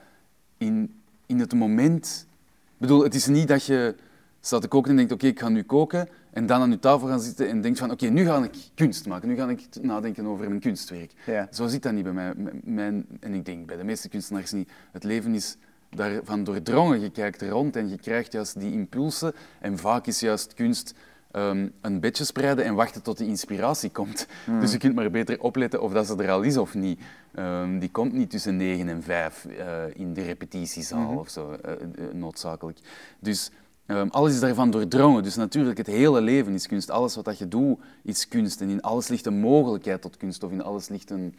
in, 0.58 1.02
in 1.26 1.40
het 1.40 1.54
moment... 1.54 2.26
Ik 2.74 2.90
bedoel, 2.90 3.02
het 3.02 3.14
is 3.14 3.26
niet 3.26 3.48
dat 3.48 3.64
je 3.64 3.94
staat 4.40 4.60
te 4.60 4.68
koken 4.68 4.90
en 4.90 4.96
denkt, 4.96 5.12
oké, 5.12 5.26
ik 5.26 5.40
ga 5.40 5.48
nu 5.48 5.62
koken. 5.62 6.08
En 6.30 6.46
dan 6.46 6.60
aan 6.60 6.70
je 6.70 6.78
tafel 6.78 7.08
gaan 7.08 7.20
zitten 7.20 7.48
en 7.48 7.60
denkt 7.60 7.78
van, 7.78 7.90
oké, 7.90 8.06
nu 8.06 8.24
ga 8.24 8.44
ik 8.44 8.56
kunst 8.74 9.06
maken. 9.06 9.28
Nu 9.28 9.36
ga 9.36 9.48
ik 9.48 9.68
nadenken 9.80 10.26
over 10.26 10.48
mijn 10.48 10.60
kunstwerk. 10.60 11.12
Ja. 11.26 11.48
Zo 11.50 11.66
zit 11.66 11.82
dat 11.82 11.92
niet 11.92 12.04
bij 12.04 12.12
mij. 12.12 12.32
Mijn, 12.62 13.06
en 13.20 13.34
ik 13.34 13.44
denk 13.44 13.66
bij 13.66 13.76
de 13.76 13.84
meeste 13.84 14.08
kunstenaars 14.08 14.52
niet. 14.52 14.70
Het 14.92 15.04
leven 15.04 15.34
is 15.34 15.56
daarvan 15.96 16.44
doordrongen. 16.44 17.00
Je 17.00 17.10
kijkt 17.10 17.42
rond 17.42 17.76
en 17.76 17.88
je 17.88 17.98
krijgt 17.98 18.32
juist 18.32 18.60
die 18.60 18.72
impulsen. 18.72 19.32
En 19.60 19.78
vaak 19.78 20.06
is 20.06 20.20
juist 20.20 20.54
kunst 20.54 20.94
ehm, 21.30 21.68
een 21.80 22.00
bedje 22.00 22.24
spreiden 22.24 22.64
en 22.64 22.74
wachten 22.74 23.02
tot 23.02 23.18
de 23.18 23.26
inspiratie 23.26 23.90
komt. 23.90 24.26
Dus 24.60 24.72
je 24.72 24.78
kunt 24.78 24.94
maar 24.94 25.10
beter 25.10 25.40
opletten 25.40 25.82
of 25.82 25.92
dat 25.92 26.06
ze 26.06 26.16
er 26.16 26.30
al 26.30 26.42
is 26.42 26.56
of 26.56 26.74
niet. 26.74 27.00
Ehm, 27.34 27.78
die 27.78 27.90
komt 27.90 28.12
niet 28.12 28.30
tussen 28.30 28.56
negen 28.56 28.88
en 28.88 29.02
vijf 29.02 29.44
eh, 29.44 29.82
in 29.94 30.14
de 30.14 30.22
repetitiezaal 30.22 31.16
of 31.16 31.28
zo, 31.28 31.52
eh, 31.52 31.72
eh, 31.72 31.78
noodzakelijk. 32.12 32.78
Dus 33.18 33.50
ehm, 33.86 34.08
alles 34.08 34.32
is 34.32 34.40
daarvan 34.40 34.70
doordrongen. 34.70 35.22
Dus 35.22 35.36
natuurlijk, 35.36 35.78
het 35.78 35.86
hele 35.86 36.20
leven 36.20 36.54
is 36.54 36.66
kunst. 36.66 36.90
Alles 36.90 37.14
wat 37.14 37.24
dat 37.24 37.38
je 37.38 37.48
doet 37.48 37.78
is 38.02 38.28
kunst. 38.28 38.60
En 38.60 38.68
in 38.68 38.82
alles 38.82 39.08
ligt 39.08 39.26
een 39.26 39.40
mogelijkheid 39.40 40.02
tot 40.02 40.16
kunst 40.16 40.42
of 40.42 40.50
in 40.50 40.62
alles 40.62 40.88
ligt 40.88 41.10
een, 41.10 41.34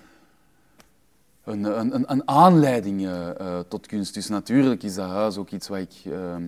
een, 1.46 1.80
een, 1.80 2.12
een, 2.12 2.28
aanleiding 2.28 3.06
eh, 3.06 3.40
eh, 3.40 3.60
tot 3.68 3.88
kunst. 3.88 4.14
Dus 4.14 4.28
natuurlijk 4.28 4.84
is 4.84 4.96
dat 4.96 5.10
huis 5.10 5.38
ook 5.38 5.50
iets 5.50 5.68
waar 5.68 5.80
ik, 5.80 5.94
ehm, 6.06 6.48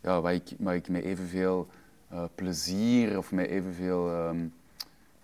ja, 0.00 0.20
waar 0.20 0.34
ik, 0.34 0.54
waar 0.58 0.74
ik 0.74 0.88
met 0.88 1.04
evenveel 1.04 1.68
eh, 2.08 2.24
plezier 2.34 3.18
of 3.18 3.32
met 3.32 3.46
evenveel 3.46 4.12
ehm, 4.12 4.46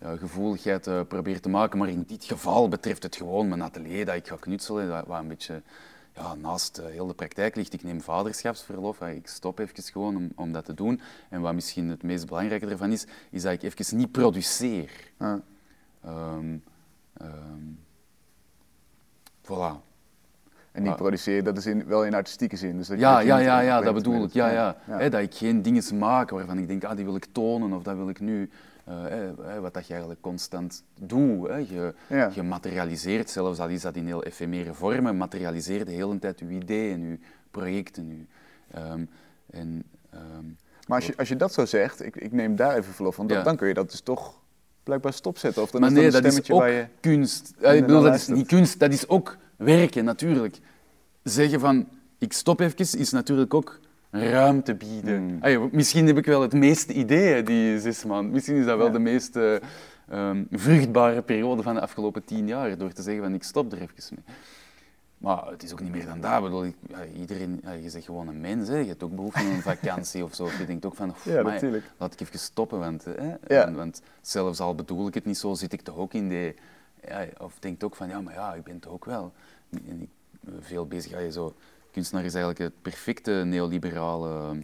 ja, 0.01 0.15
gevoeligheid 0.15 1.07
probeer 1.07 1.41
te 1.41 1.49
maken. 1.49 1.79
Maar 1.79 1.89
in 1.89 2.03
dit 2.07 2.23
geval 2.23 2.67
betreft 2.69 3.03
het 3.03 3.15
gewoon 3.15 3.47
mijn 3.47 3.61
atelier 3.61 4.05
dat 4.05 4.15
ik 4.15 4.27
ga 4.27 4.35
knutselen, 4.39 4.87
dat, 4.89 5.07
wat 5.07 5.19
een 5.19 5.27
beetje 5.27 5.61
ja, 6.15 6.35
naast 6.35 6.81
heel 6.83 7.07
de 7.07 7.13
praktijk 7.13 7.55
ligt. 7.55 7.73
Ik 7.73 7.83
neem 7.83 8.01
vaderschapsverlof, 8.01 9.01
ik 9.01 9.27
stop 9.27 9.59
even 9.59 9.83
gewoon 9.83 10.15
om, 10.15 10.31
om 10.35 10.51
dat 10.51 10.65
te 10.65 10.73
doen. 10.73 11.01
En 11.29 11.41
wat 11.41 11.53
misschien 11.53 11.89
het 11.89 12.03
meest 12.03 12.25
belangrijke 12.25 12.67
ervan 12.67 12.91
is, 12.91 13.05
is 13.29 13.41
dat 13.41 13.53
ik 13.53 13.63
even 13.63 13.97
niet 13.97 14.11
produceer. 14.11 14.91
Ehm, 15.17 15.37
ehm, 16.01 16.57
voilà. 19.45 19.81
En 20.71 20.81
niet 20.83 20.91
Ah. 20.91 20.97
produceren, 20.97 21.43
dat 21.43 21.57
is 21.57 21.65
in, 21.65 21.85
wel 21.85 22.05
in 22.05 22.13
artistieke 22.13 22.55
zin. 22.55 22.77
Dus 22.77 22.87
dat 22.87 22.99
Ja, 22.99 23.19
je 23.19 23.27
ja, 23.27 23.37
ja, 23.37 23.59
ja, 23.59 23.81
dat 23.81 23.93
bedoel 23.93 24.23
ik. 24.23 24.31
Ja, 24.33 24.49
ja. 24.87 25.09
dat 25.09 25.21
ik 25.21 25.33
geen 25.35 25.61
dingen 25.61 25.97
maak 25.97 26.29
waarvan 26.29 26.57
ik 26.57 26.67
denk, 26.67 26.83
ah, 26.83 26.95
die 26.95 27.05
wil 27.05 27.15
ik 27.15 27.25
tonen 27.31 27.73
of 27.73 27.83
dat 27.83 27.95
wil 27.95 28.09
ik 28.09 28.19
nu. 28.19 28.49
eh, 28.83 29.57
wat 29.61 29.73
dat 29.73 29.85
je 29.85 29.91
eigenlijk 29.91 30.21
constant 30.21 30.83
doet. 30.99 31.47
Je, 31.69 31.93
Ja. 32.07 32.29
je 32.33 32.43
materialiseert, 32.43 33.29
zelfs 33.29 33.59
al 33.59 33.67
is 33.67 33.81
dat 33.81 33.95
in 33.95 34.05
heel 34.05 34.23
efemere 34.23 34.73
vormen, 34.73 35.17
materialiseer 35.17 35.85
de 35.85 35.91
hele 35.91 36.19
tijd 36.19 36.39
je 36.39 36.49
ideeën, 36.49 37.01
je 37.09 37.19
projecten. 37.51 38.07
Je, 38.07 38.23
ehm, 38.77 39.05
en, 39.51 39.83
ehm, 40.09 40.45
Maar 40.87 40.97
als 40.97 41.05
je, 41.05 41.13
als 41.17 41.27
je 41.27 41.35
dat 41.35 41.53
zo 41.53 41.65
zegt, 41.65 42.05
ik, 42.05 42.15
ik 42.15 42.31
neem 42.31 42.55
daar 42.55 42.75
even 42.77 42.93
verlof 42.93 43.15
van, 43.15 43.27
Ja. 43.27 43.43
dan 43.43 43.55
kun 43.55 43.67
je 43.67 43.73
dat 43.73 43.91
dus 43.91 44.01
toch 44.01 44.41
blijkbaar 44.83 45.13
stopzetten. 45.13 45.61
Of 45.61 45.71
dan 45.71 45.81
maar 45.81 45.89
is 45.89 45.95
nee, 45.95 46.05
dat 46.05 46.13
een 46.15 46.21
dat 46.21 46.31
is 46.31 46.37
stemmetje 46.37 46.53
ook 46.53 46.59
waar 46.59 46.79
je... 46.79 46.87
kunst. 46.99 47.53
Ja, 47.55 47.61
dan 47.67 47.75
ik 47.75 47.85
bedoel, 47.85 48.01
dat 48.01 48.15
is 48.15 48.27
niet 48.27 48.47
kunst, 48.47 48.79
dat 48.79 48.93
is 48.93 49.07
ook 49.07 49.37
werken, 49.55 50.05
natuurlijk. 50.05 50.57
Zeggen 51.23 51.59
van, 51.59 51.87
ik 52.17 52.33
stop 52.33 52.59
even, 52.59 52.99
is 52.99 53.11
natuurlijk 53.11 53.53
ook 53.53 53.79
ruimte 54.11 54.75
bieden. 54.75 55.39
Hmm. 55.41 55.69
Misschien 55.71 56.07
heb 56.07 56.17
ik 56.17 56.25
wel 56.25 56.41
het 56.41 56.53
meeste 56.53 56.93
ideeën 56.93 57.45
die 57.45 57.79
zes 57.79 58.03
maanden. 58.05 58.31
Misschien 58.31 58.55
is 58.55 58.65
dat 58.65 58.77
wel 58.77 58.85
Ja. 58.85 58.91
de 58.91 58.99
meest 58.99 59.35
eh, 59.35 59.55
ehm, 60.09 60.43
vruchtbare 60.51 61.21
periode 61.21 61.61
van 61.63 61.73
de 61.73 61.81
afgelopen 61.81 62.25
tien 62.25 62.47
jaar, 62.47 62.77
door 62.77 62.91
te 62.91 63.01
zeggen 63.01 63.23
van, 63.23 63.33
ik 63.33 63.43
stop 63.43 63.71
er 63.71 63.81
even 63.81 64.15
mee. 64.15 64.35
Maar 65.23 65.47
het 65.47 65.63
is 65.63 65.71
ook 65.71 65.79
niet 65.81 65.91
meer 65.91 66.05
dan 66.05 66.21
dat. 66.21 66.37
Ik 66.37 66.41
bedoel, 66.43 66.65
ik, 66.65 66.75
iedereen, 67.15 67.61
je 67.81 67.89
zegt 67.89 68.05
gewoon 68.05 68.27
een 68.27 68.41
mens, 68.41 68.67
hè. 68.67 68.77
je 68.77 68.87
hebt 68.87 69.03
ook 69.03 69.15
behoefte 69.15 69.39
aan 69.39 69.45
een 69.45 69.61
vakantie 69.61 70.23
of 70.23 70.35
zo. 70.35 70.49
Je 70.59 70.65
denkt 70.65 70.85
ook 70.85 70.95
van, 70.95 71.09
"Oef, 71.09 71.25
Ja, 71.25 71.41
natuurlijk. 71.41 71.85
laat 71.97 72.13
ik 72.13 72.19
even 72.19 72.39
stoppen. 72.39 72.79
Want, 72.79 73.05
hè, 73.05 73.35
Ja. 73.47 73.71
want 73.71 74.01
zelfs 74.21 74.59
al 74.59 74.75
bedoel 74.75 75.07
ik 75.07 75.13
het 75.13 75.25
niet 75.25 75.37
zo, 75.37 75.53
zit 75.53 75.73
ik 75.73 75.81
toch 75.81 75.97
ook 75.97 76.13
in 76.13 76.29
de... 76.29 76.55
Ja, 77.07 77.25
of 77.37 77.59
denkt 77.59 77.83
ook 77.83 77.95
van, 77.95 78.07
ja, 78.07 78.21
maar 78.21 78.33
ja, 78.33 78.53
ik 78.53 78.63
ben 78.63 78.79
toch 78.79 78.93
ook 78.93 79.05
wel... 79.05 79.33
En 79.69 80.01
ik 80.01 80.09
ben 80.41 80.63
veel 80.63 80.87
bezig, 80.87 81.11
ja, 81.11 81.19
je 81.19 81.31
zo... 81.31 81.53
Kunstenaar 81.91 82.25
is 82.25 82.33
eigenlijk 82.33 82.63
het 82.63 82.81
perfecte 82.81 83.31
neoliberale 83.31 84.55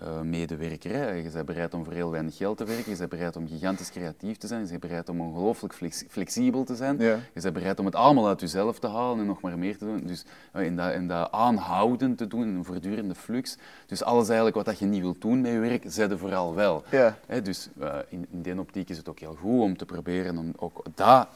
eh, 0.00 0.20
medewerker. 0.20 0.92
Hè. 0.92 1.10
Je 1.10 1.30
bent 1.30 1.46
bereid 1.46 1.74
om 1.74 1.84
voor 1.84 1.92
heel 1.92 2.10
weinig 2.10 2.36
geld 2.36 2.56
te 2.58 2.64
werken, 2.64 2.90
je 2.92 2.98
bent 2.98 3.10
bereid 3.10 3.36
om 3.36 3.48
gigantisch 3.48 3.90
creatief 3.90 4.36
te 4.36 4.46
zijn, 4.46 4.60
je 4.62 4.68
bent 4.68 4.80
bereid 4.80 5.08
om 5.08 5.20
ongelooflijk 5.20 5.74
flex- 5.74 6.04
flexibel 6.08 6.64
te 6.64 6.76
zijn, 6.76 6.98
Ja. 6.98 7.18
je 7.34 7.40
bent 7.40 7.54
bereid 7.54 7.78
om 7.78 7.84
het 7.84 7.94
allemaal 7.94 8.28
uit 8.28 8.40
jezelf 8.40 8.78
te 8.78 8.88
halen 8.88 9.18
en 9.18 9.26
nog 9.26 9.40
maar 9.40 9.58
meer 9.58 9.78
te 9.78 9.84
doen. 9.84 10.00
Dus 10.06 10.24
eh, 10.52 10.64
in 10.64 10.76
dat, 10.76 10.92
in 10.92 11.08
dat 11.08 11.32
aanhouden 11.32 12.14
te 12.14 12.26
doen, 12.26 12.48
een 12.48 12.64
voortdurende 12.64 13.14
flux. 13.14 13.56
Dus 13.86 14.02
alles 14.02 14.26
eigenlijk 14.26 14.56
wat 14.56 14.64
dat 14.64 14.78
je 14.78 14.86
niet 14.86 15.00
wilt 15.00 15.20
doen 15.20 15.40
met 15.40 15.50
je 15.52 15.58
werk, 15.58 15.84
zet 15.86 16.18
vooral 16.18 16.54
wel. 16.54 16.84
Ja. 16.90 17.18
Hè, 17.26 17.42
dus 17.42 17.68
eh, 17.80 17.98
in, 18.08 18.26
in 18.30 18.42
die 18.42 18.58
optiek 18.58 18.88
is 18.88 18.96
het 18.96 19.08
ook 19.08 19.18
heel 19.20 19.34
goed 19.40 19.60
om 19.60 19.76
te 19.76 19.84
proberen 19.86 20.38
om 20.38 20.52
ook 20.56 20.82
dat 20.94 21.28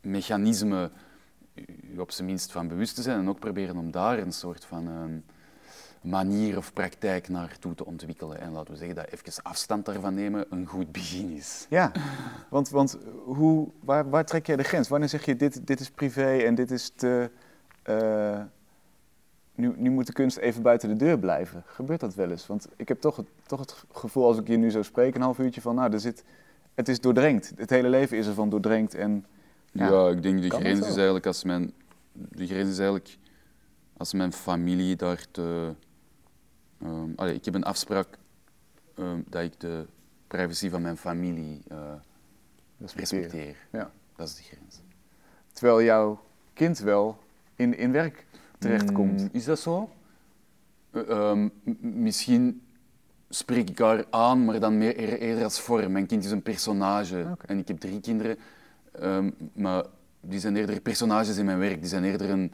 mechanisme 0.00 0.90
op 1.98 2.10
zijn 2.10 2.26
minst 2.26 2.52
van 2.52 2.68
bewust 2.68 2.94
te 2.94 3.02
zijn 3.02 3.18
en 3.18 3.28
ook 3.28 3.38
proberen 3.38 3.76
om 3.76 3.90
daar 3.90 4.18
een 4.18 4.32
soort 4.32 4.64
van 4.64 4.88
ehm, 4.88 5.18
manier 6.00 6.56
of 6.56 6.72
praktijk 6.72 7.28
naartoe 7.28 7.74
te 7.74 7.86
ontwikkelen. 7.86 8.40
En 8.40 8.52
laten 8.52 8.72
we 8.72 8.78
zeggen 8.78 8.96
dat 8.96 9.06
even 9.06 9.42
afstand 9.42 9.84
daarvan 9.84 10.14
nemen 10.14 10.46
een 10.50 10.66
goed 10.66 10.92
begin 10.92 11.30
is. 11.30 11.66
Ja, 11.68 11.92
want, 12.48 12.68
want 12.68 12.98
hoe, 13.24 13.68
waar, 13.80 14.10
waar 14.10 14.24
trek 14.24 14.46
jij 14.46 14.56
de 14.56 14.62
grens? 14.62 14.88
Wanneer 14.88 15.08
zeg 15.08 15.24
je 15.24 15.36
dit, 15.36 15.66
dit 15.66 15.80
is 15.80 15.90
privé 15.90 16.36
en 16.36 16.54
dit 16.54 16.70
is 16.70 16.92
te... 16.96 17.30
eh, 17.82 18.40
nu, 19.54 19.72
nu 19.76 19.90
moet 19.90 20.06
de 20.06 20.12
kunst 20.12 20.36
even 20.36 20.62
buiten 20.62 20.88
de 20.88 20.96
deur 20.96 21.18
blijven. 21.18 21.62
Gebeurt 21.66 22.00
dat 22.00 22.14
wel 22.14 22.30
eens? 22.30 22.46
Want 22.46 22.68
ik 22.76 22.88
heb 22.88 23.00
toch 23.00 23.16
het, 23.16 23.26
toch 23.46 23.60
het 23.60 23.84
gevoel 23.92 24.24
als 24.24 24.38
ik 24.38 24.48
je 24.48 24.56
nu 24.56 24.70
zo 24.70 24.82
spreek, 24.82 25.14
een 25.14 25.20
half 25.20 25.38
uurtje 25.38 25.60
van, 25.60 25.74
nou, 25.74 25.92
er 25.92 26.00
zit, 26.00 26.24
het 26.74 26.88
is 26.88 27.00
doordrenkt. 27.00 27.52
Het 27.56 27.70
hele 27.70 27.88
leven 27.88 28.16
is 28.16 28.26
ervan 28.26 28.48
doordrenkt 28.48 28.94
en... 28.94 29.26
Ja, 29.72 30.08
ik 30.08 30.22
denk 30.22 30.42
de 30.42 30.50
grens 30.50 30.80
is 30.80 30.94
eigenlijk 30.96 31.26
als 31.26 31.44
mijn, 31.44 31.72
de 32.12 32.46
grens 32.46 32.70
is 32.70 32.78
eigenlijk 32.78 33.18
als 33.96 34.12
mijn 34.12 34.32
familie 34.32 34.96
daar 34.96 35.24
te. 35.30 35.74
Ehm, 36.82 37.10
allee, 37.16 37.34
ik 37.34 37.44
heb 37.44 37.54
een 37.54 37.64
afspraak 37.64 38.18
ehm, 38.94 39.20
dat 39.28 39.42
ik 39.42 39.60
de 39.60 39.86
privacy 40.26 40.68
van 40.70 40.82
mijn 40.82 40.96
familie 40.96 41.62
eh, 41.68 41.78
respecteer. 42.78 43.56
Ja. 43.72 43.90
Dat 44.16 44.28
is 44.28 44.34
de 44.36 44.42
grens. 44.42 44.80
Terwijl 45.52 45.82
jouw 45.82 46.20
kind 46.52 46.78
wel 46.78 47.18
in, 47.56 47.76
in 47.78 47.92
werk 47.92 48.26
terechtkomt. 48.58 49.20
Mm, 49.20 49.28
is 49.32 49.44
dat 49.44 49.58
zo? 49.58 49.90
Eh, 50.90 51.08
ehm, 51.10 51.48
misschien 51.80 52.62
spreek 53.28 53.70
ik 53.70 53.78
haar 53.78 54.04
aan, 54.10 54.44
maar 54.44 54.60
dan 54.60 54.78
meer 54.78 54.98
eer- 54.98 55.18
eerder 55.18 55.44
als 55.44 55.60
vorm. 55.60 55.92
Mijn 55.92 56.06
kind 56.06 56.24
is 56.24 56.30
een 56.30 56.42
personage 56.42 57.36
en 57.46 57.58
ik 57.58 57.68
heb 57.68 57.78
drie 57.78 58.00
kinderen, 58.00 58.38
maar 59.52 59.84
die 60.20 60.40
zijn 60.40 60.56
eerder 60.56 60.80
personages 60.80 61.36
in 61.36 61.44
mijn 61.44 61.58
werk. 61.58 61.80
Die 61.80 61.88
zijn 61.88 62.04
eerder 62.04 62.30
een, 62.30 62.52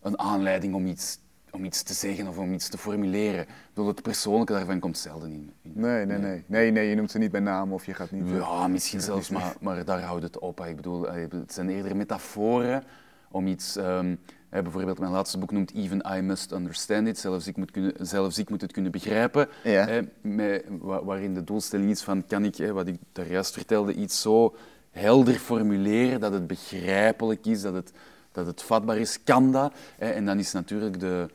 een 0.00 0.18
aanleiding 0.18 0.74
om 0.74 0.86
iets, 0.86 1.18
om 1.54 1.64
iets 1.64 1.82
te 1.82 1.92
zeggen 1.94 2.28
of 2.28 2.38
om 2.38 2.52
iets 2.52 2.68
te 2.68 2.78
formuleren. 2.78 3.46
Bedoel, 3.68 3.86
het 3.90 4.02
persoonlijke 4.02 4.52
daarvan 4.52 4.78
komt 4.80 4.98
zelden 4.98 5.30
in. 5.32 5.52
Nee, 5.62 6.06
nee, 6.06 6.18
nee, 6.18 6.44
nee. 6.46 6.70
Nee, 6.70 6.88
je 6.88 6.94
noemt 6.94 7.10
ze 7.10 7.18
niet 7.18 7.30
bij 7.30 7.40
naam 7.40 7.72
of 7.72 7.86
je 7.86 7.94
gaat 7.94 8.10
niet... 8.10 8.24
eh, 8.30 8.36
Ja, 8.36 8.68
misschien 8.68 9.00
zelfs, 9.10 9.28
maar, 9.28 9.54
maar 9.60 9.84
daar 9.84 10.00
houdt 10.02 10.22
het 10.22 10.38
op. 10.38 10.60
Ik 10.60 10.76
bedoel, 10.76 11.08
eh, 11.08 11.26
het 11.30 11.52
zijn 11.52 11.68
eerder 11.68 11.96
metaforen 11.96 12.84
om 13.30 13.46
iets... 13.46 13.76
ehm, 13.76 14.14
bijvoorbeeld, 14.50 14.98
mijn 14.98 15.12
laatste 15.12 15.38
boek 15.38 15.50
noemt 15.52 15.74
Even 15.74 16.04
I 16.16 16.20
Must 16.20 16.52
Understand 16.52 17.06
It. 17.06 17.18
Zelfs 17.18 17.46
ik 17.46 17.56
moet, 17.56 17.70
kunnen, 17.70 17.92
zelfs 18.00 18.38
ik 18.38 18.50
moet 18.50 18.60
het 18.60 18.72
kunnen 18.72 18.92
begrijpen. 18.92 19.48
Ja. 19.64 19.86
Hè, 19.86 20.00
met, 20.20 20.64
wa- 20.68 21.04
waarin 21.04 21.34
de 21.34 21.44
doelstelling 21.44 21.90
is 21.90 22.02
van, 22.02 22.26
kan 22.26 22.44
ik, 22.44 22.56
hè, 22.56 22.72
wat 22.72 22.86
ik 22.86 22.96
daar 23.12 23.26
juist 23.30 23.52
vertelde, 23.52 23.94
iets 23.94 24.20
zo 24.20 24.54
helder 24.90 25.34
formuleren 25.34 26.20
dat 26.20 26.32
het 26.32 26.46
begrijpelijk 26.46 27.46
is, 27.46 27.62
dat 27.62 27.74
het, 27.74 27.92
dat 28.32 28.46
het 28.46 28.62
vatbaar 28.62 28.96
is. 28.98 29.22
Kan 29.24 29.52
dat? 29.52 29.72
En 29.98 30.24
dan 30.26 30.38
is 30.38 30.52
natuurlijk 30.52 31.00
de 31.00 31.28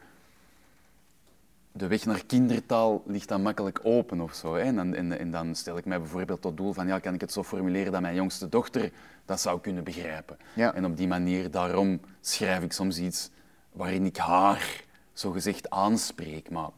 de 1.79 1.87
weg 1.87 2.05
naar 2.05 2.25
kindertaal 2.25 3.03
ligt 3.05 3.27
dan 3.27 3.41
makkelijk 3.41 3.79
open 3.83 4.21
of 4.21 4.33
zo. 4.33 4.53
Hè? 4.55 4.61
En, 4.61 4.75
dan, 4.75 4.93
en, 4.93 5.19
en 5.19 5.31
dan 5.31 5.55
stel 5.55 5.77
ik 5.77 5.85
mij 5.85 5.99
bijvoorbeeld 5.99 6.41
tot 6.41 6.57
doel 6.57 6.73
van, 6.73 6.87
ja, 6.87 6.99
kan 6.99 7.13
ik 7.13 7.21
het 7.21 7.31
zo 7.31 7.43
formuleren 7.43 7.91
dat 7.91 8.01
mijn 8.01 8.15
jongste 8.15 8.49
dochter 8.49 8.91
dat 9.25 9.39
zou 9.41 9.59
kunnen 9.59 9.83
begrijpen. 9.83 10.37
Ja. 10.53 10.73
En 10.73 10.85
op 10.85 10.97
die 10.97 11.07
manier, 11.07 11.51
daarom 11.51 11.99
schrijf 12.21 12.63
ik 12.63 12.71
soms 12.71 12.97
iets 12.99 13.29
waarin 13.71 14.05
ik 14.05 14.17
haar 14.17 14.83
zogezegd 15.13 15.69
aanspreek. 15.69 16.49
Maar 16.49 16.69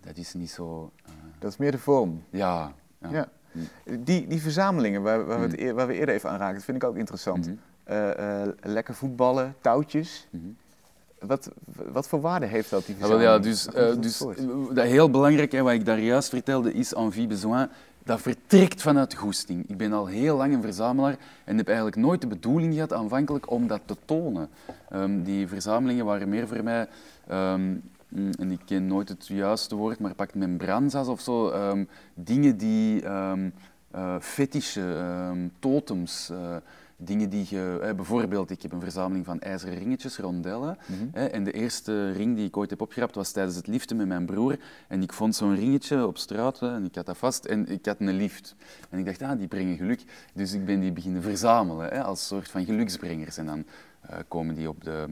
dat 0.00 0.16
is 0.16 0.34
niet 0.34 0.50
zo... 0.50 0.92
eh, 1.04 1.12
Dat 1.38 1.50
is 1.50 1.56
meer 1.56 1.70
de 1.70 1.78
vorm. 1.78 2.24
ja, 2.30 2.72
ja. 3.00 3.10
Ja. 3.10 3.28
Die, 3.98 4.26
die 4.26 4.40
verzamelingen 4.42 5.02
waar, 5.02 5.24
waar, 5.26 5.40
we 5.40 5.46
het 5.46 5.58
eer- 5.58 5.74
waar 5.74 5.86
we 5.86 5.94
eerder 5.94 6.14
even 6.14 6.30
aan 6.30 6.38
raakten, 6.38 6.54
dat 6.56 6.64
vind 6.64 6.76
ik 6.82 6.84
ook 6.88 6.96
interessant. 6.96 7.46
Mhm. 7.46 7.56
Eh, 7.84 8.42
eh, 8.42 8.48
lekker 8.62 8.94
voetballen, 8.94 9.54
touwtjes. 9.60 10.28
Mhm. 10.30 10.44
Wat, 11.26 11.50
wat 11.92 12.08
voor 12.08 12.20
waarde 12.20 12.46
heeft 12.46 12.70
dat, 12.70 12.86
die 12.86 12.96
wel, 12.98 13.08
verzameling? 13.08 13.44
ja, 13.44 13.50
dus, 13.50 13.64
dat 13.64 14.02
dus 14.02 14.20
eh, 14.20 14.74
dat 14.74 14.84
heel 14.84 15.10
belangrijk, 15.10 15.52
hè, 15.52 15.62
wat 15.62 15.72
ik 15.72 15.84
daar 15.84 16.00
juist 16.00 16.28
vertelde, 16.28 16.72
is 16.72 16.94
envie 16.94 17.26
besoin. 17.26 17.68
Dat 18.04 18.20
vertrekt 18.20 18.82
vanuit 18.82 19.14
goesting. 19.14 19.68
Ik 19.68 19.76
ben 19.76 19.92
al 19.92 20.06
heel 20.06 20.36
lang 20.36 20.54
een 20.54 20.62
verzamelaar 20.62 21.16
en 21.44 21.56
heb 21.56 21.66
eigenlijk 21.66 21.96
nooit 21.96 22.20
de 22.20 22.26
bedoeling 22.26 22.74
gehad 22.74 22.92
aanvankelijk 22.92 23.50
om 23.50 23.66
dat 23.66 23.80
te 23.84 23.96
tonen. 24.04 24.48
Ehm, 24.90 25.22
die 25.22 25.48
verzamelingen 25.48 26.04
waren 26.04 26.28
meer 26.28 26.48
voor 26.48 26.62
mij 26.62 26.88
ehm, 27.26 27.70
mm, 28.08 28.30
en 28.38 28.50
ik 28.50 28.60
ken 28.64 28.86
nooit 28.86 29.08
het 29.08 29.26
juiste 29.26 29.74
woord, 29.74 29.98
maar 29.98 30.14
pakt 30.14 30.34
membranza's 30.34 31.06
of 31.06 31.20
zo, 31.20 31.48
ehm, 31.48 31.84
dingen 32.14 32.56
die 32.56 33.02
ehm 33.02 33.48
eh, 33.94 34.16
fetische, 34.20 34.96
totems, 35.58 36.30
dingen 37.04 37.30
die 37.30 37.46
je... 37.48 37.92
bijvoorbeeld, 37.96 38.50
ik 38.50 38.62
heb 38.62 38.72
een 38.72 38.80
verzameling 38.80 39.24
van 39.24 39.40
ijzeren 39.40 39.78
ringetjes, 39.78 40.18
rondellen. 40.18 40.78
hè, 41.12 41.24
en 41.24 41.44
de 41.44 41.52
eerste 41.52 42.10
ring 42.10 42.36
die 42.36 42.46
ik 42.46 42.56
ooit 42.56 42.70
heb 42.70 42.80
opgerapt 42.80 43.14
was 43.14 43.30
tijdens 43.30 43.56
het 43.56 43.66
liften 43.66 43.96
met 43.96 44.06
mijn 44.06 44.26
broer. 44.26 44.58
En 44.88 45.02
ik 45.02 45.12
vond 45.12 45.34
zo'n 45.34 45.54
ringetje 45.54 46.06
op 46.06 46.18
straat 46.18 46.60
hè, 46.60 46.74
en 46.74 46.84
ik 46.84 46.94
had 46.94 47.06
dat 47.06 47.16
vast 47.16 47.44
en 47.44 47.68
ik 47.68 47.86
had 47.86 48.00
een 48.00 48.12
lift. 48.12 48.54
En 48.90 48.98
ik 48.98 49.04
dacht, 49.04 49.22
ah, 49.22 49.38
die 49.38 49.48
brengen 49.48 49.76
geluk. 49.76 50.04
Dus 50.34 50.52
ik 50.52 50.64
ben 50.64 50.80
die 50.80 50.92
beginnen 50.92 51.22
verzamelen 51.22 51.88
hè, 51.88 52.02
als 52.02 52.26
soort 52.26 52.48
van 52.50 52.64
geluksbrengers. 52.64 53.36
En 53.36 53.46
dan 53.46 53.64
eh, 54.00 54.18
komen 54.28 54.54
die 54.54 54.68
op 54.68 54.84
de, 54.84 55.06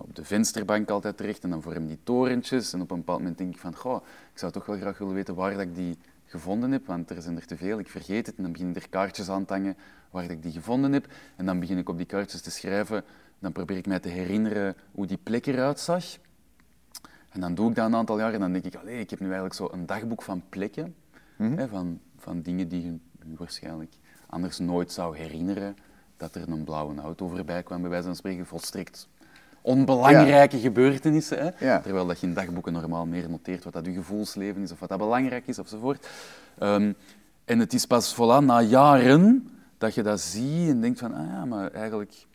op 0.00 0.14
de 0.14 0.24
vensterbank 0.24 0.90
altijd 0.90 1.16
terecht 1.16 1.44
en 1.44 1.50
dan 1.50 1.62
vormen 1.62 1.86
die 1.86 1.98
torentjes. 2.02 2.72
En 2.72 2.80
op 2.80 2.90
een 2.90 2.96
bepaald 2.96 3.18
moment 3.18 3.38
denk 3.38 3.54
ik 3.54 3.60
van, 3.60 3.76
goh, 3.76 4.04
ik 4.32 4.38
zou 4.38 4.52
toch 4.52 4.66
wel 4.66 4.76
graag 4.76 4.98
willen 4.98 5.14
weten 5.14 5.34
waar 5.34 5.50
dat 5.52 5.60
ik 5.60 5.74
die 5.74 5.98
gevonden 6.32 6.72
heb, 6.72 6.86
want 6.86 7.10
er 7.10 7.22
zijn 7.22 7.36
er 7.36 7.46
te 7.46 7.56
veel, 7.56 7.78
ik 7.78 7.88
vergeet 7.88 8.26
het. 8.26 8.36
En 8.36 8.42
dan 8.42 8.52
begin 8.52 8.68
ik 8.68 8.76
er 8.76 8.88
kaartjes 8.88 9.28
aan 9.28 9.44
te 9.44 9.52
hangen 9.52 9.76
waar 10.10 10.30
ik 10.30 10.42
die 10.42 10.52
gevonden 10.52 10.92
heb. 10.92 11.06
En 11.36 11.46
dan 11.46 11.60
begin 11.60 11.78
ik 11.78 11.88
op 11.88 11.96
die 11.96 12.06
kaartjes 12.06 12.40
te 12.40 12.50
schrijven. 12.50 13.04
Dan 13.38 13.52
probeer 13.52 13.76
ik 13.76 13.86
mij 13.86 14.00
te 14.00 14.08
herinneren 14.08 14.76
hoe 14.92 15.06
die 15.06 15.18
plek 15.22 15.46
eruit 15.46 15.80
zag. 15.80 16.04
En 17.28 17.40
dan 17.40 17.54
doe 17.54 17.68
ik 17.70 17.74
dat 17.74 17.86
een 17.86 17.94
aantal 17.94 18.18
jaar 18.18 18.32
en 18.32 18.40
dan 18.40 18.52
denk 18.52 18.64
ik, 18.64 18.74
allee, 18.74 19.00
ik 19.00 19.10
heb 19.10 19.18
nu 19.18 19.26
eigenlijk 19.26 19.54
zo 19.54 19.68
een 19.72 19.86
dagboek 19.86 20.22
van 20.22 20.42
plekken, 20.48 20.94
hè, 21.36 21.68
van, 21.68 22.00
van 22.16 22.42
dingen 22.42 22.68
die 22.68 22.84
je 22.84 22.98
je 23.28 23.36
waarschijnlijk 23.36 23.92
anders 24.26 24.58
nooit 24.58 24.92
zou 24.92 25.16
herinneren. 25.16 25.76
Dat 26.16 26.34
er 26.34 26.48
een 26.48 26.64
blauwe 26.64 27.00
auto 27.00 27.28
voorbij 27.28 27.62
kwam, 27.62 27.80
bij 27.80 27.90
wijze 27.90 28.06
van 28.06 28.16
spreken, 28.16 28.46
volstrekt 28.46 29.08
onbelangrijke 29.62 30.58
gebeurtenissen. 30.58 31.38
Hè? 31.38 31.66
Ja. 31.66 31.80
Terwijl 31.80 32.06
dat 32.06 32.20
je 32.20 32.26
in 32.26 32.34
dagboeken 32.34 32.72
normaal 32.72 33.06
meer 33.06 33.30
noteert 33.30 33.64
wat 33.64 33.72
dat 33.72 33.84
je 33.84 33.92
gevoelsleven 33.92 34.62
is 34.62 34.72
of 34.72 34.80
wat 34.80 34.88
dat 34.88 34.98
belangrijk 34.98 35.46
is 35.46 35.58
enzovoort. 35.58 36.08
Ehm, 36.58 36.92
en 37.44 37.58
het 37.58 37.72
is 37.72 37.86
pas 37.86 38.14
voilà, 38.14 38.44
na 38.44 38.60
jaren 38.60 39.50
dat 39.78 39.94
je 39.94 40.02
dat 40.02 40.20
ziet 40.20 40.68
en 40.68 40.80
denkt 40.80 40.98
van, 40.98 41.14
ah 41.14 41.26
ja, 41.26 41.44
maar 41.44 41.70
eigenlijk 41.70 42.26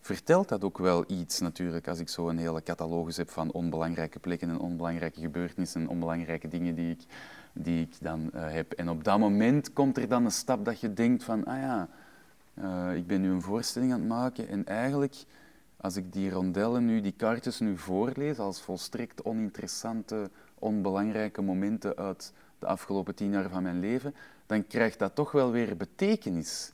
vertelt 0.00 0.48
dat 0.48 0.64
ook 0.64 0.78
wel 0.78 1.04
iets 1.06 1.40
natuurlijk. 1.40 1.88
Als 1.88 1.98
ik 1.98 2.08
zo 2.08 2.28
een 2.28 2.38
hele 2.38 2.62
catalogus 2.62 3.16
heb 3.16 3.30
van 3.30 3.52
onbelangrijke 3.52 4.18
plekken 4.18 4.48
en 4.48 4.58
onbelangrijke 4.58 5.20
gebeurtenissen 5.20 5.80
en 5.80 5.88
onbelangrijke 5.88 6.48
dingen 6.48 6.74
die 6.74 6.90
ik, 6.90 7.04
die 7.52 7.80
ik 7.80 7.94
dan 8.00 8.30
eh, 8.32 8.52
heb. 8.52 8.72
En 8.72 8.88
op 8.88 9.04
dat 9.04 9.18
moment 9.18 9.72
komt 9.72 9.96
er 9.96 10.08
dan 10.08 10.24
een 10.24 10.30
stap 10.30 10.64
dat 10.64 10.80
je 10.80 10.92
denkt 10.92 11.24
van, 11.24 11.44
ah 11.44 11.60
ja, 11.60 11.88
eh, 12.54 12.96
ik 12.96 13.06
ben 13.06 13.20
nu 13.20 13.30
een 13.30 13.42
voorstelling 13.42 13.92
aan 13.92 13.98
het 13.98 14.08
maken 14.08 14.48
en 14.48 14.66
eigenlijk, 14.66 15.24
als 15.82 15.96
ik 15.96 16.12
die 16.12 16.30
rondellen 16.30 16.84
nu, 16.84 17.00
die 17.00 17.14
kaartjes 17.16 17.60
nu 17.60 17.78
voorlees 17.78 18.38
als 18.38 18.62
volstrekt 18.62 19.24
oninteressante, 19.24 20.30
onbelangrijke 20.58 21.42
momenten 21.42 21.96
uit 21.96 22.32
de 22.58 22.66
afgelopen 22.66 23.14
tien 23.14 23.30
jaar 23.30 23.48
van 23.48 23.62
mijn 23.62 23.80
leven, 23.80 24.14
dan 24.46 24.66
krijgt 24.66 24.98
dat 24.98 25.14
toch 25.14 25.32
wel 25.32 25.50
weer 25.50 25.76
betekenis. 25.76 26.72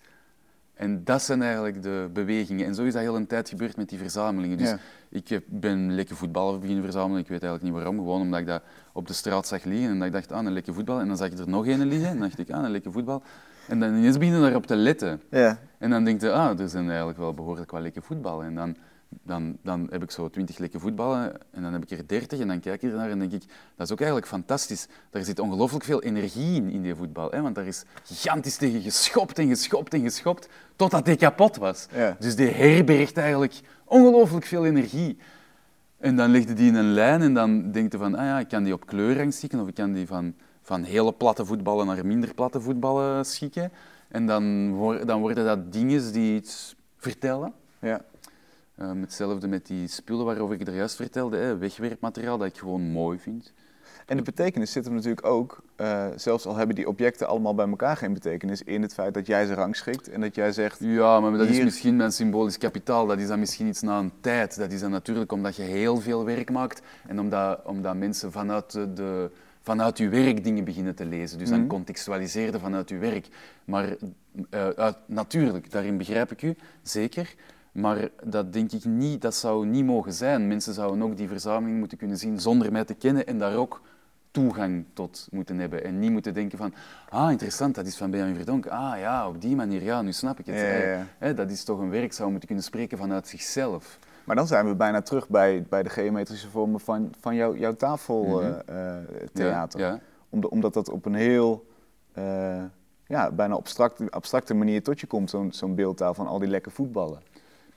En 0.75 1.05
dat 1.05 1.23
zijn 1.23 1.43
eigenlijk 1.43 1.83
de 1.83 2.11
bewegingen. 2.13 2.67
En 2.67 2.75
zo 2.75 2.85
is 2.85 2.93
dat 2.93 3.03
heel 3.03 3.17
een 3.17 3.27
tijd 3.27 3.49
gebeurd 3.49 3.77
met 3.77 3.89
die 3.89 3.99
verzamelingen. 3.99 4.59
Dus 4.59 4.69
Ja. 4.69 4.79
ik 5.09 5.41
ben 5.47 5.95
lekker 5.95 6.17
voetballer 6.17 6.59
beginnen 6.59 6.85
verzamelen. 6.85 7.21
Ik 7.21 7.29
weet 7.29 7.43
eigenlijk 7.43 7.63
niet 7.63 7.83
waarom. 7.83 7.97
Gewoon 8.05 8.21
omdat 8.21 8.41
ik 8.41 8.47
dat 8.47 8.63
op 8.93 9.07
de 9.07 9.13
straat 9.13 9.47
zag 9.47 9.65
liggen. 9.65 9.89
En 9.89 9.99
dat 9.99 10.07
ik 10.07 10.13
dacht, 10.13 10.33
ah, 10.33 10.45
een 10.45 10.53
lekker 10.53 10.75
voetbal. 10.75 11.01
En 11.01 11.09
dan 11.09 11.17
zag 11.17 11.31
ik 11.31 11.39
er 11.39 11.49
nog 11.49 11.67
een 11.67 11.87
liggen. 11.87 12.09
En 12.09 12.19
dacht 12.19 12.39
ik, 12.39 12.51
ah, 12.51 12.65
een 12.65 12.71
lekker 12.71 12.93
voetbal. 12.93 13.23
En 13.69 13.81
dan 13.81 13.95
ineens 13.95 14.19
begin 14.19 14.35
je 14.35 14.41
daarop 14.41 14.67
te 14.67 14.77
letten. 14.77 15.23
Ja. 15.31 15.59
En 15.79 15.91
dan 15.91 16.05
denk 16.05 16.21
je, 16.21 16.33
ah, 16.33 16.61
er 16.61 16.69
zijn 16.69 16.89
eigenlijk 16.89 17.19
wel 17.19 17.35
behoorlijk 17.35 17.71
wat 17.71 17.81
lekker 17.83 18.03
voetballen. 18.03 18.47
En 18.47 18.55
dan, 18.55 18.77
dan, 19.09 19.57
dan 19.63 19.87
heb 19.91 20.03
ik 20.03 20.11
zo 20.11 20.31
twintig 20.31 20.59
lekker 20.59 20.81
voetballen 20.81 21.33
en 21.51 21.63
dan 21.63 21.73
heb 21.73 21.83
ik 21.83 21.91
er 21.91 22.09
dertig 22.09 22.41
en 22.41 22.49
dan 22.49 22.61
kijk 22.61 22.83
ik 22.83 22.91
ernaar 22.91 23.11
en 23.11 23.19
denk 23.19 23.33
ik, 23.33 23.45
dat 23.77 23.87
is 23.87 23.93
ook 23.93 23.99
eigenlijk 23.99 24.31
fantastisch. 24.31 24.87
Daar 25.11 25.25
zit 25.25 25.39
ongelooflijk 25.39 25.85
veel 25.85 26.03
energie 26.03 26.55
in, 26.55 26.71
in 26.71 26.83
die 26.83 26.95
voetbal. 26.95 27.31
Hè? 27.31 27.41
Want 27.43 27.55
daar 27.55 27.67
is 27.67 27.85
gigantisch 28.05 28.57
tegen 28.57 28.83
geschopt 28.83 29.39
en 29.39 29.49
geschopt 29.49 29.95
en 29.95 30.01
geschopt, 30.01 30.49
totdat 30.77 31.05
die 31.05 31.17
kapot 31.17 31.57
was. 31.57 31.87
Ja. 31.95 32.17
Dus 32.19 32.37
die 32.37 32.49
herbergt 32.49 33.17
eigenlijk 33.17 33.61
ongelooflijk 33.85 34.47
veel 34.47 34.67
energie. 34.67 35.19
En 35.99 36.17
dan 36.17 36.31
legde 36.31 36.53
die 36.53 36.69
in 36.69 36.75
een 36.75 36.93
lijn 36.93 37.23
en 37.23 37.35
dan 37.35 37.71
denk 37.71 37.93
je 37.93 37.99
van, 37.99 38.15
ah 38.15 38.25
ja, 38.25 38.39
ik 38.39 38.49
kan 38.49 38.65
die 38.65 38.73
op 38.73 38.87
kleur 38.87 39.17
rangschikken 39.17 39.61
of 39.61 39.69
ik 39.69 39.75
kan 39.75 39.93
die 39.93 40.07
van, 40.07 40.35
van 40.63 40.83
hele 40.83 41.13
platte 41.13 41.45
voetballen 41.45 41.87
naar 41.87 42.07
minder 42.07 42.35
platte 42.35 42.61
voetballen 42.61 43.25
schikken. 43.25 43.73
En 44.09 44.27
dan, 44.27 44.77
dan 45.07 45.21
worden 45.21 45.45
dat 45.45 45.73
dingen 45.73 46.13
die 46.13 46.35
iets 46.35 46.77
vertellen. 46.97 47.53
Ja. 47.81 48.05
Ehm, 48.79 49.01
hetzelfde 49.01 49.49
met 49.49 49.67
die 49.67 49.89
spullen 49.89 50.25
waarover 50.25 50.61
ik 50.61 50.67
er 50.67 50.75
juist 50.75 50.97
vertelde, 50.97 51.37
hè, 51.37 51.57
wegwerpmateriaal 51.59 52.39
dat 52.39 52.47
ik 52.47 52.57
gewoon 52.59 52.83
mooi 52.83 53.19
vind. 53.19 53.53
En 54.07 54.17
de 54.17 54.23
betekenis 54.23 54.73
zit 54.73 54.85
hem 54.85 54.95
natuurlijk 54.95 55.27
ook, 55.27 55.63
eh, 55.77 56.07
zelfs 56.17 56.47
al 56.47 56.57
hebben 56.57 56.77
die 56.77 56.89
objecten 56.89 57.29
allemaal 57.29 57.55
bij 57.55 57.69
elkaar 57.69 57.97
geen 57.97 58.13
betekenis, 58.13 58.63
in 58.63 58.83
het 58.83 58.95
feit 58.95 59.15
dat 59.15 59.27
jij 59.27 59.47
ze 59.47 59.55
rangschikt 59.55 60.09
en 60.09 60.21
dat 60.21 60.35
jij 60.35 60.53
zegt, 60.53 60.79
Ja, 60.81 61.21
maar 61.21 61.31
dat 61.31 61.49
is 61.49 61.65
misschien 61.65 61.97
mijn 61.97 62.13
symbolisch 62.13 62.59
kapitaal. 62.59 63.07
Dat 63.07 63.19
is 63.19 63.27
dan 63.29 63.39
misschien 63.39 63.67
iets 63.67 63.81
na 63.83 63.99
een 63.99 64.13
tijd. 64.21 64.57
Dat 64.59 64.73
is 64.73 64.81
dan 64.81 64.91
natuurlijk 64.91 65.33
omdat 65.33 65.57
je 65.57 65.63
heel 65.63 65.97
veel 66.01 66.25
werk 66.25 66.51
maakt 66.51 66.83
en 67.07 67.21
omdat, 67.21 67.61
omdat 67.65 67.97
mensen 67.97 68.33
vanuit, 68.33 68.73
de, 68.73 69.31
vanuit 69.61 69.99
je 69.99 70.09
werk 70.09 70.45
dingen 70.45 70.65
beginnen 70.65 70.95
te 70.95 71.05
lezen. 71.05 71.39
Dus 71.39 71.49
dan 71.49 71.67
contextualiseerde 71.67 72.59
vanuit 72.59 72.89
je 72.89 72.99
werk. 72.99 73.29
Maar 73.65 73.97
eh, 74.51 74.69
uit- 74.69 74.97
natuurlijk, 75.07 75.71
daarin 75.71 75.97
begrijp 75.97 76.31
ik 76.33 76.43
u, 76.43 76.57
zeker. 76.83 77.35
Maar 77.73 78.09
dat 78.25 78.53
denk 78.53 78.73
ik 78.73 78.85
niet, 78.85 79.23
dat 79.23 79.35
zou 79.35 79.67
niet 79.67 79.85
mogen 79.85 80.13
zijn. 80.13 80.49
Mensen 80.49 80.75
zouden 80.75 81.03
ook 81.03 81.17
die 81.17 81.29
verzameling 81.29 81.79
moeten 81.79 81.99
kunnen 81.99 82.17
zien 82.17 82.41
zonder 82.41 82.73
mij 82.73 82.85
te 82.85 82.95
kennen 82.95 83.27
en 83.27 83.39
daar 83.39 83.57
ook 83.57 83.81
toegang 84.31 84.85
tot 84.93 85.29
moeten 85.31 85.59
hebben. 85.59 85.85
En 85.85 85.99
niet 85.99 86.11
moeten 86.11 86.35
denken 86.35 86.59
van, 86.59 86.75
ah, 87.09 87.31
interessant, 87.31 87.75
dat 87.75 87.87
is 87.87 87.97
van 87.97 88.11
Benjamin 88.11 88.37
Verdonk. 88.37 88.67
Ah 88.67 88.99
ja, 88.99 89.29
op 89.29 89.41
die 89.41 89.57
manier, 89.57 89.83
ja, 89.83 90.03
nu 90.03 90.13
snap 90.13 90.39
ik 90.39 90.47
het. 90.47 90.55
Ja, 90.55 90.63
ja, 90.63 90.79
ja. 90.79 91.07
Hè, 91.19 91.35
dat 91.35 91.51
is 91.51 91.65
toch 91.65 91.79
een 91.79 91.91
werk, 91.91 92.13
zou 92.13 92.31
moeten 92.31 92.47
kunnen 92.47 92.65
spreken 92.65 92.99
vanuit 92.99 93.29
zichzelf. 93.29 93.99
maar 94.25 94.37
dan 94.37 94.47
zijn 94.47 94.67
we 94.67 94.75
bijna 94.75 95.03
terug 95.03 95.29
bij, 95.29 95.67
bij 95.69 95.83
de 95.83 95.89
geometrische 95.89 96.49
vormen 96.49 96.81
van, 96.81 97.13
van 97.21 97.35
jouw 97.35 97.57
jouw 97.57 97.77
tafeltheater. 97.77 99.81
Ja, 99.81 99.89
ja. 99.89 100.01
Omdat, 100.29 100.51
omdat 100.51 100.75
dat 100.75 100.91
op 100.91 101.07
een 101.07 101.15
heel, 101.15 101.67
eh, 102.13 102.63
ja, 103.07 103.31
bijna 103.31 103.55
abstracte, 103.55 104.11
abstracte 104.11 104.55
manier 104.55 104.83
tot 104.83 105.01
je 105.01 105.07
komt, 105.07 105.31
zo'n 105.31 105.53
zo'n 105.53 105.75
beeldtaal 105.75 106.15
van 106.15 106.27
al 106.27 106.39
die 106.39 106.49
lekke 106.49 106.71
voetballen. 106.71 107.21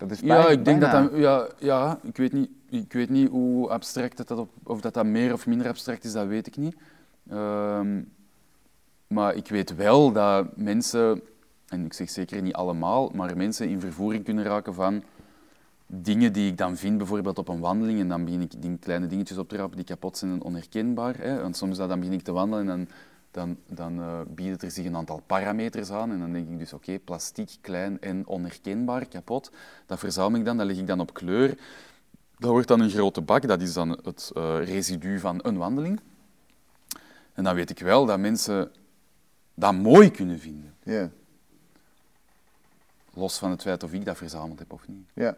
Dat 0.08 0.12
is 0.12 0.20
Ja, 0.20 0.48
ik 0.50 0.66
denk 0.66 0.80
bijna- 0.80 1.02
dat 1.02 1.12
dat... 1.12 1.20
Ja, 1.20 1.48
ja 1.60 2.00
ik, 2.04 2.18
weet 2.18 2.34
niet, 2.34 2.50
ik 2.70 2.94
weet 2.94 3.10
niet 3.10 3.30
hoe 3.30 3.70
abstract 3.70 4.18
dat, 4.18 4.28
dat 4.28 4.38
op, 4.38 4.50
of 4.64 4.82
dat, 4.82 4.94
dat 4.94 5.06
meer 5.06 5.34
of 5.34 5.48
minder 5.48 5.68
abstract 5.68 6.04
is, 6.04 6.12
dat 6.12 6.28
weet 6.28 6.48
ik 6.48 6.58
niet. 6.58 6.76
Ehm, 7.30 8.02
maar 9.08 9.36
ik 9.36 9.48
weet 9.48 9.76
wel 9.76 10.12
dat 10.12 10.58
mensen, 10.58 11.22
en 11.68 11.86
ik 11.86 11.94
zeg 11.94 12.10
zeker 12.10 12.42
niet 12.42 12.54
allemaal, 12.54 13.12
maar 13.14 13.38
mensen 13.38 13.70
in 13.70 13.80
vervoering 13.80 14.24
kunnen 14.24 14.44
raken 14.44 14.74
van 14.74 15.04
dingen 15.86 16.34
die 16.34 16.50
ik 16.52 16.58
dan 16.58 16.78
vind, 16.78 16.98
bijvoorbeeld 16.98 17.38
op 17.38 17.48
een 17.48 17.60
wandeling, 17.60 18.00
en 18.00 18.08
dan 18.08 18.26
begin 18.26 18.42
ik 18.42 18.62
ding, 18.62 18.80
kleine 18.80 19.08
dingetjes 19.08 19.38
op 19.38 19.50
te 19.50 19.56
rapen 19.56 19.76
die 19.76 19.86
kapot 19.86 20.18
zijn 20.18 20.32
en 20.32 20.42
onherkenbaar. 20.44 21.16
Hè. 21.18 21.42
Want 21.42 21.58
soms 21.58 21.78
dan 21.78 22.00
begin 22.00 22.14
ik 22.14 22.22
te 22.24 22.32
wandelen 22.32 22.70
en 22.70 22.78
dan, 22.78 22.88
dan, 23.32 23.58
dan 23.68 24.00
eh, 24.00 24.20
biedt 24.28 24.64
er 24.64 24.72
zich 24.72 24.86
een 24.86 24.96
aantal 24.96 25.22
parameters 25.26 25.90
aan. 25.90 26.12
En 26.12 26.20
dan 26.20 26.34
denk 26.34 26.50
ik 26.50 26.60
dus, 26.60 26.74
oké, 26.74 27.00
plastiek, 27.00 27.58
klein 27.62 28.02
en 28.02 28.28
onherkenbaar, 28.28 29.06
kapot. 29.06 29.52
Dat 29.86 30.00
verzamel 30.00 30.40
ik 30.40 30.46
dan, 30.46 30.58
dat 30.58 30.66
leg 30.66 30.78
ik 30.78 30.88
dan 30.88 31.00
op 31.00 31.14
kleur. 31.14 31.58
Dat 32.38 32.50
wordt 32.52 32.68
dan 32.68 32.80
een 32.80 32.90
grote 32.90 33.22
bak, 33.22 33.48
dat 33.48 33.62
is 33.62 33.74
dan 33.74 33.90
het 33.90 34.32
eh, 34.34 34.58
residu 34.64 35.20
van 35.20 35.40
een 35.44 35.58
wandeling. 35.58 36.00
En 37.34 37.44
dan 37.44 37.56
weet 37.56 37.70
ik 37.70 37.80
wel 37.80 38.06
dat 38.06 38.20
mensen 38.20 38.72
dat 39.54 39.74
mooi 39.74 40.12
kunnen 40.12 40.40
vinden. 40.40 40.74
Ja, 40.84 41.10
Los 43.14 43.38
van 43.38 43.52
het 43.52 43.62
feit 43.62 43.84
of 43.84 43.94
ik 43.94 44.06
dat 44.06 44.18
verzameld 44.18 44.60
heb 44.60 44.74
of 44.74 44.88
niet. 44.88 45.06
ja. 45.14 45.38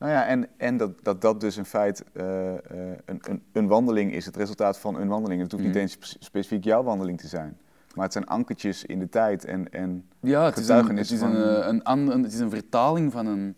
Nou 0.00 0.12
ja, 0.12 0.26
en, 0.26 0.46
en 0.56 0.76
dat, 0.76 0.90
dat 1.04 1.20
dat 1.20 1.40
dus 1.40 1.56
in 1.56 1.64
feite 1.64 2.04
eh, 2.12 2.52
eh, 2.54 2.58
een, 3.04 3.18
een, 3.28 3.42
een 3.52 3.66
wandeling 3.66 4.12
is, 4.12 4.26
het 4.26 4.36
resultaat 4.36 4.78
van 4.78 4.96
een 5.00 5.08
wandeling. 5.08 5.42
Het 5.42 5.52
hoeft 5.52 5.64
niet 5.64 5.76
eens 5.76 5.92
spe- 5.92 6.16
specifiek 6.18 6.64
jouw 6.64 6.82
wandeling 6.82 7.20
te 7.20 7.28
zijn. 7.28 7.58
Maar 7.94 8.04
het 8.04 8.12
zijn 8.12 8.26
ankertjes 8.26 8.84
in 8.84 8.98
de 8.98 9.08
tijd 9.08 9.44
en, 9.44 9.72
en 9.72 10.08
Ja, 10.20 10.44
het 10.44 10.56
is, 10.58 10.68
een, 10.68 10.96
het, 10.96 11.10
is 11.10 11.18
van- 11.18 11.34
een, 11.34 11.60
eh, 11.62 11.66
een, 11.68 11.82
an- 11.84 12.10
een- 12.10 12.22
het 12.22 12.32
is 12.32 12.38
een 12.38 12.50
vertaling 12.50 13.12
van 13.12 13.26
een... 13.26 13.54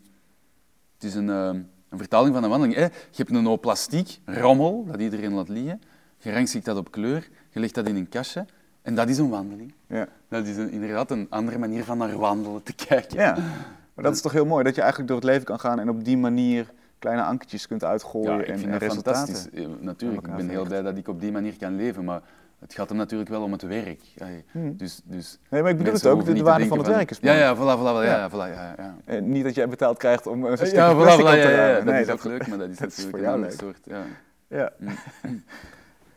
Het 0.95 1.05
is 1.05 1.15
een, 1.15 1.29
een 1.29 1.69
vertaling 1.91 2.35
van 2.35 2.45
een 2.45 2.51
wandeling. 2.51 2.77
hè. 2.79 2.85
Je 2.85 2.91
hebt 3.17 3.31
een 3.31 3.45
hoop 3.45 3.61
plastiek, 3.61 4.19
rommel, 4.25 4.85
dat 4.87 5.01
iedereen 5.01 5.33
laat 5.33 5.49
liggen. 5.49 5.81
Je 6.19 6.33
rangschikt 6.33 6.65
dat 6.65 6.77
op 6.77 6.91
kleur, 6.91 7.29
je 7.51 7.61
legt 7.61 7.75
dat 7.75 7.89
in 7.89 7.97
een 7.97 8.09
kastje. 8.09 8.47
En 8.83 8.95
dat 8.95 9.09
is 9.09 9.19
een 9.19 9.29
wandeling. 9.29 9.75
ja. 9.87 10.09
Dat 10.29 10.47
is 10.47 10.57
een, 10.57 10.71
inderdaad 10.71 11.11
een 11.11 11.27
andere 11.31 11.59
manier 11.59 11.85
van 11.85 11.99
naar 11.99 12.19
wandelen 12.19 12.63
te 12.63 12.73
kijken. 12.89 13.19
Ja, 13.19 13.37
maar 13.95 14.05
dat 14.05 14.15
is 14.15 14.21
toch 14.21 14.33
heel 14.33 14.47
mooi 14.47 14.65
dat 14.65 14.75
je 14.75 14.81
eigenlijk 14.81 15.11
door 15.11 15.21
het 15.21 15.29
leven 15.31 15.45
kan 15.47 15.61
gaan 15.61 15.79
en 15.81 15.89
op 15.89 16.05
die 16.05 16.17
manier 16.19 16.73
kleine 16.99 17.23
ankertjes 17.23 17.67
kunt 17.67 17.85
uitgooien 17.85 18.37
Ja, 18.39 18.43
en, 18.45 18.63
en 18.63 18.71
dat 18.71 18.81
resultaten. 18.81 19.25
fantastisch. 19.27 19.51
Eh, 19.61 19.67
Natuurlijk, 19.81 20.27
ik 20.27 20.37
ben 20.37 20.49
heel 20.49 20.65
blij 20.65 20.83
dat 20.83 20.97
ik 20.97 21.09
op 21.09 21.21
die 21.21 21.33
manier 21.33 21.57
kan 21.59 21.77
leven, 21.77 22.05
maar 22.05 22.21
het 22.59 22.75
gaat 22.75 22.89
hem 22.89 22.99
natuurlijk 22.99 23.31
wel 23.31 23.43
om 23.43 23.53
het 23.53 23.63
werk. 23.63 24.01
Hmm. 24.51 24.77
Dus, 24.77 25.01
dus 25.05 25.39
Nee, 25.49 25.63
maar 25.63 25.71
ik 25.71 25.77
bedoel 25.77 25.93
het 25.93 26.07
ook, 26.07 26.25
de, 26.25 26.33
de 26.33 26.39
te 26.39 26.45
waarde 26.45 26.67
van 26.67 26.79
het 26.79 26.87
werk 26.87 27.11
is 27.11 27.19
Ja, 27.21 27.33
ja, 27.33 27.55
voilà, 27.57 27.59
voilà, 27.59 27.61
voilà, 27.97 28.05
ja, 28.05 28.17
Ja. 28.17 28.31
voilà, 28.31 28.33
ja, 28.55 28.75
ja. 28.79 28.97
En 29.05 29.29
niet 29.31 29.45
dat 29.45 29.55
jij 29.55 29.69
betaald 29.69 29.99
krijgt 29.99 30.27
om 30.27 30.45
een 30.45 30.57
stukje 30.57 30.77
Ja, 30.77 30.95
voilà, 30.95 31.21
voilà, 31.21 31.25
te 31.25 31.25
ja, 31.25 31.35
ja, 31.35 31.57
ruimen. 31.57 31.85
dat 31.85 31.95
Nee, 31.95 32.03
is 32.03 32.11
ook 32.11 32.25
leuk, 32.25 32.47
maar 32.47 32.59
dat 32.59 32.69
is 32.69 32.79
dat 32.79 32.89
is 32.91 32.97
natuurlijk 32.97 33.11
voor 33.11 33.19
een 33.19 33.25
jou 33.25 33.41
leuk. 33.41 33.53
soort... 33.53 33.79
Ja. 33.85 34.03
Ja. 34.49 34.73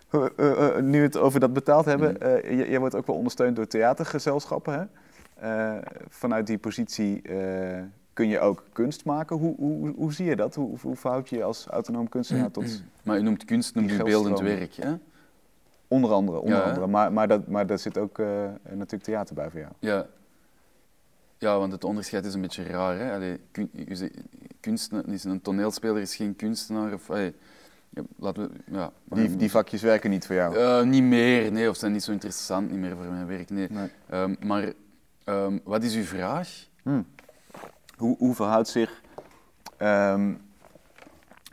Eh, 0.09 0.25
eh, 0.37 0.77
eh, 0.77 0.83
nu 0.83 0.97
we 0.99 1.03
het 1.05 1.17
over 1.17 1.39
dat 1.39 1.53
betaald 1.53 1.85
hebben, 1.85 2.09
Mm. 2.09 2.17
eh, 2.27 2.69
jij 2.69 2.79
wordt 2.79 2.95
ook 2.95 3.07
wel 3.07 3.15
ondersteund 3.15 3.55
door 3.55 3.67
theatergezelschappen. 3.67 4.73
Hè? 4.73 4.83
Eh, 5.45 5.77
vanuit 6.09 6.47
die 6.47 6.57
positie 6.57 7.21
eh, 7.21 7.83
kun 8.13 8.27
je 8.27 8.39
ook 8.39 8.63
kunst 8.73 9.05
maken. 9.05 9.37
Hoe, 9.37 9.55
hoe, 9.57 9.93
hoe 9.95 10.13
zie 10.13 10.25
je 10.25 10.35
dat? 10.35 10.55
Hoe, 10.55 10.77
hoe 10.81 10.95
verhoud 10.95 11.29
je 11.29 11.35
je 11.35 11.43
als 11.43 11.67
autonoom 11.67 12.09
kunstenaar 12.09 12.51
tot 12.51 12.83
Maar 13.03 13.17
je 13.17 13.23
noemt 13.23 13.45
kunst, 13.45 13.75
noemt 13.75 13.89
je 13.89 14.03
beeldend 14.03 14.39
werk. 14.39 14.73
Hè? 14.73 14.93
onder 15.87 16.11
andere? 16.11 16.39
Onder 16.39 16.57
Ja, 16.57 16.63
andere. 16.63 16.87
Maar, 16.87 17.13
maar, 17.13 17.27
dat, 17.27 17.47
maar 17.47 17.67
daar 17.67 17.79
zit 17.79 17.97
ook 17.97 18.19
eh, 18.19 18.25
natuurlijk 18.63 19.03
theater 19.03 19.35
bij 19.35 19.49
voor 19.49 19.59
jou. 19.59 19.71
Ja. 19.79 20.07
ja, 21.37 21.57
want 21.57 21.71
het 21.71 21.83
onderscheid 21.83 22.25
is 22.25 22.33
een 22.33 22.41
beetje 22.41 22.63
raar. 22.63 22.97
Hè? 22.97 23.13
Allee, 23.13 23.39
kun, 23.51 23.69
kunstenaar 24.59 25.07
is 25.07 25.23
een 25.23 25.41
toneelspeler, 25.41 26.01
is 26.01 26.15
geen 26.15 26.35
kunstenaar. 26.35 26.93
Of, 26.93 27.09
allee, 27.09 27.33
ja, 27.89 28.01
laten 28.15 28.43
we, 28.43 28.73
ja, 28.75 28.91
Die, 29.03 29.35
die 29.35 29.51
vakjes 29.51 29.81
werken 29.81 30.09
niet 30.09 30.25
voor 30.25 30.35
jou. 30.35 30.85
Niet 30.85 31.03
meer, 31.03 31.51
nee, 31.51 31.69
of 31.69 31.77
zijn 31.77 31.91
niet 31.91 32.03
zo 32.03 32.11
interessant 32.11 32.71
niet 32.71 32.79
meer 32.79 32.95
voor 32.95 33.05
mijn 33.05 33.27
werk. 33.27 33.49
Nee. 33.49 33.67
Nee. 33.71 33.89
Ehm, 34.09 34.35
maar 34.39 34.73
ehm, 35.25 35.57
wat 35.63 35.83
is 35.83 35.95
uw 35.95 36.03
vraag? 36.03 36.67
Hm. 36.83 37.01
Hoe, 37.97 38.15
hoe 38.17 38.35
verhoudt 38.35 38.67
zich 38.67 39.01
ehm, 39.77 40.33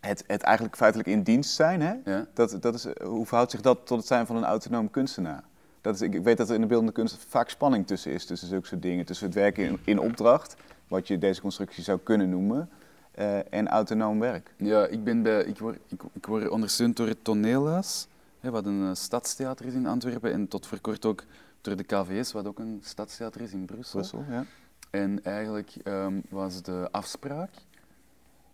het, 0.01 0.25
het 0.27 0.43
eigenlijk 0.43 0.77
feitelijk 0.77 1.09
in 1.09 1.23
dienst 1.23 1.55
zijn? 1.55 1.81
Hè? 1.81 1.95
Ja? 2.05 2.27
Dat, 2.35 2.57
dat 2.61 2.75
is, 2.75 2.85
eh, 2.85 3.07
hoe 3.07 3.27
verhoudt 3.27 3.51
zich 3.51 3.61
dat 3.61 3.87
tot 3.87 3.99
het 3.99 4.07
zijn 4.07 4.27
van 4.27 4.37
een 4.37 4.45
autonoom 4.45 4.91
kunstenaar? 4.91 5.43
Dat 5.81 5.95
is, 5.95 6.01
ik, 6.01 6.15
ik 6.15 6.23
weet 6.23 6.37
dat 6.37 6.49
er 6.49 6.55
in 6.55 6.61
de 6.61 6.67
beeldende 6.67 6.93
kunst 6.93 7.25
vaak 7.29 7.49
spanning 7.49 7.87
tussen 7.87 8.13
is, 8.13 8.27
tussen 8.27 8.49
zulke 8.49 8.67
soort 8.67 8.83
dingen. 8.83 9.05
Tussen 9.05 9.27
het 9.27 9.35
werken 9.35 9.65
in, 9.65 9.79
in 9.85 9.99
opdracht, 9.99 10.57
wat 10.89 11.09
je 11.09 11.19
deze 11.19 11.41
constructie 11.41 11.83
zou 11.83 11.99
kunnen 12.03 12.31
noemen, 12.31 12.71
eh, 13.13 13.53
en 13.53 13.69
autonoom 13.69 14.19
werk. 14.19 14.55
Ja, 14.57 14.87
ik, 14.87 15.05
ben 15.05 15.23
bij, 15.23 15.45
ik, 15.45 15.59
word, 15.59 15.79
ik, 15.89 16.03
ik 16.13 16.27
word 16.27 16.49
ondersteund 16.49 16.97
door 16.97 17.07
het 17.07 17.25
Toneelhuis, 17.25 18.07
hè, 18.43 18.51
wat 18.51 18.67
een 18.67 18.97
stadstheater 18.97 19.67
is 19.67 19.75
in 19.75 19.87
Antwerpen, 19.87 20.33
en 20.33 20.49
tot 20.49 20.67
voor 20.67 20.81
kort 20.81 21.05
ook 21.05 21.25
door 21.61 21.77
de 21.77 21.85
KVS, 21.85 22.33
wat 22.33 22.47
ook 22.47 22.59
een 22.59 22.81
stadstheater 22.83 23.41
is 23.41 23.53
in 23.53 23.65
Brussel. 23.65 23.99
Brussel, 23.99 24.25
ja. 24.29 24.45
En 24.91 25.25
eigenlijk 25.25 25.75
ehm, 25.83 26.21
was 26.29 26.63
de 26.63 26.89
afspraak, 26.91 27.51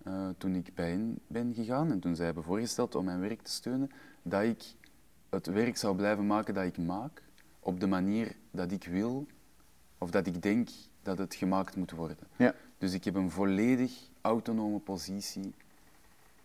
eh, 0.02 0.28
toen 0.38 0.54
ik 0.54 0.74
bij 0.74 0.90
hen 0.90 1.18
ben 1.26 1.54
gegaan 1.54 1.90
en 1.90 2.00
toen 2.00 2.16
zij 2.16 2.24
hebben 2.24 2.44
voorgesteld 2.44 2.94
om 2.94 3.04
mijn 3.04 3.20
werk 3.20 3.42
te 3.42 3.50
steunen, 3.50 3.90
dat 4.22 4.42
ik 4.42 4.62
het 5.28 5.46
werk 5.46 5.76
zou 5.76 5.96
blijven 5.96 6.26
maken 6.26 6.54
dat 6.54 6.64
ik 6.64 6.78
maak, 6.78 7.22
op 7.60 7.80
de 7.80 7.86
manier 7.86 8.36
dat 8.50 8.72
ik 8.72 8.84
wil, 8.84 9.26
of 9.98 10.10
dat 10.10 10.26
ik 10.26 10.42
denk 10.42 10.68
dat 11.02 11.18
het 11.18 11.34
gemaakt 11.34 11.76
moet 11.76 11.90
worden. 11.90 12.16
Ja. 12.36 12.54
Dus 12.78 12.92
ik 12.92 13.04
heb 13.04 13.14
een 13.14 13.30
volledig 13.30 13.92
autonome 14.20 14.78
positie 14.78 15.54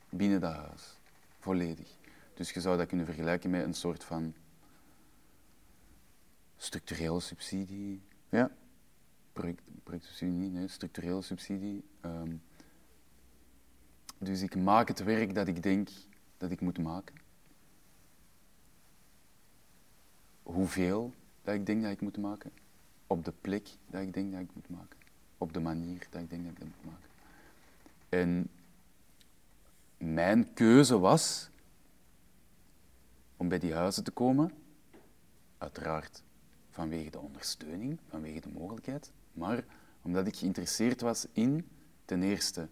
binnen 0.09 0.41
dat 0.41 0.53
huis. 0.53 0.97
Volledig. 1.39 1.95
Dus 2.33 2.51
je 2.51 2.61
zou 2.61 2.77
dat 2.77 2.87
kunnen 2.87 3.05
vergelijken 3.05 3.49
met 3.49 3.63
een 3.63 3.73
soort 3.73 4.03
van 4.03 4.33
structurele 6.57 7.19
subsidie, 7.19 8.01
ja. 8.29 8.51
project, 9.33 9.61
projectsubsidie 9.83 10.33
niet, 10.33 10.53
nee, 10.53 10.67
structurele 10.67 11.21
subsidie. 11.21 11.83
Ehm, 12.01 12.35
dus 14.17 14.41
ik 14.41 14.55
maak 14.55 14.87
het 14.87 15.03
werk 15.03 15.35
dat 15.35 15.47
ik 15.47 15.63
denk 15.63 15.89
dat 16.37 16.51
ik 16.51 16.61
moet 16.61 16.77
maken. 16.77 17.15
Hoeveel 20.43 21.13
dat 21.41 21.53
ik 21.53 21.65
denk 21.65 21.81
dat 21.81 21.91
ik 21.91 22.01
moet 22.01 22.17
maken. 22.17 22.51
Op 23.07 23.25
de 23.25 23.33
plek 23.41 23.69
dat 23.87 24.01
ik 24.01 24.13
denk 24.13 24.31
dat 24.31 24.41
ik 24.41 24.53
moet 24.53 24.69
maken. 24.69 24.97
Op 25.37 25.53
de 25.53 25.59
manier 25.59 26.07
dat 26.09 26.21
ik 26.21 26.29
denk 26.29 26.43
dat 26.43 26.51
ik 26.51 26.59
dat 26.59 26.67
moet 26.67 26.85
maken. 26.85 27.09
En 28.09 28.49
mijn 29.97 30.53
keuze 30.53 30.99
was 30.99 31.49
om 33.43 33.49
bij 33.49 33.59
die 33.59 33.73
huizen 33.73 34.03
te 34.03 34.11
komen. 34.11 34.51
Uiteraard 35.57 36.23
vanwege 36.69 37.09
de 37.09 37.19
ondersteuning, 37.19 37.99
vanwege 38.09 38.39
de 38.39 38.49
mogelijkheid, 38.49 39.11
maar 39.33 39.63
omdat 40.01 40.27
ik 40.27 40.35
geïnteresseerd 40.35 41.01
was 41.01 41.27
in, 41.31 41.67
ten 42.05 42.23
eerste, 42.23 42.67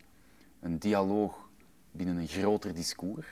een 0.60 0.80
dialoog 0.80 1.50
binnen 1.92 2.18
een 2.18 2.28
groter 2.28 2.74
discours. 2.74 3.28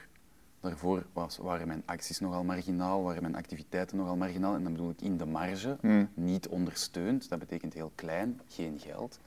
Daarvoor 0.59 1.05
was, 1.13 1.37
waren 1.37 1.67
mijn 1.67 1.83
acties 1.85 2.19
nogal 2.19 2.43
marginaal, 2.43 3.03
waren 3.03 3.21
mijn 3.21 3.35
activiteiten 3.35 3.97
nogal 3.97 4.15
marginaal. 4.15 4.55
En 4.55 4.63
dan 4.63 4.71
bedoel 4.71 4.89
ik 4.89 5.01
in 5.01 5.17
de 5.17 5.25
marge, 5.25 5.77
Hmm. 5.81 6.09
niet 6.13 6.47
ondersteund. 6.47 7.29
Dat 7.29 7.39
betekent 7.39 7.73
heel 7.73 7.91
klein, 7.95 8.41
geen 8.47 8.79
geld. 8.79 9.19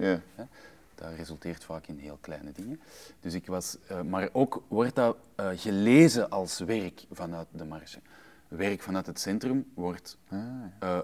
Dat 1.03 1.14
resulteert 1.16 1.64
vaak 1.64 1.86
in 1.86 1.98
heel 1.98 2.18
kleine 2.20 2.53
dingen. 2.53 2.80
Dus 3.20 3.34
ik 3.34 3.46
was, 3.46 3.76
eh, 3.86 4.03
maar 4.03 4.28
ook 4.32 4.62
wordt 4.68 4.94
dat 4.94 5.16
eh, 5.34 5.48
gelezen 5.55 6.30
als 6.30 6.59
werk 6.59 7.05
vanuit 7.11 7.46
de 7.50 7.64
marge. 7.64 7.98
Werk 8.48 8.82
vanuit 8.82 9.07
het 9.07 9.20
centrum 9.20 9.70
wordt 9.74 10.18
Ah, 10.28 10.38
eh, 10.78 10.98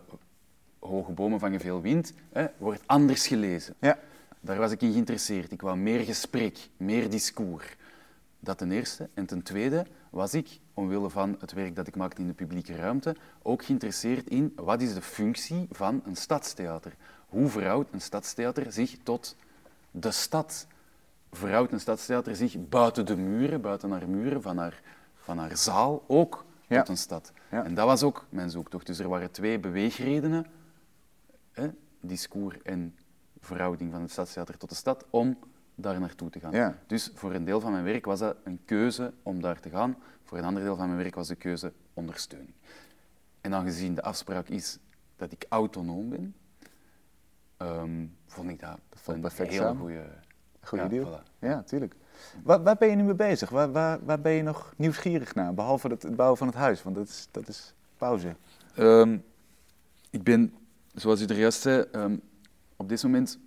hoge 0.79 1.13
bomen 1.13 1.39
vangen 1.39 1.61
veel 1.61 1.81
wind, 1.81 2.13
hè, 2.33 2.47
wordt 2.59 2.83
anders 2.87 3.27
gelezen. 3.27 3.75
ja. 3.81 3.99
Daar 4.41 4.59
was 4.59 4.71
ik 4.73 4.83
in 4.83 4.93
geïnteresseerd. 4.93 5.53
Ik 5.53 5.61
wou 5.61 5.77
meer 5.77 6.01
gesprek, 6.05 6.69
meer 6.77 7.11
discours. 7.11 7.77
Dat 8.41 8.59
ten 8.59 8.73
eerste. 8.73 9.09
En 9.15 9.27
ten 9.27 9.43
tweede 9.43 9.87
was 10.11 10.35
ik, 10.35 10.59
omwille 10.75 11.11
van 11.11 11.37
het 11.41 11.53
werk 11.53 11.77
dat 11.77 11.87
ik 11.87 11.97
maakte 11.97 12.21
in 12.21 12.27
de 12.27 12.33
publieke 12.33 12.75
ruimte, 12.77 13.17
ook 13.43 13.65
geïnteresseerd 13.65 14.29
in 14.29 14.53
wat 14.57 14.83
is 14.83 14.95
de 14.95 15.03
functie 15.03 15.67
van 15.71 16.03
een 16.05 16.17
stadstheater. 16.17 16.95
Hoe 17.29 17.49
verhoudt 17.49 17.93
een 17.93 18.01
stadstheater 18.01 18.73
zich 18.73 18.97
tot 19.03 19.37
de 20.01 20.11
stad? 20.11 20.67
Verhoudt 21.33 21.73
een 21.73 21.81
stadstheater 21.81 22.37
zich 22.37 22.69
buiten 22.69 23.07
de 23.07 23.17
muren, 23.17 23.61
buiten 23.61 23.91
haar 23.91 24.09
muren, 24.09 24.43
van 24.43 24.59
haar, 24.59 24.83
van 25.15 25.39
haar 25.39 25.57
zaal, 25.57 26.05
ook 26.07 26.45
Ja. 26.67 26.79
tot 26.79 26.89
een 26.89 26.97
stad? 26.97 27.33
Ja. 27.51 27.65
En 27.65 27.75
dat 27.75 27.87
was 27.87 28.03
ook 28.03 28.27
mijn 28.29 28.51
zoektocht. 28.51 28.87
Dus 28.87 28.99
er 28.99 29.09
waren 29.09 29.31
twee 29.31 29.59
beweegredenen 29.59 30.47
hè, 31.53 31.69
discours 32.01 32.63
en 32.63 32.97
verhouding 33.41 33.93
van 33.93 34.01
het 34.01 34.11
stadstheater 34.11 34.57
tot 34.59 34.69
de 34.69 34.75
stad, 34.75 35.05
om 35.11 35.39
daar 35.75 36.01
naartoe 36.01 36.31
te 36.31 36.41
gaan. 36.41 36.53
Ja. 36.53 36.79
Dus 36.87 37.11
voor 37.15 37.35
een 37.35 37.45
deel 37.45 37.61
van 37.61 37.73
mijn 37.73 37.85
werk 37.85 38.05
was 38.05 38.19
dat 38.19 38.37
een 38.45 38.61
keuze 38.65 39.13
om 39.23 39.41
daar 39.43 39.61
te 39.61 39.71
gaan. 39.71 39.97
Voor 40.25 40.39
een 40.39 40.45
ander 40.45 40.63
deel 40.63 40.77
van 40.77 40.87
mijn 40.87 40.99
werk 40.99 41.15
was 41.15 41.29
de 41.29 41.35
keuze 41.35 41.73
ondersteuning. 41.95 42.53
En 43.41 43.55
aangezien 43.55 43.95
de 43.95 44.03
afspraak 44.03 44.49
is 44.49 44.79
dat 45.17 45.33
ik 45.33 45.47
autonoom 45.49 46.09
ben, 46.09 46.35
ehm, 47.59 48.07
vond 48.27 48.51
ik 48.51 48.61
dat, 48.61 48.79
valt 48.91 49.17
een 49.17 49.23
perfect 49.23 49.51
hele 49.51 49.75
goede 49.75 50.05
Goeie 50.61 50.85
ja, 50.85 50.91
deal. 50.91 51.07
voilà. 51.07 51.39
Ja, 51.39 51.63
tuurlijk. 51.63 51.95
Waar, 52.43 52.63
waar 52.63 52.77
ben 52.77 52.89
je 52.89 52.97
nu 52.97 53.03
mee 53.03 53.15
bezig? 53.15 53.51
Waar, 53.51 53.73
waar, 53.73 54.05
waar 54.05 54.21
ben 54.21 54.33
je 54.33 54.43
nog 54.43 54.73
nieuwsgierig 54.77 55.35
naar? 55.35 55.55
Behalve 55.55 55.89
het, 55.89 56.03
het 56.03 56.17
bouwen 56.17 56.39
van 56.39 56.47
het 56.47 56.57
huis, 56.57 56.83
want 56.83 56.97
dat 56.97 57.09
is, 57.09 57.29
dat 57.31 57.49
is 57.49 57.75
pauze. 57.97 58.37
Ehm, 58.75 59.19
ik 60.11 60.23
ben, 60.23 60.55
zoals 60.95 61.21
u 61.21 61.25
er 61.25 61.39
juist 61.39 61.61
zei, 61.61 61.85
ehm, 61.93 62.17
op 62.77 62.89
dit 62.89 63.03
moment 63.03 63.39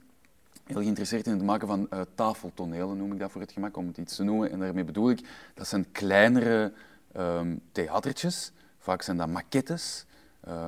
heel 0.63 0.81
geïnteresseerd 0.81 1.25
in 1.25 1.31
het 1.31 1.43
maken 1.43 1.67
van 1.67 1.89
eh, 1.89 2.01
tafeltonelen, 2.15 2.97
noem 2.97 3.13
ik 3.13 3.19
dat 3.19 3.31
voor 3.31 3.41
het 3.41 3.51
gemak, 3.51 3.77
om 3.77 3.87
het 3.87 3.97
iets 3.97 4.15
te 4.15 4.23
noemen. 4.23 4.51
En 4.51 4.59
daarmee 4.59 4.83
bedoel 4.83 5.09
ik, 5.09 5.27
dat 5.53 5.67
zijn 5.67 5.91
kleinere 5.91 6.73
theatertjes. 7.71 8.51
Vaak 8.77 9.01
zijn 9.01 9.17
dat 9.17 9.27
maquettes, 9.27 10.05
eh, 10.41 10.67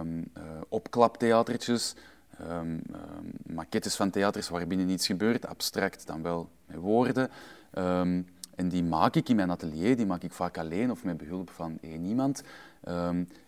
opklaptheatertjes, 0.70 1.96
ehm, 2.40 2.78
ehm, 2.94 3.54
maquettes 3.54 3.96
van 3.96 4.10
theaters 4.10 4.50
waarbinnen 4.50 4.90
iets 4.90 5.06
gebeurt, 5.06 5.48
abstract 5.48 6.08
dan 6.08 6.22
wel 6.22 6.50
met 6.66 6.78
woorden. 6.78 7.30
Ehm, 7.72 8.22
en 8.56 8.70
die 8.70 8.84
maak 8.84 9.16
ik 9.16 9.30
in 9.30 9.36
mijn 9.36 9.52
atelier, 9.52 9.96
die 9.96 10.06
maak 10.06 10.24
ik 10.24 10.32
vaak 10.32 10.58
alleen 10.58 10.92
of 10.92 11.04
met 11.04 11.18
behulp 11.18 11.50
van 11.50 11.78
één 11.82 12.06
iemand. 12.06 12.44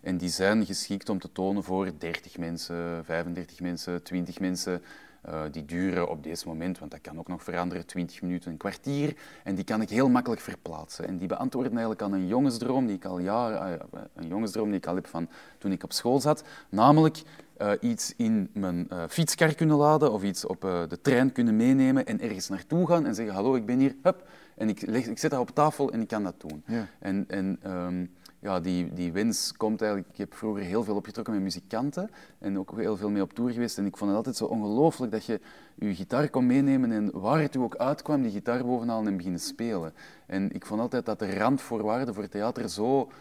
En 0.02 0.18
die 0.18 0.30
zijn 0.30 0.66
geschikt 0.66 1.10
om 1.10 1.20
te 1.20 1.32
tonen 1.32 1.64
voor 1.64 1.92
30 1.98 2.38
mensen, 2.38 3.06
35 3.06 3.60
mensen, 3.60 4.04
20 4.04 4.40
mensen. 4.40 4.82
Eh, 5.26 5.42
die 5.52 5.66
duren 5.66 6.10
op 6.10 6.24
deze 6.24 6.48
moment, 6.48 6.80
want 6.80 6.92
dat 6.92 7.02
kan 7.02 7.20
ook 7.20 7.28
nog 7.28 7.44
veranderen, 7.44 7.86
20 7.86 8.22
minuten, 8.22 8.52
een 8.52 8.58
kwartier. 8.58 9.16
En 9.44 9.56
die 9.56 9.64
kan 9.64 9.82
ik 9.82 9.90
heel 9.90 10.10
makkelijk 10.10 10.42
verplaatsen. 10.42 11.08
En 11.08 11.18
die 11.18 11.28
beantwoorden 11.28 11.72
eigenlijk 11.72 12.02
aan 12.02 12.14
een 12.14 12.28
jongensdroom 12.28 12.86
die 12.86 12.96
ik 12.96 13.06
al 13.06 13.20
jaren, 13.20 13.70
ja, 13.70 14.08
een 14.14 14.28
jongensdroom 14.28 14.68
die 14.68 14.78
ik 14.78 14.86
al 14.86 14.96
heb 14.96 15.08
van 15.08 15.30
toen 15.58 15.72
ik 15.72 15.84
op 15.84 15.94
school 15.94 16.20
zat. 16.20 16.44
Namelijk 16.70 17.22
eh, 17.58 17.72
iets 17.80 18.14
in 18.18 18.50
mijn 18.54 18.90
eh, 18.90 19.04
fietskar 19.10 19.56
kunnen 19.56 19.78
laden 19.78 20.12
of 20.12 20.24
iets 20.24 20.46
op 20.46 20.66
eh, 20.66 20.82
de 20.88 21.02
trein 21.02 21.32
kunnen 21.32 21.56
meenemen 21.56 22.06
en 22.06 22.22
ergens 22.22 22.50
naartoe 22.50 22.88
gaan 22.88 23.06
en 23.06 23.16
zeggen, 23.16 23.36
hallo, 23.36 23.56
ik 23.56 23.66
ben 23.66 23.80
hier, 23.80 23.96
hup. 24.02 24.28
En 24.56 24.70
ik, 24.70 24.82
leg, 24.86 25.06
ik 25.06 25.18
zet 25.18 25.32
dat 25.32 25.40
op 25.40 25.50
tafel 25.50 25.92
en 25.92 26.02
ik 26.02 26.08
kan 26.08 26.24
dat 26.24 26.36
doen. 26.38 26.64
Ja. 26.66 26.88
En, 27.00 27.26
en 27.28 27.58
ehm, 27.62 28.06
ja, 28.40 28.60
die, 28.60 28.94
die 28.94 29.12
wens 29.12 29.54
komt 29.58 29.82
eigenlijk... 29.82 30.12
Ik 30.12 30.18
heb 30.18 30.34
vroeger 30.34 30.64
heel 30.64 30.84
veel 30.84 30.96
opgetrokken 30.96 31.34
met 31.34 31.44
muzikanten 31.44 32.10
en 32.40 32.60
ook 32.60 32.72
heel 32.76 32.98
veel 32.98 33.10
mee 33.10 33.22
op 33.22 33.34
tour 33.34 33.52
geweest. 33.52 33.78
En 33.78 33.86
ik 33.86 33.98
vond 33.98 34.10
het 34.10 34.18
altijd 34.18 34.36
zo 34.36 34.46
ongelooflijk 34.46 35.12
dat 35.12 35.26
je 35.26 35.40
je 35.76 35.96
gitaar 35.96 36.30
kon 36.30 36.46
meenemen 36.46 36.92
en 36.92 37.20
waar 37.20 37.42
het 37.42 37.56
u 37.56 37.60
ook 37.60 37.76
uitkwam, 37.76 38.22
die 38.22 38.32
gitaar 38.32 38.66
bovenaan 38.66 39.08
en 39.08 39.18
beginnen 39.18 39.42
spelen. 39.42 39.94
En 40.26 40.52
ik 40.52 40.66
vond 40.66 40.82
altijd 40.82 41.06
dat 41.06 41.20
de 41.20 41.38
randvoorwaarden 41.38 42.14
voor 42.14 42.28
theater 42.28 42.70
zo 42.70 43.12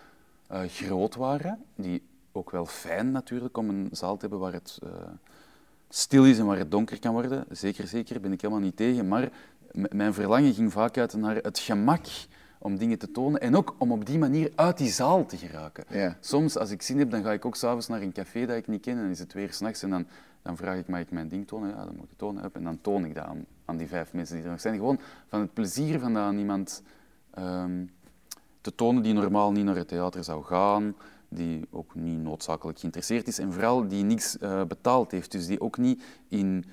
groot 0.49 1.15
waren, 1.15 1.59
die 1.75 2.03
ook 2.37 2.51
wel 2.51 2.67
fijn 2.67 3.11
natuurlijk 3.11 3.57
om 3.57 3.69
een 3.69 3.89
zaal 3.93 4.15
te 4.15 4.21
hebben 4.21 4.39
waar 4.39 4.53
het 4.53 4.79
eh, 4.83 4.91
stil 5.89 6.27
is 6.27 6.39
en 6.39 6.47
waar 6.47 6.59
het 6.59 6.71
donker 6.71 6.99
kan 6.99 7.13
worden. 7.13 7.45
Zeker, 7.51 7.87
zeker, 7.87 8.21
ben 8.21 8.33
ik 8.33 8.41
helemaal 8.41 8.63
niet 8.63 8.77
tegen. 8.77 9.09
Maar 9.09 9.31
mijn 9.73 10.15
verlangen 10.15 10.55
ging 10.55 10.73
vaak 10.73 10.99
uit 10.99 11.15
naar 11.15 11.37
het 11.37 11.59
gemak 11.59 12.07
om 12.59 12.79
dingen 12.79 12.99
te 12.99 13.11
tonen 13.11 13.41
en 13.41 13.57
ook 13.57 13.75
om 13.79 13.93
op 13.93 14.07
die 14.07 14.19
manier 14.19 14.53
uit 14.55 14.79
die 14.79 14.91
zaal 14.91 15.27
te 15.27 15.37
geraken. 15.37 15.85
Ja. 15.89 16.17
Soms, 16.21 16.57
als 16.57 16.71
ik 16.71 16.83
zin 16.83 16.99
heb, 16.99 17.11
dan 17.11 17.23
ga 17.23 17.33
ik 17.33 17.45
ook 17.45 17.57
s'avonds 17.57 17.89
naar 17.89 18.03
een 18.03 18.13
café 18.13 18.47
dat 18.47 18.57
ik 18.57 18.67
niet 18.67 18.81
ken 18.81 18.97
en 18.97 19.03
dan 19.03 19.11
is 19.11 19.19
het 19.19 19.33
weer 19.33 19.53
s'nachts 19.53 19.83
en 19.83 19.91
dan, 19.91 20.07
dan 20.43 20.57
vraag 20.57 20.79
ik, 20.79 20.89
mag 20.89 21.01
ik 21.01 21.11
mijn 21.11 21.29
ding 21.29 21.47
tonen? 21.47 21.69
Ja, 21.69 21.85
dan 21.85 21.95
moet 21.95 22.05
ik 22.05 22.09
het 22.09 22.19
tonen. 22.19 22.51
En 22.53 22.65
dan 22.65 22.79
toon 22.81 23.05
ik 23.05 23.15
dat 23.15 23.25
aan, 23.25 23.45
aan 23.65 23.77
die 23.77 23.89
vijf 23.89 24.13
mensen 24.13 24.35
die 24.37 24.45
er 24.45 24.51
nog 24.51 24.61
zijn. 24.61 24.75
Gewoon 24.75 25.01
van 25.29 25.41
het 25.41 25.53
plezier 25.53 25.99
van 25.99 26.15
dat 26.15 26.23
aan 26.23 26.39
iemand 26.39 26.83
ehm, 27.31 27.85
te 28.61 28.75
tonen 28.75 29.03
die 29.03 29.13
normaal 29.13 29.53
niet 29.53 29.65
naar 29.65 29.77
het 29.77 29.89
theater 29.89 30.25
zou 30.25 30.45
gaan, 30.45 30.95
die 31.35 31.67
ook 31.71 31.95
niet 31.95 32.19
noodzakelijk 32.19 32.79
geïnteresseerd 32.79 33.29
is 33.29 33.39
en 33.39 33.53
vooral 33.53 33.89
die 33.89 34.05
niks 34.05 34.39
eh, 34.39 34.65
betaald 34.65 35.11
heeft. 35.11 35.33
Dus 35.33 35.47
die 35.47 35.61
ook 35.61 35.79
niet 35.79 36.03
in, 36.29 36.65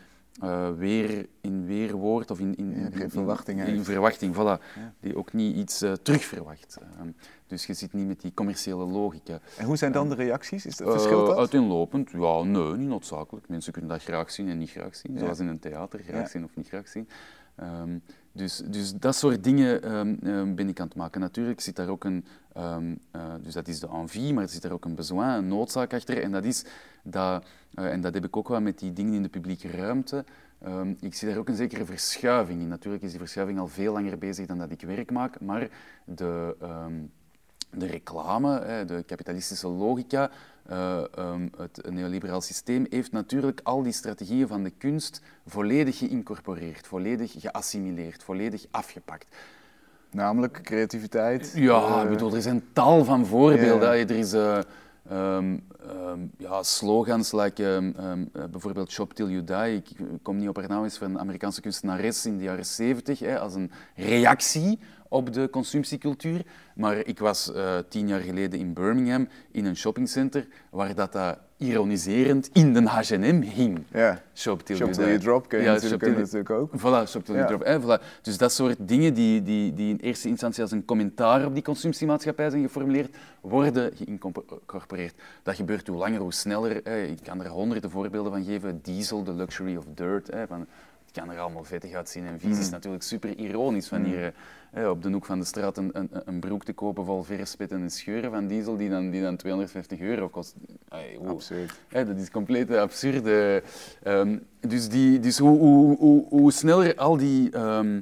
eh, 0.42 0.70
weer, 0.78 1.28
in 1.42 1.66
weerwoord 1.66 2.32
of 2.32 2.40
in, 2.40 2.56
in, 2.56 2.72
in- 2.74 3.10
verwachting 3.10 3.64
in, 3.68 3.84
verwachting, 3.84 4.36
voilà. 4.36 4.64
Die 5.00 5.16
ook 5.18 5.34
niet 5.34 5.56
iets 5.56 5.82
eh, 5.82 5.92
terugverwacht. 5.94 6.78
Ehm, 7.00 7.10
dus 7.48 7.66
je 7.66 7.74
zit 7.74 7.94
niet 7.94 8.08
met 8.08 8.22
die 8.22 8.34
commerciële 8.34 8.86
logica. 8.86 9.40
En 9.58 9.66
hoe 9.66 9.78
zijn 9.78 9.92
dan 9.92 10.10
de 10.10 10.16
reacties? 10.16 10.66
Is 10.66 10.78
dat, 10.78 10.92
verschilt 10.92 11.28
dat? 11.28 11.38
Uiteenlopend, 11.38 12.12
ja, 12.12 12.44
nee, 12.44 12.76
niet 12.78 12.88
noodzakelijk. 12.88 13.48
Mensen 13.50 13.72
kunnen 13.74 13.92
dat 13.92 14.04
graag 14.04 14.32
zien 14.32 14.50
en 14.50 14.58
niet 14.58 14.70
graag 14.70 14.96
zien, 14.96 15.14
Ja. 15.14 15.20
zoals 15.20 15.40
in 15.40 15.48
een 15.48 15.60
theater, 15.60 16.00
graag 16.00 16.22
Ja. 16.22 16.28
zien 16.28 16.44
of 16.44 16.56
niet 16.56 16.68
graag 16.68 16.88
zien. 16.88 17.08
Ehm, 17.56 17.98
dus, 18.32 18.58
dus 18.70 18.94
dat 18.94 19.16
soort 19.16 19.44
dingen 19.44 19.84
ehm, 19.84 20.16
ehm, 20.24 20.56
ben 20.56 20.70
ik 20.70 20.80
aan 20.80 20.88
het 20.88 20.96
maken. 20.96 21.22
Natuurlijk 21.22 21.62
zit 21.62 21.76
daar 21.76 21.90
ook 21.90 22.04
een, 22.04 22.26
ehm, 22.54 22.96
eh, 23.12 23.34
dus 23.42 23.54
dat 23.54 23.68
is 23.68 23.80
de 23.80 23.88
envie, 23.88 24.34
maar 24.34 24.44
er 24.44 24.50
zit 24.50 24.62
daar 24.62 24.72
ook 24.72 24.86
een 24.86 24.96
besoin, 24.96 25.28
een 25.28 25.48
noodzaak 25.48 25.94
achter. 25.94 26.22
En 26.22 26.32
dat 26.32 26.44
is 26.44 26.66
dat, 27.04 27.46
eh, 27.74 27.92
en 27.92 28.02
dat 28.02 28.14
heb 28.14 28.26
ik 28.26 28.38
ook 28.38 28.48
wel 28.48 28.62
met 28.62 28.80
die 28.80 28.94
dingen 28.94 29.14
in 29.14 29.24
de 29.24 29.30
publieke 29.30 29.70
ruimte. 29.70 30.26
Ehm, 30.60 30.94
ik 31.00 31.14
zie 31.14 31.28
daar 31.28 31.38
ook 31.38 31.50
een 31.50 31.56
zekere 31.56 31.86
verschuiving 31.86 32.62
in. 32.62 32.68
Natuurlijk 32.68 33.04
is 33.04 33.10
die 33.10 33.20
verschuiving 33.20 33.60
al 33.60 33.68
veel 33.68 33.94
langer 33.94 34.18
bezig 34.18 34.46
dan 34.46 34.58
dat 34.58 34.72
ik 34.72 34.82
werk 34.82 35.12
maak, 35.12 35.40
maar 35.40 35.70
de, 36.06 36.56
ehm, 36.62 36.94
de 37.70 37.86
reclame, 37.86 38.84
de 38.86 39.04
kapitalistische 39.08 39.68
logica, 39.68 40.32
eh, 40.66 41.04
het 41.58 41.90
neoliberaal 41.90 42.42
systeem 42.42 42.86
heeft 42.90 43.12
natuurlijk 43.12 43.60
al 43.64 43.84
die 43.84 43.92
strategieën 43.92 44.48
van 44.48 44.64
de 44.64 44.70
kunst 44.70 45.22
volledig 45.46 45.98
geïncorporeerd, 45.98 46.88
volledig 46.88 47.34
geassimileerd, 47.38 48.24
volledig 48.24 48.66
afgepakt. 48.72 49.36
Namelijk 50.12 50.60
creativiteit. 50.64 51.52
Ja, 51.56 51.98
eh, 51.98 52.04
ik 52.04 52.10
bedoel, 52.10 52.36
er 52.36 52.42
zijn 52.42 52.64
tal 52.74 53.06
van 53.06 53.26
voorbeelden. 53.26 53.90
Hè. 53.90 53.96
Er 53.96 54.12
is 54.12 54.34
eh, 54.34 54.58
ehm, 55.10 55.58
ehm, 55.90 56.20
ja, 56.38 56.64
slogans 56.64 57.32
like 57.32 57.76
ehm, 57.76 57.92
eh, 58.34 58.44
bijvoorbeeld 58.52 58.92
Shop 58.92 59.14
Till 59.14 59.28
You 59.28 59.44
Die. 59.44 59.76
Ik 59.76 60.22
kom 60.22 60.38
niet 60.38 60.50
op 60.50 60.56
haar 60.56 60.68
naam, 60.68 60.86
is 60.86 60.98
van 60.98 61.10
een 61.10 61.20
Amerikaanse 61.20 61.62
kunstenares 61.62 62.26
in 62.26 62.38
de 62.38 62.44
jaren 62.44 62.66
70, 62.66 63.20
hè, 63.20 63.40
als 63.40 63.56
een 63.56 63.72
reactie 63.96 64.80
op 65.12 65.34
de 65.34 65.50
consumptiecultuur. 65.50 66.46
Maar 66.76 66.98
ik 66.98 67.20
was 67.20 67.54
eh, 67.54 67.78
tien 67.90 68.08
jaar 68.08 68.20
geleden 68.20 68.60
in 68.60 68.74
Birmingham 68.74 69.28
in 69.52 69.66
een 69.66 69.76
shoppingcenter 69.76 70.48
waar 70.70 70.96
dat, 70.96 71.12
dat 71.12 71.38
ironiserend 71.62 72.50
in 72.54 72.74
de 72.74 72.88
H&M 72.88 73.42
hing. 73.42 73.84
Ja. 73.92 74.22
Shop 74.34 74.62
Till 74.66 74.76
Shop 74.76 74.92
Till. 74.94 75.06
You 75.06 75.18
Drop 75.20 75.48
ken 75.50 75.60
je 75.60 75.66
Ja, 75.66 75.74
natuurlijk, 75.74 76.04
Till 76.04 76.12
natuurlijk 76.12 76.50
ook. 76.50 76.72
Voilà, 76.78 77.08
shop 77.10 77.26
till 77.26 77.36
you 77.36 77.48
drop. 77.48 77.64
hè, 77.66 77.80
voilà. 77.82 78.22
Dus 78.22 78.38
dat 78.38 78.52
soort 78.52 78.76
dingen 78.80 79.14
die, 79.14 79.42
die, 79.42 79.74
die 79.74 79.90
in 79.90 79.98
eerste 80.02 80.28
instantie 80.28 80.62
als 80.62 80.72
een 80.72 80.86
commentaar 80.86 81.46
op 81.46 81.54
die 81.54 81.64
consumptiemaatschappij 81.64 82.50
zijn 82.50 82.62
geformuleerd, 82.62 83.16
worden 83.42 83.92
geïncorporeerd. 83.96 85.14
Dat 85.44 85.56
gebeurt 85.56 85.88
hoe 85.88 85.98
langer, 85.98 86.20
hoe 86.20 86.34
sneller. 86.34 86.80
Hè. 86.84 87.04
Ik 87.04 87.20
kan 87.24 87.44
er 87.44 87.50
honderden 87.50 87.90
voorbeelden 87.90 88.32
van 88.32 88.44
geven. 88.44 88.80
Diesel, 88.82 89.24
The 89.24 89.34
Luxury 89.34 89.76
of 89.76 89.86
Dirt. 89.96 90.32
Hè, 90.32 90.48
van, 90.48 90.66
het 91.12 91.24
kan 91.24 91.32
er 91.36 91.40
allemaal 91.42 91.64
vettig 91.64 91.94
uitzien. 91.94 92.26
En 92.26 92.40
vies 92.40 92.58
is 92.60 92.66
Mm. 92.66 92.72
natuurlijk 92.72 93.04
super 93.04 93.38
ironisch 93.38 93.88
van 93.88 94.04
hier 94.04 94.26
eh, 94.26 94.32
hè, 94.72 94.90
op 94.90 95.04
de 95.04 95.10
hoek 95.12 95.26
van 95.26 95.40
de 95.40 95.46
straat 95.46 95.78
een, 95.78 95.90
een, 95.94 96.10
een 96.26 96.40
broek 96.40 96.64
te 96.64 96.74
kopen 96.74 97.06
vol 97.06 97.24
verspitten 97.24 97.82
en 97.82 97.90
scheuren 97.90 98.32
van 98.32 98.48
diesel 98.48 98.78
die 98.78 98.90
dan, 98.90 99.10
die 99.10 99.22
dan 99.22 99.36
250 99.36 100.00
euro 100.00 100.30
kost. 100.30 100.56
Hoe- 101.18 101.28
Absurd. 101.28 101.80
dat 101.90 102.18
is 102.18 102.32
compleet 102.32 102.72
absurde. 102.76 103.64
Ehm, 104.04 104.38
dus 104.60 104.90
die, 104.90 105.20
dus 105.20 105.38
hoe, 105.38 105.58
hoe, 105.60 105.98
hoe, 105.98 106.26
hoe 106.30 106.52
sneller 106.52 106.96
al 106.96 107.18
die, 107.18 107.50
ehm, 107.52 108.00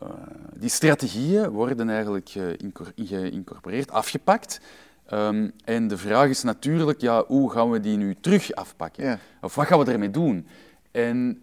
eh, 0.00 0.08
die 0.56 0.68
strategieën 0.70 1.48
worden 1.50 1.88
eigenlijk 1.88 2.28
geïncor- 2.28 2.92
geïncorporeerd, 2.96 3.90
afgepakt. 3.90 4.60
Ehm, 5.06 5.48
en 5.64 5.88
de 5.88 5.96
vraag 5.96 6.28
is 6.28 6.42
natuurlijk, 6.42 7.00
ja, 7.00 7.24
hoe 7.26 7.50
gaan 7.50 7.70
we 7.70 7.80
die 7.80 7.96
nu 7.96 8.14
terug 8.20 8.52
afpakken? 8.54 9.04
Ja. 9.04 9.18
Of 9.40 9.54
wat 9.54 9.66
gaan 9.66 9.78
we 9.84 9.92
ermee 9.92 10.10
doen? 10.10 10.46
En 10.90 11.41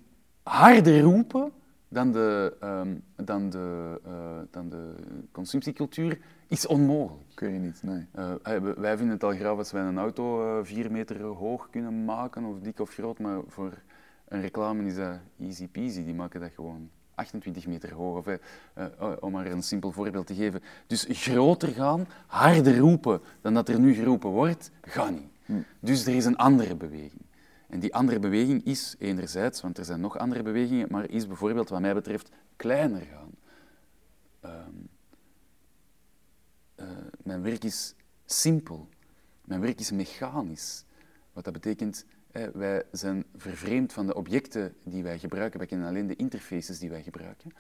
harder 0.50 1.02
roepen 1.02 1.52
dan 1.88 2.12
de, 2.12 2.56
ehm, 2.60 2.96
dan 3.16 3.50
de, 3.50 4.00
eh, 4.06 4.12
dan 4.52 4.70
de 4.70 4.94
consumptiecultuur 5.32 6.20
is 6.48 6.68
onmogelijk. 6.68 7.26
Kun 7.34 7.54
je 7.54 7.60
niet, 7.60 7.82
nee. 7.84 8.06
We- 8.44 8.74
wij 8.78 8.98
vinden 8.98 9.14
het 9.16 9.24
al 9.24 9.32
graag 9.36 9.58
als 9.58 9.72
wij 9.72 9.82
een 9.84 9.98
auto 9.98 10.42
eh, 10.60 10.66
vier 10.66 10.92
meter 10.92 11.22
hoog 11.22 11.70
kunnen 11.70 12.06
maken, 12.06 12.44
of 12.44 12.60
dik 12.60 12.80
of 12.80 12.90
groot, 12.94 13.20
maar 13.20 13.40
voor 13.48 13.74
een 14.28 14.42
reclame 14.42 14.84
is 14.86 14.96
dat 14.96 15.20
easy 15.40 15.68
peasy. 15.68 16.04
Die 16.04 16.14
maken 16.14 16.40
dat 16.42 16.52
gewoon 16.56 16.90
28 17.16 17.68
meter 17.68 17.94
hoog. 17.94 18.18
Of, 18.18 18.28
eh, 18.74 18.86
om 19.20 19.32
maar 19.32 19.46
een 19.46 19.64
simpel 19.64 19.92
voorbeeld 19.92 20.28
te 20.28 20.36
geven. 20.36 20.62
Dus 20.88 21.06
groter 21.10 21.68
gaan, 21.70 22.08
harder 22.28 22.78
roepen 22.78 23.22
dan 23.42 23.54
dat 23.54 23.70
er 23.70 23.80
nu 23.80 23.94
geroepen 23.94 24.30
wordt, 24.30 24.72
gaat 24.82 25.12
niet. 25.12 25.32
Dus 25.80 26.06
er 26.06 26.16
is 26.16 26.26
een 26.26 26.38
andere 26.38 26.76
beweging. 26.76 27.22
En 27.70 27.80
die 27.80 27.94
andere 27.96 28.20
beweging 28.20 28.66
is 28.66 28.96
enerzijds, 29.00 29.62
want 29.62 29.78
er 29.78 29.86
zijn 29.86 30.00
nog 30.00 30.18
andere 30.18 30.44
bewegingen, 30.44 30.88
maar 30.90 31.10
is 31.10 31.28
bijvoorbeeld 31.28 31.70
wat 31.70 31.82
mij 31.82 31.94
betreft 31.94 32.30
kleiner 32.56 33.02
gaan. 33.02 33.32
Ehm, 34.40 34.76
eh, 36.76 36.88
mijn 37.24 37.42
werk 37.42 37.64
is 37.64 37.96
simpel. 38.26 38.88
Mijn 39.46 39.62
werk 39.62 39.80
is 39.80 39.92
mechanisch. 39.92 40.86
Wat 41.34 41.44
dat 41.44 41.54
betekent, 41.54 42.06
wij 42.54 42.84
zijn 42.92 43.26
vervreemd 43.36 43.94
van 43.94 44.06
de 44.06 44.14
objecten 44.14 44.76
die 44.84 45.04
wij 45.04 45.20
gebruiken. 45.20 45.60
Wij 45.60 45.68
kennen 45.68 45.88
alleen 45.88 46.08
de 46.08 46.16
interfaces 46.16 46.80
die 46.80 46.90
wij 46.90 47.04
gebruiken. 47.04 47.52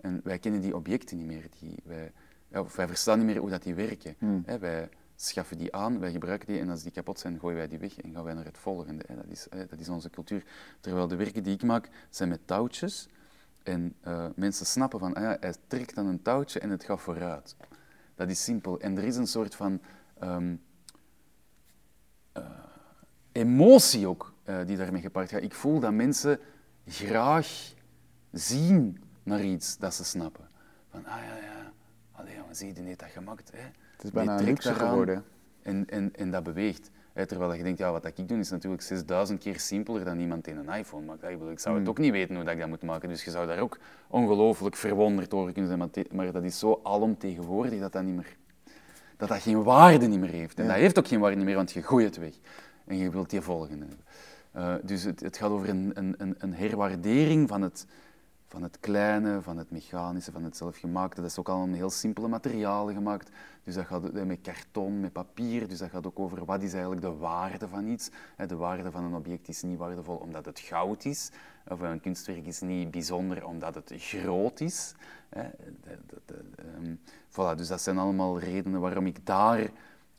En 0.00 0.20
wij 0.24 0.38
kennen 0.38 0.60
die 0.60 0.76
objecten 0.76 1.16
niet 1.16 1.26
meer. 1.26 1.48
Die 1.60 1.74
wij, 1.84 2.12
ja, 2.48 2.60
of 2.60 2.76
wij 2.76 2.86
verstaan 2.86 3.18
niet 3.18 3.26
meer 3.26 3.38
hoe 3.38 3.50
dat 3.50 3.62
die 3.62 3.74
werken. 3.74 4.16
Hè, 4.44 4.58
wij 4.58 4.88
schaffen 5.20 5.58
die 5.58 5.74
aan, 5.74 5.98
wij 5.98 6.10
gebruiken 6.10 6.48
die 6.48 6.60
en 6.60 6.68
als 6.68 6.82
die 6.82 6.92
kapot 6.92 7.18
zijn, 7.18 7.38
gooien 7.38 7.56
wij 7.56 7.68
die 7.68 7.78
weg 7.78 8.00
en 8.00 8.12
gaan 8.12 8.24
wij 8.24 8.34
naar 8.34 8.44
het 8.44 8.58
volgende. 8.58 9.04
Dat, 9.08 9.24
is, 9.28 9.46
dat 9.50 9.80
is 9.80 9.88
onze 9.88 10.10
cultuur. 10.10 10.44
Terwijl 10.80 11.08
de 11.08 11.16
werken 11.16 11.42
die 11.42 11.54
ik 11.54 11.62
maak, 11.62 11.88
zijn 12.10 12.28
met 12.28 12.46
touwtjes. 12.46 13.08
En 13.62 13.94
eh, 14.00 14.26
mensen 14.34 14.66
snappen 14.66 14.98
van, 14.98 15.14
ah 15.14 15.22
ja, 15.22 15.36
hij 15.40 15.54
trekt 15.66 15.98
aan 15.98 16.06
een 16.06 16.22
touwtje 16.22 16.60
en 16.60 16.70
het 16.70 16.84
gaat 16.84 17.00
vooruit. 17.00 17.56
Dat 18.14 18.30
is 18.30 18.44
simpel. 18.44 18.80
En 18.80 18.96
er 18.96 19.04
is 19.04 19.16
een 19.16 19.26
soort 19.26 19.54
van 19.54 19.80
ehm, 20.18 20.54
eh, 22.32 22.50
emotie 23.32 24.06
ook 24.06 24.34
eh, 24.44 24.66
die 24.66 24.76
daarmee 24.76 25.02
gepaard 25.02 25.30
gaat. 25.30 25.42
Ik 25.42 25.54
voel 25.54 25.80
dat 25.80 25.92
mensen 25.92 26.40
graag 26.86 27.74
zien 28.32 29.02
naar 29.22 29.44
iets 29.44 29.78
dat 29.78 29.94
ze 29.94 30.04
snappen. 30.04 30.48
Van, 30.90 31.06
ah 31.06 31.22
ja, 31.24 31.36
ja, 31.36 31.72
allee 32.12 32.36
zie 32.50 32.66
je, 32.66 32.72
die 32.72 32.84
heeft 32.84 33.00
dat 33.00 33.08
gemaakt. 33.08 33.50
Hè. 33.52 33.70
Het 33.98 34.06
is 34.06 34.12
bijna 34.12 34.36
luxe 34.36 34.74
geworden. 34.74 35.24
En, 35.62 35.84
en, 35.88 36.10
en 36.16 36.30
dat 36.30 36.42
beweegt. 36.42 36.90
Hè, 37.12 37.26
terwijl 37.26 37.52
je 37.54 37.62
denkt, 37.62 37.78
ja, 37.78 37.92
wat 37.92 38.04
ik 38.04 38.28
doe 38.28 38.38
is 38.38 38.50
natuurlijk 38.50 38.82
6000 38.82 39.40
keer 39.40 39.60
simpeler 39.60 40.04
dan 40.04 40.18
iemand 40.18 40.46
in 40.46 40.56
een 40.56 40.68
iPhone 40.68 41.04
maakt. 41.06 41.22
Ik, 41.22 41.28
bedoel, 41.38 41.50
ik 41.50 41.58
zou 41.58 41.74
Hmm. 41.74 41.84
het 41.84 41.90
ook 41.92 41.98
niet 42.04 42.12
weten 42.12 42.34
hoe 42.34 42.44
dat 42.44 42.52
ik 42.54 42.58
dat 42.60 42.68
moet 42.68 42.82
maken, 42.82 43.08
dus 43.08 43.24
je 43.24 43.30
zou 43.30 43.46
daar 43.46 43.58
ook 43.58 43.78
ongelooflijk 44.08 44.76
verwonderd 44.76 45.34
over 45.34 45.52
kunnen 45.52 45.66
zijn. 45.66 45.78
Maar, 45.78 45.90
te- 45.90 46.06
maar 46.12 46.32
dat 46.32 46.42
is 46.42 46.58
zo 46.58 46.80
alomtegenwoordig 46.82 47.80
dat 47.80 47.92
dat 47.92 48.02
niet 48.02 48.14
meer 48.16 48.36
dat 49.16 49.28
dat 49.28 49.38
geen 49.38 49.62
waarde 49.62 50.06
niet 50.06 50.20
meer 50.20 50.28
heeft. 50.30 50.58
En 50.58 50.64
Ja. 50.64 50.70
dat 50.70 50.78
heeft 50.78 50.98
ook 50.98 51.08
geen 51.08 51.20
waarde 51.20 51.44
meer, 51.44 51.54
want 51.54 51.72
je 51.72 51.82
gooit 51.82 52.04
het 52.06 52.16
weg. 52.18 52.34
En 52.86 52.96
je 52.96 53.10
wilt 53.10 53.30
die 53.30 53.40
volgende 53.40 53.86
hebben. 53.86 54.04
Eh, 54.52 54.74
dus 54.86 55.02
het, 55.02 55.20
het 55.20 55.36
gaat 55.36 55.50
over 55.50 55.68
een, 55.68 55.90
een- 55.94 56.34
een 56.38 56.54
herwaardering 56.54 57.48
van 57.48 57.62
het, 57.62 57.86
van 58.48 58.62
het 58.62 58.80
kleine, 58.80 59.42
van 59.42 59.56
het 59.56 59.70
mechanische, 59.70 60.32
van 60.32 60.44
het 60.44 60.56
zelfgemaakte. 60.56 61.20
Dat 61.20 61.30
is 61.30 61.38
ook 61.38 61.48
allemaal 61.48 61.66
met 61.66 61.76
heel 61.76 61.90
simpele 61.90 62.28
materialen 62.28 62.94
gemaakt. 62.94 63.30
Dus 63.64 63.74
dat 63.74 63.86
gaat 63.86 64.10
eh, 64.10 64.24
met 64.24 64.40
karton, 64.42 65.00
met 65.00 65.12
papier. 65.12 65.68
Dus 65.68 65.78
dat 65.78 65.90
gaat 65.90 66.06
ook 66.06 66.18
over 66.18 66.44
wat 66.44 66.62
is 66.62 66.72
eigenlijk 66.72 67.02
de 67.02 67.16
waarde 67.16 67.68
van 67.68 67.86
iets. 67.86 68.10
De 68.46 68.56
waarde 68.56 68.90
van 68.90 69.04
een 69.04 69.14
object 69.14 69.48
is 69.48 69.62
niet 69.62 69.78
waardevol 69.78 70.16
omdat 70.16 70.44
het 70.44 70.58
goud 70.58 71.04
is. 71.04 71.30
Of 71.68 71.80
een 71.80 72.00
kunstwerk 72.00 72.46
is 72.46 72.60
niet 72.60 72.90
bijzonder 72.90 73.46
omdat 73.46 73.74
het 73.74 73.92
groot 73.96 74.60
is. 74.60 74.94
Ehm, 75.28 76.94
voilà, 77.30 77.56
dus 77.56 77.68
dat 77.68 77.80
zijn 77.80 77.98
allemaal 77.98 78.38
redenen 78.38 78.80
waarom 78.80 79.06
ik 79.06 79.26
daar 79.26 79.70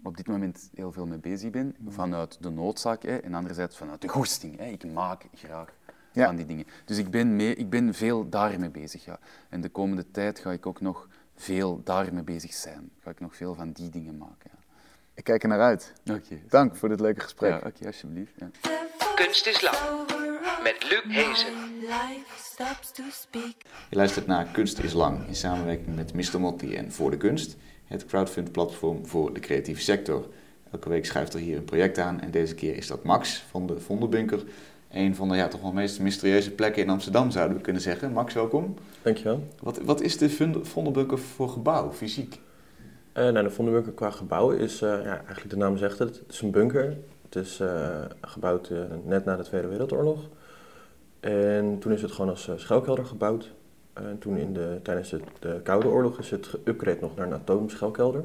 op 0.04 0.18
dit 0.18 0.28
moment 0.28 0.70
heel 0.74 0.92
veel 0.92 1.06
mee 1.06 1.18
bezig 1.18 1.50
ben. 1.50 1.76
Vanuit 1.88 2.44
de 2.44 2.50
noodzaak 2.50 3.04
en 3.04 3.34
anderzijds 3.34 3.78
vanuit 3.78 4.02
de 4.02 4.08
goesting. 4.08 4.60
Ik 4.62 4.92
maak 4.92 5.26
graag 5.34 5.78
Ja. 6.20 6.26
van 6.26 6.36
die 6.36 6.46
dingen. 6.46 6.66
Dus 6.86 6.98
ik 6.98 7.10
ben, 7.10 7.36
mee, 7.36 7.56
ik 7.56 7.70
ben 7.70 7.94
veel 7.94 8.30
daarmee 8.30 8.70
bezig. 8.70 9.06
Ja. 9.06 9.20
En 9.50 9.62
de 9.62 9.70
komende 9.70 10.12
tijd 10.12 10.40
ga 10.40 10.52
ik 10.52 10.66
ook 10.66 10.82
nog 10.82 11.08
veel 11.36 11.82
daarmee 11.84 12.24
bezig 12.24 12.54
zijn. 12.54 12.92
Ga 13.04 13.10
ik 13.10 13.20
nog 13.20 13.36
veel 13.36 13.56
van 13.56 13.72
die 13.72 13.90
dingen 13.90 14.18
maken. 14.18 14.52
Ik 15.14 15.24
kijk 15.24 15.44
er 15.44 15.50
naar 15.50 15.62
uit. 15.62 15.94
Ja. 16.04 16.14
Oké. 16.14 16.40
Dank 16.50 16.76
voor 16.76 16.90
dit 16.90 17.00
leuke 17.00 17.20
gesprek. 17.20 17.52
Ja, 17.52 17.68
oké, 17.68 17.86
alsjeblieft. 17.86 18.34
Ja. 18.38 18.50
Kunst 19.16 19.48
is 19.48 19.62
lang. 19.62 19.78
met 20.64 20.90
Luc 20.90 21.04
Hezen. 21.16 21.70
Je 23.90 23.96
luistert 23.96 24.28
naar 24.28 24.46
Kunst 24.46 24.80
is 24.80 24.94
Lang 24.94 25.28
in 25.28 25.36
samenwerking 25.36 25.96
met 25.96 26.14
Mr. 26.14 26.40
Motti 26.40 26.76
en 26.76 26.92
Voor 26.92 27.12
de 27.12 27.18
Kunst, 27.18 27.56
het 27.86 28.06
crowdfund-platform 28.06 29.06
voor 29.06 29.34
de 29.34 29.40
creatieve 29.40 29.82
sector. 29.82 30.28
Elke 30.72 30.90
week 30.90 31.06
schuift 31.06 31.34
er 31.34 31.40
hier 31.40 31.58
een 31.58 31.64
project 31.64 31.98
aan 31.98 32.20
en 32.22 32.32
deze 32.32 32.56
keer 32.56 32.76
is 32.76 32.88
dat 32.88 33.04
Max 33.04 33.44
van 33.50 33.68
de 33.68 33.80
Vondelbunker. 33.80 34.44
Een 34.92 35.16
van 35.16 35.30
de 35.30 35.36
ja, 35.36 35.48
toch 35.48 35.62
wel 35.62 35.72
meest 35.72 36.00
mysterieuze 36.00 36.52
plekken 36.52 36.84
in 36.84 36.90
Amsterdam 36.90 37.32
zouden 37.32 37.58
we 37.58 37.64
kunnen 37.64 37.82
zeggen. 37.82 38.12
Max, 38.12 38.34
welkom. 38.34 38.76
Dankjewel. 39.02 39.48
Wat, 39.60 39.80
wat 39.82 40.02
is 40.02 40.18
de 40.18 40.30
Vond- 40.30 40.68
Vondelbunker 40.68 41.20
voor 41.20 41.50
gebouw, 41.50 41.92
fysiek? 41.92 42.40
Eh 43.12 43.24
nou, 43.30 43.44
de 43.44 43.50
Vondelbunker 43.50 43.92
qua 43.94 44.10
gebouw 44.12 44.52
is, 44.52 44.82
eh, 44.82 44.90
ja, 44.90 45.16
eigenlijk 45.18 45.50
de 45.50 45.58
naam 45.58 45.78
zegt 45.78 46.00
het, 46.00 46.20
het 46.20 46.34
is 46.34 46.42
een 46.42 46.52
bunker. 46.52 46.98
Het 47.26 47.36
is 47.36 47.60
eh, 47.60 47.88
gebouwd 48.22 48.72
net 49.06 49.26
na 49.26 49.36
de 49.36 49.44
Tweede 49.44 49.68
Wereldoorlog. 49.68 50.20
En 51.20 51.78
toen 51.80 51.92
is 51.92 52.02
het 52.02 52.12
gewoon 52.12 52.30
als 52.30 52.50
schuilkelder 52.56 53.06
gebouwd. 53.06 53.52
En 53.94 54.18
toen 54.20 54.38
in 54.38 54.54
de, 54.54 54.80
tijdens 54.84 55.10
de, 55.10 55.20
de 55.40 55.60
Koude 55.64 55.88
Oorlog 55.88 56.20
is 56.20 56.30
het 56.30 56.48
geüpgrade 56.58 57.00
nog 57.02 57.16
naar 57.16 57.28
een 57.28 57.34
atoomschuilkelder. 57.34 58.24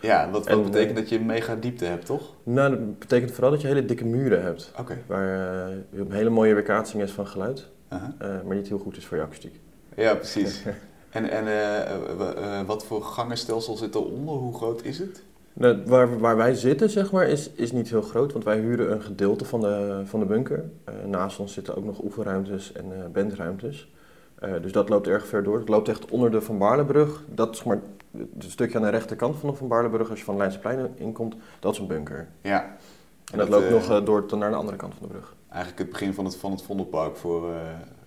Ja, 0.00 0.30
wat, 0.30 0.48
wat 0.48 0.56
En, 0.56 0.62
betekent 0.62 0.90
eh, 0.90 0.96
dat 0.96 1.08
je 1.08 1.20
mega 1.20 1.54
diepte 1.54 1.84
hebt, 1.84 2.06
toch? 2.06 2.32
Nou, 2.42 2.70
dat 2.70 2.98
betekent 2.98 3.32
vooral 3.32 3.50
dat 3.50 3.60
je 3.60 3.66
hele 3.66 3.84
dikke 3.84 4.04
muren 4.04 4.42
hebt. 4.42 4.72
Oké. 4.78 4.98
Waar 5.06 5.68
eh, 5.68 5.76
een 5.94 6.12
hele 6.12 6.30
mooie 6.30 6.54
weerkaatsing 6.54 7.02
is 7.02 7.10
van 7.10 7.26
geluid, 7.26 7.68
eh, 7.88 7.98
maar 8.18 8.56
niet 8.56 8.68
heel 8.68 8.78
goed 8.78 8.96
is 8.96 9.06
voor 9.06 9.16
je 9.16 9.22
akoestiek. 9.22 9.60
Ja, 9.96 10.14
precies. 10.14 10.62
En, 11.10 11.30
en 11.30 12.66
wat 12.66 12.84
voor 12.86 13.02
gangenstelsel 13.02 13.76
zit 13.76 13.94
eronder? 13.94 14.34
Hoe 14.34 14.54
groot 14.54 14.84
is 14.84 14.98
het? 14.98 15.22
Nou, 15.52 15.82
waar, 15.86 16.18
waar 16.18 16.36
wij 16.36 16.54
zitten, 16.54 16.90
zeg 16.90 17.12
maar, 17.12 17.28
is, 17.28 17.50
is 17.54 17.72
niet 17.72 17.88
heel 17.88 18.02
groot, 18.02 18.32
want 18.32 18.44
wij 18.44 18.58
huren 18.58 18.92
een 18.92 19.02
gedeelte 19.02 19.44
van 19.44 19.60
de, 19.60 20.02
van 20.04 20.20
de 20.20 20.26
bunker. 20.26 20.64
Naast 21.06 21.38
ons 21.38 21.52
zitten 21.52 21.76
ook 21.76 21.84
nog 21.84 22.02
oefenruimtes 22.02 22.72
en 22.72 23.12
bandruimtes. 23.12 23.88
Eh, 24.38 24.52
dus 24.62 24.72
dat 24.72 24.88
loopt 24.88 25.06
erg 25.06 25.26
ver 25.26 25.42
door. 25.42 25.58
Het 25.58 25.68
loopt 25.68 25.88
echt 25.88 26.10
onder 26.10 26.30
de 26.30 26.40
Van 26.40 26.58
Baarlebrug. 26.58 27.22
Dat 27.28 27.54
is 27.54 27.62
maar 27.62 27.80
het 28.38 28.50
stukje 28.50 28.76
aan 28.78 28.84
de 28.84 28.90
rechterkant 28.90 29.36
van 29.36 29.50
de 29.50 29.56
Van 29.56 29.68
Baarlebrug, 29.68 30.10
als 30.10 30.18
je 30.18 30.24
van 30.24 30.36
Leidseplein 30.36 30.88
inkomt, 30.96 31.34
dat 31.60 31.72
is 31.72 31.78
een 31.78 31.86
bunker. 31.86 32.28
Ja. 32.40 32.62
En 33.32 33.38
dat, 33.38 33.38
dat, 33.38 33.48
loopt 33.48 33.64
eh, 33.66 33.72
nog 33.72 33.90
eh, 34.00 34.04
door 34.06 34.26
tot 34.26 34.38
naar 34.38 34.50
de 34.50 34.56
andere 34.56 34.76
kant 34.76 34.94
van 34.98 35.06
de 35.06 35.12
brug. 35.12 35.34
Eigenlijk 35.48 35.78
het 35.78 35.90
begin 35.90 36.14
van 36.14 36.24
het, 36.24 36.36
van 36.36 36.50
het 36.50 36.62
Vondelpark. 36.62 37.16
Voor, 37.16 37.50
eh, 37.52 37.60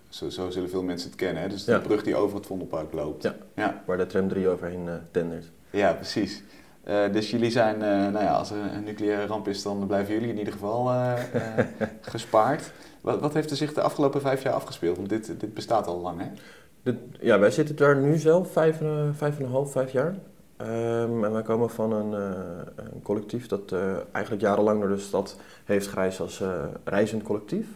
zo, 0.09 0.29
zo 0.29 0.49
zullen 0.49 0.69
veel 0.69 0.83
mensen 0.83 1.09
het 1.09 1.17
kennen. 1.19 1.41
Hè? 1.43 1.49
Dus 1.49 1.63
de 1.63 1.71
Ja. 1.71 1.79
brug 1.79 2.03
die 2.03 2.15
over 2.15 2.37
het 2.37 2.45
Vondelpark 2.45 2.93
loopt. 2.93 3.23
Ja. 3.23 3.35
Ja, 3.55 3.81
Waar 3.85 3.97
de 3.97 4.05
tram 4.05 4.27
3 4.27 4.47
overheen 4.47 4.87
eh, 4.87 4.93
tendert. 5.11 5.45
ja 5.69 5.93
precies. 5.93 6.43
Eh, 6.83 7.11
dus 7.11 7.31
jullie 7.31 7.51
zijn, 7.51 7.75
eh, 7.75 7.89
nou 7.89 8.19
ja, 8.23 8.31
als 8.33 8.51
er 8.51 8.57
een 8.75 8.83
nucleaire 8.83 9.25
ramp 9.25 9.47
is, 9.47 9.63
dan 9.63 9.87
blijven 9.87 10.13
jullie 10.13 10.29
in 10.29 10.37
ieder 10.37 10.53
geval 10.53 10.89
eh, 10.91 11.13
eh, 11.33 11.65
gespaard. 12.01 12.71
Wat, 13.01 13.19
wat 13.19 13.33
heeft 13.33 13.51
er 13.51 13.57
zich 13.57 13.73
de 13.73 13.81
afgelopen 13.81 14.21
vijf 14.21 14.43
jaar 14.43 14.53
afgespeeld? 14.53 14.97
Want 14.97 15.09
dit, 15.09 15.39
dit 15.39 15.53
bestaat 15.53 15.87
al 15.87 16.01
lang, 16.01 16.19
hè? 16.19 16.27
Ja, 17.19 17.39
wij 17.39 17.51
zitten 17.51 17.75
daar 17.75 17.97
nu 17.97 18.17
zelf 18.17 18.51
vijf, 18.51 18.81
en, 18.81 18.87
eh, 18.87 19.09
vijf 19.13 19.37
en 19.37 19.45
een 19.45 19.51
half, 19.51 19.71
vijf 19.71 19.91
jaar. 19.91 20.15
Ehm, 20.57 21.23
en 21.23 21.31
wij 21.31 21.41
komen 21.41 21.69
van 21.69 21.91
een, 21.91 22.13
eh, 22.13 22.85
een 22.93 23.01
collectief 23.01 23.47
dat 23.47 23.71
eh, 23.71 23.95
eigenlijk 24.11 24.43
jarenlang 24.43 24.79
door 24.79 24.89
de 24.89 24.97
stad 24.97 25.37
heeft 25.65 25.87
gereisd 25.87 26.19
als 26.19 26.43
reizend 26.83 27.23
collectief. 27.23 27.67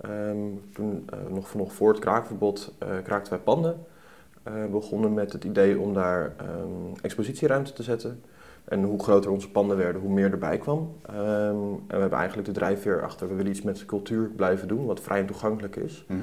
Ehm, 0.00 0.36
toen, 0.74 1.08
nog, 1.28 1.54
nog 1.54 1.72
voor 1.72 1.88
het 1.88 1.98
kraakverbod, 1.98 2.74
kraakten 3.02 3.32
wij 3.32 3.42
panden. 3.42 3.86
We 4.42 4.68
begonnen 4.70 5.14
met 5.14 5.32
het 5.32 5.44
idee 5.44 5.78
om 5.78 5.94
daar 5.94 6.32
ehm, 6.36 6.98
expositieruimte 7.02 7.72
te 7.72 7.82
zetten. 7.82 8.22
En 8.64 8.82
hoe 8.82 9.02
groter 9.02 9.30
onze 9.30 9.50
panden 9.50 9.76
werden, 9.76 10.00
hoe 10.02 10.12
meer 10.12 10.30
erbij 10.32 10.58
kwam. 10.58 10.94
Ehm, 11.06 11.16
en 11.16 11.86
we 11.86 11.96
hebben 11.96 12.18
eigenlijk 12.18 12.48
de 12.48 12.54
drijfveer 12.54 13.02
achter, 13.02 13.28
we 13.28 13.34
willen 13.34 13.50
iets 13.50 13.62
met 13.62 13.86
cultuur 13.86 14.28
blijven 14.36 14.68
doen, 14.68 14.86
wat 14.86 15.00
vrij 15.00 15.18
en 15.20 15.26
toegankelijk 15.26 15.76
is. 15.76 16.04
Hm? 16.06 16.14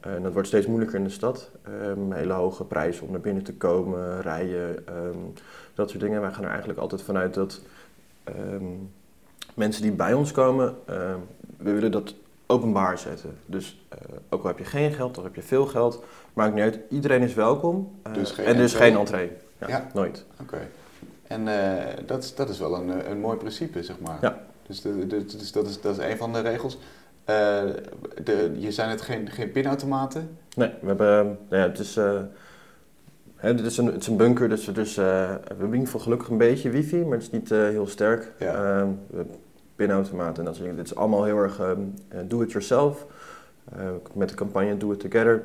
En 0.00 0.22
dat 0.22 0.32
wordt 0.32 0.48
steeds 0.48 0.66
moeilijker 0.66 0.98
in 0.98 1.04
de 1.04 1.10
stad. 1.10 1.50
Ehm, 1.62 2.12
hele 2.12 2.32
hoge 2.32 2.64
prijzen 2.64 3.04
om 3.06 3.10
naar 3.10 3.20
binnen 3.20 3.42
te 3.42 3.54
komen, 3.54 4.20
rijden, 4.20 4.86
ehm, 4.86 5.18
dat 5.74 5.90
soort 5.90 6.02
dingen. 6.02 6.20
Wij 6.20 6.32
gaan 6.32 6.42
er 6.42 6.48
eigenlijk 6.48 6.78
altijd 6.78 7.02
vanuit 7.02 7.34
dat 7.34 7.60
mensen 9.54 9.82
die 9.82 9.92
bij 9.92 10.12
ons 10.14 10.32
komen, 10.32 10.74
we 11.56 11.72
willen 11.72 11.90
dat 11.90 12.14
openbaar 12.46 12.98
zetten. 12.98 13.30
Dus 13.46 13.84
eh, 13.88 13.98
ook 14.28 14.40
al 14.42 14.46
heb 14.48 14.58
je 14.58 14.64
geen 14.64 14.92
geld, 14.92 15.18
of 15.18 15.24
heb 15.24 15.34
je 15.34 15.42
veel 15.42 15.66
geld, 15.66 16.04
maakt 16.32 16.54
niet 16.54 16.62
uit. 16.62 16.78
Iedereen 16.88 17.22
is 17.22 17.34
welkom. 17.34 17.92
Eh, 18.02 18.14
Dus 18.14 18.30
geen 18.30 18.46
en 18.46 18.56
dus 18.56 18.74
geen 18.74 18.96
entree. 18.96 19.30
Ja, 19.58 19.68
Ja. 19.68 19.90
nooit. 19.94 20.24
Oké. 20.40 20.58
En 21.26 21.48
eh, 21.48 21.96
dat, 22.06 22.22
is, 22.24 22.34
dat 22.34 22.48
is 22.48 22.58
wel 22.58 22.74
een, 22.74 23.00
eh, 23.02 23.10
een 23.10 23.20
mooi 23.20 23.36
principe, 23.36 23.82
zeg 23.82 24.00
maar. 24.00 24.18
Ja. 24.20 24.40
Dus, 24.66 24.80
de, 24.80 25.06
de- 25.06 25.24
dus 25.24 25.52
dat, 25.52 25.66
is, 25.68 25.80
dat 25.80 25.98
is 25.98 26.04
een 26.04 26.16
van 26.16 26.32
de 26.32 26.40
regels. 26.40 26.78
Eh, 27.24 27.62
de, 28.24 28.54
je 28.58 28.72
zijn 28.72 28.88
het 28.90 29.00
geen, 29.00 29.30
geen 29.30 29.50
pinautomaten? 29.52 30.36
Nee, 30.56 30.70
we 30.80 30.86
hebben, 30.86 31.24
nou 31.24 31.62
ja, 31.62 31.68
het 31.68 31.78
is, 31.78 31.94
hè, 33.36 33.54
dit 33.54 33.64
is 33.66 33.76
een, 33.76 33.86
het 33.86 34.00
is 34.00 34.06
een 34.06 34.16
bunker, 34.16 34.48
dus, 34.48 34.64
dus 34.64 34.94
we 34.94 35.02
hebben 35.02 35.58
in 35.58 35.64
ieder 35.72 35.84
geval 35.86 36.00
gelukkig 36.00 36.28
een 36.28 36.38
beetje 36.38 36.70
wifi, 36.70 36.96
maar 37.04 37.12
het 37.12 37.22
is 37.22 37.30
niet 37.30 37.48
heel 37.50 37.86
sterk. 37.86 38.32
Ja. 38.38 38.54
Ehm, 38.54 38.88
we 39.10 39.16
hebben 39.16 39.34
pinautomaten 39.76 40.38
en 40.38 40.44
dat 40.44 40.54
soort 40.54 40.66
dingen. 40.66 40.82
Dit 40.82 40.92
is 40.92 40.96
allemaal 40.98 41.24
heel 41.24 41.38
erg 41.38 41.58
ehm, 41.60 41.80
eh, 42.08 42.18
do 42.28 42.40
it 42.42 42.50
yourself, 42.50 43.06
eh, 43.76 43.80
met 44.14 44.28
de 44.28 44.34
campagne 44.34 44.76
Do 44.76 44.92
It 44.92 45.00
Together. 45.00 45.42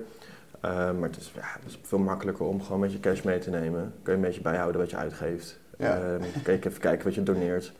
Ehm, 0.61 0.99
maar 0.99 1.09
het 1.09 1.17
is, 1.17 1.31
ja, 1.35 1.41
het 1.43 1.65
is 1.69 1.79
veel 1.83 1.97
makkelijker 1.99 2.45
om 2.45 2.61
gewoon 2.61 2.79
met 2.79 2.91
je 2.91 2.99
cash 2.99 3.21
mee 3.21 3.39
te 3.39 3.49
nemen. 3.49 3.93
Kun 4.03 4.11
je 4.13 4.19
een 4.19 4.25
beetje 4.25 4.41
bijhouden 4.41 4.81
wat 4.81 4.89
je 4.89 4.97
uitgeeft. 4.97 5.59
Ja. 5.79 5.95
Ehm, 5.97 6.21
kun 6.43 6.53
je 6.53 6.59
even 6.65 6.79
kijken 6.81 7.05
wat 7.05 7.15
je 7.15 7.23
doneert. 7.23 7.73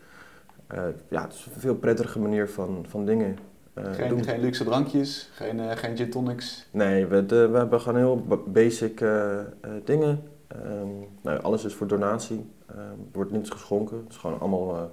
Eh, 0.68 0.84
ja, 1.10 1.22
het 1.22 1.34
is 1.34 1.46
een 1.54 1.62
veel 1.62 1.76
prettige 1.76 2.20
manier 2.20 2.50
van, 2.50 2.86
van 2.88 3.06
dingen 3.06 3.38
eh, 3.74 3.84
Geen, 3.94 4.10
doen. 4.10 4.24
geen 4.24 4.40
luxe 4.40 4.64
drankjes? 4.64 5.30
Geen, 5.34 5.60
eh, 5.60 5.78
geen 5.78 5.98
gin 5.98 6.10
tonics? 6.10 6.68
Nee, 6.72 7.06
we, 7.06 7.26
de- 7.26 7.48
we 7.48 7.58
hebben 7.58 7.82
gewoon 7.82 7.98
heel 7.98 8.18
ba- 8.28 8.38
basic 8.48 9.02
eh, 9.02 9.40
eh, 9.40 9.46
dingen. 9.84 10.22
Ehm, 10.48 10.88
nou, 11.22 11.42
alles 11.42 11.66
is 11.66 11.74
voor 11.74 11.88
donatie. 11.88 12.46
Ehm, 12.66 12.80
er 12.80 12.96
wordt 13.14 13.32
niets 13.32 13.50
geschonken. 13.50 13.98
Het 13.98 14.10
is 14.10 14.18
gewoon 14.18 14.40
allemaal 14.40 14.76
eh, 14.76 14.84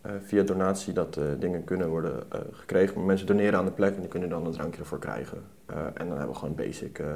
eh, 0.00 0.10
via 0.24 0.42
donatie 0.42 0.92
dat 0.92 1.16
eh, 1.16 1.24
dingen 1.38 1.64
kunnen 1.64 1.88
worden 1.88 2.22
eh, 2.32 2.40
gekregen. 2.52 2.96
Maar 2.96 3.04
mensen 3.06 3.26
doneren 3.26 3.58
aan 3.58 3.64
de 3.64 3.70
plek 3.70 3.94
en 3.94 4.00
die 4.00 4.08
kunnen 4.08 4.28
dan 4.28 4.46
een 4.46 4.52
drankje 4.52 4.80
ervoor 4.80 4.98
krijgen. 4.98 5.38
Eh, 5.66 5.76
en 5.76 6.08
dan 6.08 6.16
hebben 6.16 6.28
we 6.28 6.34
gewoon 6.34 6.54
basic 6.54 6.98
eh, 6.98 7.06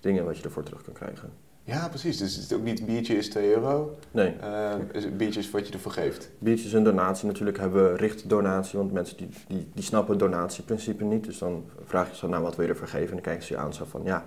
dingen 0.00 0.24
wat 0.24 0.38
je 0.38 0.44
ervoor 0.44 0.62
terug 0.62 0.82
kan 0.82 0.92
krijgen. 0.94 1.30
Ja, 1.64 1.88
precies. 1.88 2.16
Dus 2.18 2.34
het 2.36 2.44
is 2.44 2.52
ook 2.52 2.62
niet 2.62 2.86
biertje 2.86 3.16
is 3.16 3.28
2 3.30 3.54
euro. 3.54 3.96
Nee, 4.10 4.36
Eh, 4.40 4.72
is- 4.92 5.16
biertje 5.16 5.40
is 5.40 5.50
wat 5.50 5.66
je 5.66 5.72
ervoor 5.72 5.92
geeft. 5.92 6.30
biertjes 6.38 6.72
en 6.72 6.84
donatie. 6.84 7.26
Natuurlijk 7.26 7.58
hebben 7.58 7.90
we 7.90 7.96
richtdonatie, 7.96 8.78
want 8.78 8.92
mensen 8.92 9.16
die, 9.16 9.28
die, 9.48 9.68
die 9.74 9.84
snappen 9.84 10.10
het 10.10 10.20
donatieprincipe 10.22 11.04
niet. 11.04 11.24
Dus 11.24 11.38
dan 11.38 11.64
vraag 11.84 12.10
je 12.10 12.16
ze, 12.16 12.28
nou 12.28 12.42
wat 12.42 12.56
wil 12.56 12.64
je 12.64 12.70
ervoor 12.70 12.86
geven? 12.86 13.06
En 13.06 13.12
dan 13.12 13.20
kijken 13.20 13.42
ze 13.44 13.52
je 13.54 13.58
aan 13.60 13.74
zo 13.74 13.84
van, 13.84 14.00
ja, 14.04 14.24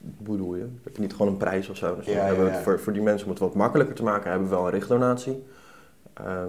hoe 0.00 0.28
bedoel 0.30 0.54
je? 0.56 0.66
Heb 0.84 0.94
je 0.96 1.02
niet 1.02 1.12
gewoon 1.12 1.28
een 1.32 1.36
prijs 1.38 1.68
of 1.68 1.76
zo? 1.76 1.96
Dus 1.96 2.06
Ja, 2.06 2.12
ja, 2.12 2.24
hebben 2.24 2.46
ja. 2.46 2.60
voor, 2.60 2.80
voor 2.80 2.92
die 2.92 3.02
mensen 3.02 3.26
om 3.26 3.32
het 3.32 3.40
wat 3.40 3.54
makkelijker 3.54 3.94
te 3.94 4.02
maken, 4.02 4.30
hebben 4.30 4.48
we 4.48 4.54
wel 4.54 4.64
een 4.64 4.70
richtdonatie. 4.72 5.44
Ehm, 6.14 6.48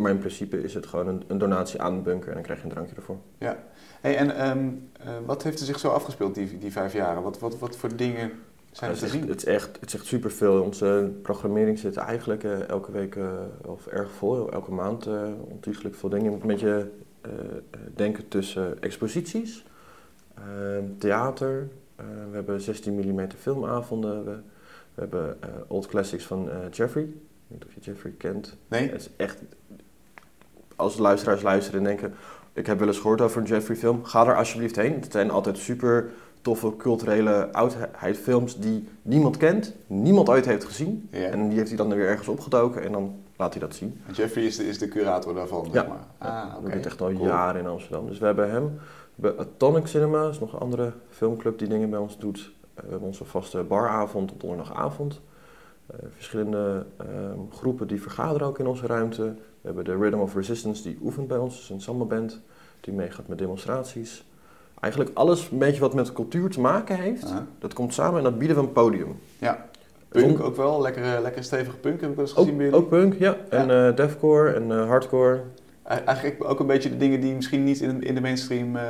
maar 0.00 0.10
in 0.10 0.18
principe 0.18 0.62
is 0.62 0.74
het 0.74 0.86
gewoon 0.86 1.06
een, 1.08 1.22
een 1.26 1.38
donatie 1.38 1.80
aan 1.82 1.94
de 1.96 2.00
bunker 2.02 2.28
en 2.28 2.34
dan 2.34 2.42
krijg 2.42 2.58
je 2.58 2.64
een 2.64 2.70
drankje 2.72 2.94
ervoor. 2.96 3.16
Hey, 4.00 4.16
en 4.16 4.36
ehm, 4.36 4.68
eh, 5.00 5.08
wat 5.26 5.42
heeft 5.42 5.60
er 5.60 5.66
zich 5.66 5.78
zo 5.78 5.88
afgespeeld 5.88 6.34
die, 6.34 6.58
die 6.58 6.72
vijf 6.72 6.92
jaren? 6.92 7.22
Wat, 7.22 7.38
wat, 7.38 7.58
wat 7.58 7.76
voor 7.76 7.96
dingen 7.96 8.30
zijn 8.72 8.90
het, 8.90 9.02
is 9.02 9.04
echt, 9.04 9.12
zien? 9.12 9.28
het, 9.28 9.36
is 9.36 9.44
echt, 9.44 9.76
het 9.80 9.88
is 9.88 9.94
echt 9.94 10.06
superveel. 10.06 10.62
Onze 10.62 11.12
programmering 11.22 11.78
zit 11.78 11.96
eigenlijk 11.96 12.44
eh, 12.44 12.68
elke 12.68 12.92
week 12.92 13.16
eh, 13.16 13.30
of 13.66 13.86
erg 13.86 14.10
vol, 14.10 14.52
elke 14.52 14.72
maand 14.72 15.06
eh 15.06 15.28
ontiegelijk 15.48 15.94
veel 15.94 16.08
dingen. 16.08 16.24
Je 16.24 16.30
moet 16.30 16.40
een 16.40 16.46
beetje 16.46 16.90
denken 17.94 18.28
tussen 18.28 18.82
exposities, 18.82 19.64
eh, 20.34 20.42
theater. 20.98 21.68
we 22.30 22.34
hebben 22.34 22.60
16 22.60 22.94
mm 22.94 23.28
filmavonden. 23.38 24.24
We, 24.24 24.36
we 24.94 25.00
hebben 25.00 25.38
old 25.68 25.86
classics 25.86 26.24
van 26.24 26.50
Jeffrey. 26.70 27.02
Ik 27.02 27.10
weet 27.48 27.58
niet 27.58 27.64
of 27.64 27.74
je 27.74 27.80
Jeffrey 27.80 28.12
kent. 28.18 28.56
Nee? 28.68 28.90
Het 28.90 29.00
is 29.00 29.10
echt... 29.16 29.38
Als 30.76 30.98
luisteraars 30.98 31.42
luisteren 31.42 31.78
en 31.78 31.86
denken... 31.86 32.14
Ik 32.52 32.66
heb 32.66 32.78
wel 32.78 32.88
eens 32.88 32.98
gehoord 32.98 33.20
over 33.20 33.40
een 33.40 33.46
Jeffrey 33.46 33.76
film. 33.76 34.04
Ga 34.04 34.26
er 34.26 34.36
alsjeblieft 34.36 34.76
heen. 34.76 35.00
Het 35.00 35.12
zijn 35.12 35.30
altijd 35.30 35.58
super 35.58 36.10
toffe 36.42 36.76
culturele 36.76 37.52
oudheidfilms 37.52 38.58
die 38.58 38.88
niemand 39.02 39.36
kent. 39.36 39.74
Niemand 39.86 40.28
ooit 40.28 40.44
heeft 40.46 40.64
gezien. 40.64 41.08
Ja. 41.10 41.18
En 41.28 41.48
die 41.48 41.56
heeft 41.58 41.68
hij 41.68 41.76
dan 41.76 41.94
weer 41.94 42.06
ergens 42.08 42.28
opgedoken 42.28 42.82
en 42.82 42.92
dan 42.92 43.14
laat 43.36 43.52
hij 43.52 43.60
dat 43.60 43.74
zien. 43.74 44.00
Jeffrey 44.12 44.44
is 44.44 44.56
de, 44.56 44.68
is 44.68 44.78
de 44.78 44.88
curator 44.88 45.34
daarvan, 45.34 45.64
zeg 45.64 45.74
Ja. 45.82 45.88
maar. 45.88 46.28
Ah, 46.30 46.52
oké. 46.56 46.62
Dat 46.62 46.72
doet 46.72 46.86
echt 46.86 47.00
al 47.00 47.12
Cool. 47.12 47.26
jaren 47.26 47.60
in 47.60 47.66
Amsterdam. 47.66 48.06
Dus 48.06 48.18
we 48.18 48.24
hebben 48.26 48.50
hem. 48.50 48.78
We 49.14 49.26
hebben 49.26 49.46
Atomic 49.46 49.86
Cinema, 49.86 50.28
is 50.28 50.40
nog 50.40 50.52
een 50.52 50.58
andere 50.58 50.92
filmclub 51.08 51.58
die 51.58 51.68
dingen 51.68 51.90
bij 51.90 51.98
ons 51.98 52.18
doet. 52.18 52.52
Eh, 52.74 52.84
we 52.84 52.90
hebben 52.90 53.08
onze 53.08 53.24
vaste 53.24 53.62
baravond 53.62 54.32
op 54.32 54.40
donderdagavond. 54.40 55.20
Eh, 55.86 55.96
verschillende 56.14 56.86
ehm, 56.96 57.38
groepen 57.50 57.86
die 57.86 58.02
vergaderen 58.02 58.46
ook 58.46 58.58
in 58.58 58.66
onze 58.66 58.86
ruimte. 58.86 59.22
We 59.22 59.34
hebben 59.68 59.84
de 59.84 59.96
Rhythm 59.96 60.18
of 60.18 60.34
Resistance 60.34 60.82
die 60.82 60.98
oefent 61.02 61.28
bij 61.28 61.38
ons, 61.38 61.54
dat 61.54 61.62
is 61.62 61.70
een 61.70 61.80
samba-band 61.80 62.40
die 62.80 62.94
meegaat 62.94 63.28
met 63.28 63.38
demonstraties. 63.38 64.24
Eigenlijk 64.82 65.10
alles 65.14 65.48
een 65.50 65.58
beetje 65.58 65.80
wat 65.80 65.94
met 65.94 66.12
cultuur 66.12 66.50
te 66.50 66.60
maken 66.60 66.96
heeft, 66.96 67.32
dat 67.58 67.72
komt 67.74 67.94
samen 67.94 68.18
en 68.18 68.24
dat 68.24 68.38
bieden 68.38 68.56
we 68.56 68.62
een 68.62 68.72
podium. 68.72 69.16
Ja. 69.38 69.66
Punk 70.08 70.36
Zon- 70.36 70.46
ook 70.46 70.56
wel, 70.56 70.80
lekker, 70.80 71.20
lekker 71.22 71.44
stevige 71.44 71.76
punk 71.76 72.00
heb 72.00 72.10
ik 72.10 72.16
wel 72.16 72.24
eens 72.24 72.34
gezien 72.34 72.66
Ook, 72.66 72.74
ook 72.74 72.88
punk, 72.88 73.14
ja. 73.18 73.36
En 73.48 73.70
eh 73.70 73.96
deathcore 73.96 74.52
en 74.52 74.70
eh, 74.70 74.86
hardcore. 74.86 75.40
Eigenlijk 75.82 76.44
ook 76.44 76.60
een 76.60 76.66
beetje 76.66 76.88
de 76.88 76.96
dingen 76.96 77.20
die 77.20 77.34
misschien 77.34 77.64
niet 77.64 77.80
in, 77.80 78.02
in 78.02 78.14
de 78.14 78.20
mainstream 78.20 78.76
eh, 78.76 78.82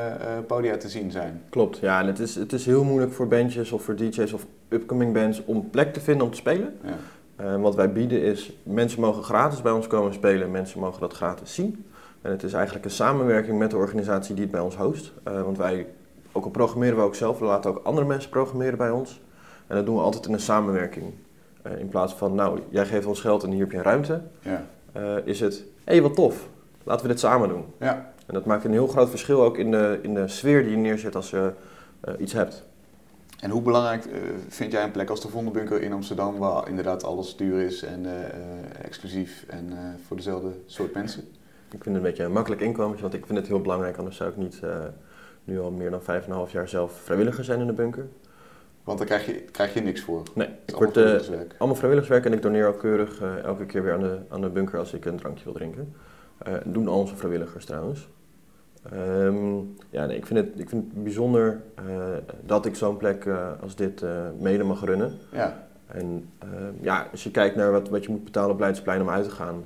podia 0.47 0.76
te 0.76 0.88
zien 0.88 1.11
zijn. 1.11 1.43
Klopt, 1.51 1.78
ja. 1.78 2.01
En 2.01 2.07
het 2.07 2.18
is, 2.18 2.34
het 2.34 2.53
is 2.53 2.66
heel 2.66 2.84
moeilijk 2.84 3.12
voor 3.12 3.28
bandjes 3.28 3.72
of 3.72 3.82
voor 3.82 3.97
DJ's 3.97 4.32
of 4.32 4.47
upcoming 4.68 5.12
bands 5.12 5.45
om 5.45 5.70
plek 5.70 5.93
te 5.93 6.01
vinden 6.01 6.24
om 6.24 6.30
te 6.30 6.38
spelen. 6.38 6.74
Ja. 6.84 7.59
Wat 7.59 7.74
wij 7.74 7.93
bieden 7.93 8.22
is, 8.22 8.53
mensen 8.62 9.01
mogen 9.01 9.22
gratis 9.22 9.62
bij 9.62 9.72
ons 9.72 9.86
komen 9.86 10.14
spelen, 10.14 10.51
mensen 10.51 10.80
mogen 10.80 11.01
dat 11.01 11.12
gratis 11.12 11.55
zien. 11.55 11.84
En 12.22 12.30
het 12.30 12.42
is 12.42 12.52
eigenlijk 12.52 12.84
een 12.84 12.90
samenwerking 12.90 13.58
met 13.58 13.70
de 13.70 13.76
organisatie 13.76 14.34
die 14.34 14.42
het 14.42 14.52
bij 14.52 14.60
ons 14.60 14.76
host. 14.76 15.12
Eh, 15.22 15.42
want 15.42 15.56
wij, 15.58 15.86
ook 16.32 16.44
al 16.44 16.50
programmeren 16.50 16.96
we 16.96 17.02
ook 17.02 17.14
zelf, 17.14 17.38
we 17.38 17.44
laten 17.44 17.70
ook 17.70 17.84
andere 17.84 18.06
mensen 18.06 18.30
programmeren 18.30 18.78
bij 18.78 18.90
ons. 18.90 19.20
En 19.66 19.76
dat 19.76 19.86
doen 19.86 19.94
we 19.94 20.00
altijd 20.00 20.26
in 20.26 20.32
een 20.32 20.40
samenwerking. 20.40 21.12
Eh, 21.62 21.78
in 21.78 21.88
plaats 21.88 22.14
van, 22.14 22.34
nou, 22.34 22.60
jij 22.68 22.86
geeft 22.86 23.06
ons 23.06 23.20
geld 23.20 23.42
en 23.42 23.50
hier 23.50 23.60
heb 23.60 23.72
je 23.72 23.82
ruimte, 23.82 24.20
Ja. 24.40 24.66
eh, 24.92 25.16
is 25.24 25.40
het, 25.40 25.54
hé, 25.84 25.92
hey, 25.92 26.02
wat 26.02 26.14
tof, 26.14 26.48
laten 26.82 27.02
we 27.06 27.12
dit 27.12 27.20
samen 27.20 27.48
doen. 27.48 27.64
Ja. 27.78 28.12
En 28.26 28.34
dat 28.34 28.44
maakt 28.44 28.64
een 28.64 28.72
heel 28.72 28.86
groot 28.86 29.10
verschil 29.10 29.42
ook 29.42 29.58
in 29.58 29.70
de, 29.70 29.98
in 30.02 30.14
de 30.14 30.28
sfeer 30.28 30.62
die 30.62 30.70
je 30.70 30.76
neerzet 30.76 31.16
als 31.16 31.30
je 31.30 31.52
iets 32.18 32.32
hebt. 32.32 32.64
En 33.40 33.50
hoe 33.50 33.62
belangrijk 33.62 34.08
vind 34.48 34.72
jij 34.72 34.84
een 34.84 34.90
plek 34.90 35.10
als 35.10 35.20
de 35.20 35.28
Vondelbunker 35.28 35.82
in 35.82 35.92
Amsterdam, 35.92 36.38
waar 36.38 36.68
inderdaad 36.68 37.04
alles 37.04 37.36
duur 37.36 37.60
is 37.60 37.82
en 37.82 38.06
exclusief 38.82 39.44
en 39.48 39.72
voor 40.06 40.16
dezelfde 40.16 40.48
soort 40.66 40.94
mensen? 40.94 41.28
Ik 41.72 41.82
vind 41.82 41.84
het 41.84 41.94
een 41.94 42.10
beetje 42.10 42.24
een 42.24 42.32
makkelijk 42.32 42.62
inkomen, 42.62 43.00
want 43.00 43.14
ik 43.14 43.26
vind 43.26 43.38
het 43.38 43.46
heel 43.46 43.60
belangrijk, 43.60 43.96
anders 43.96 44.16
zou 44.16 44.30
ik 44.30 44.36
niet 44.36 44.60
eh, 44.62 44.76
nu 45.44 45.60
al 45.60 45.70
meer 45.70 45.90
dan 45.90 46.00
5,5 46.46 46.52
jaar 46.52 46.68
zelf 46.68 46.92
vrijwilliger 46.92 47.44
zijn 47.44 47.60
in 47.60 47.66
de 47.66 47.72
bunker. 47.72 48.08
Want 48.84 48.98
daar 48.98 49.06
krijg 49.06 49.26
je, 49.26 49.32
krijg 49.32 49.74
je 49.74 49.80
niks 49.80 50.00
voor. 50.00 50.22
Nee, 50.34 50.46
ik 50.46 50.74
allemaal 50.74 50.78
word 50.78 50.88
eh, 50.88 50.92
vrijwilligerswerk. 50.92 51.54
allemaal 51.58 51.76
vrijwilligerswerk 51.76 52.24
en 52.24 52.32
ik 52.32 52.42
doneer 52.42 52.66
ook 52.66 52.78
keurig 52.78 53.20
eh, 53.20 53.38
elke 53.38 53.66
keer 53.66 53.82
weer 53.82 53.92
aan 53.92 54.00
de, 54.00 54.18
aan 54.28 54.40
de 54.40 54.48
bunker 54.48 54.78
als 54.78 54.92
ik 54.92 55.04
een 55.04 55.16
drankje 55.16 55.44
wil 55.44 55.52
drinken. 55.52 55.94
Doen 56.64 56.88
al 56.88 56.98
onze 56.98 57.16
vrijwilligers 57.16 57.64
trouwens. 57.64 58.08
Ehm, 58.90 59.56
ja, 59.90 60.06
nee, 60.06 60.16
ik, 60.16 60.26
vind 60.26 60.38
het, 60.38 60.60
ik 60.60 60.68
vind 60.68 60.84
het 60.92 61.02
bijzonder 61.02 61.60
dat 62.40 62.66
ik 62.66 62.74
zo'n 62.74 62.96
plek 62.96 63.26
als 63.62 63.76
dit 63.76 64.02
eh, 64.02 64.10
mede 64.38 64.64
mag 64.64 64.84
runnen. 64.84 65.12
Ja. 65.32 65.66
En 65.86 66.28
eh, 66.38 66.48
ja, 66.80 67.08
als 67.10 67.24
je 67.24 67.30
kijkt 67.30 67.56
naar 67.56 67.70
wat, 67.70 67.88
wat 67.88 68.04
je 68.04 68.10
moet 68.10 68.24
betalen 68.24 68.50
op 68.50 68.60
Leidseplein 68.60 69.00
om 69.00 69.10
uit 69.10 69.24
te 69.24 69.30
gaan, 69.30 69.64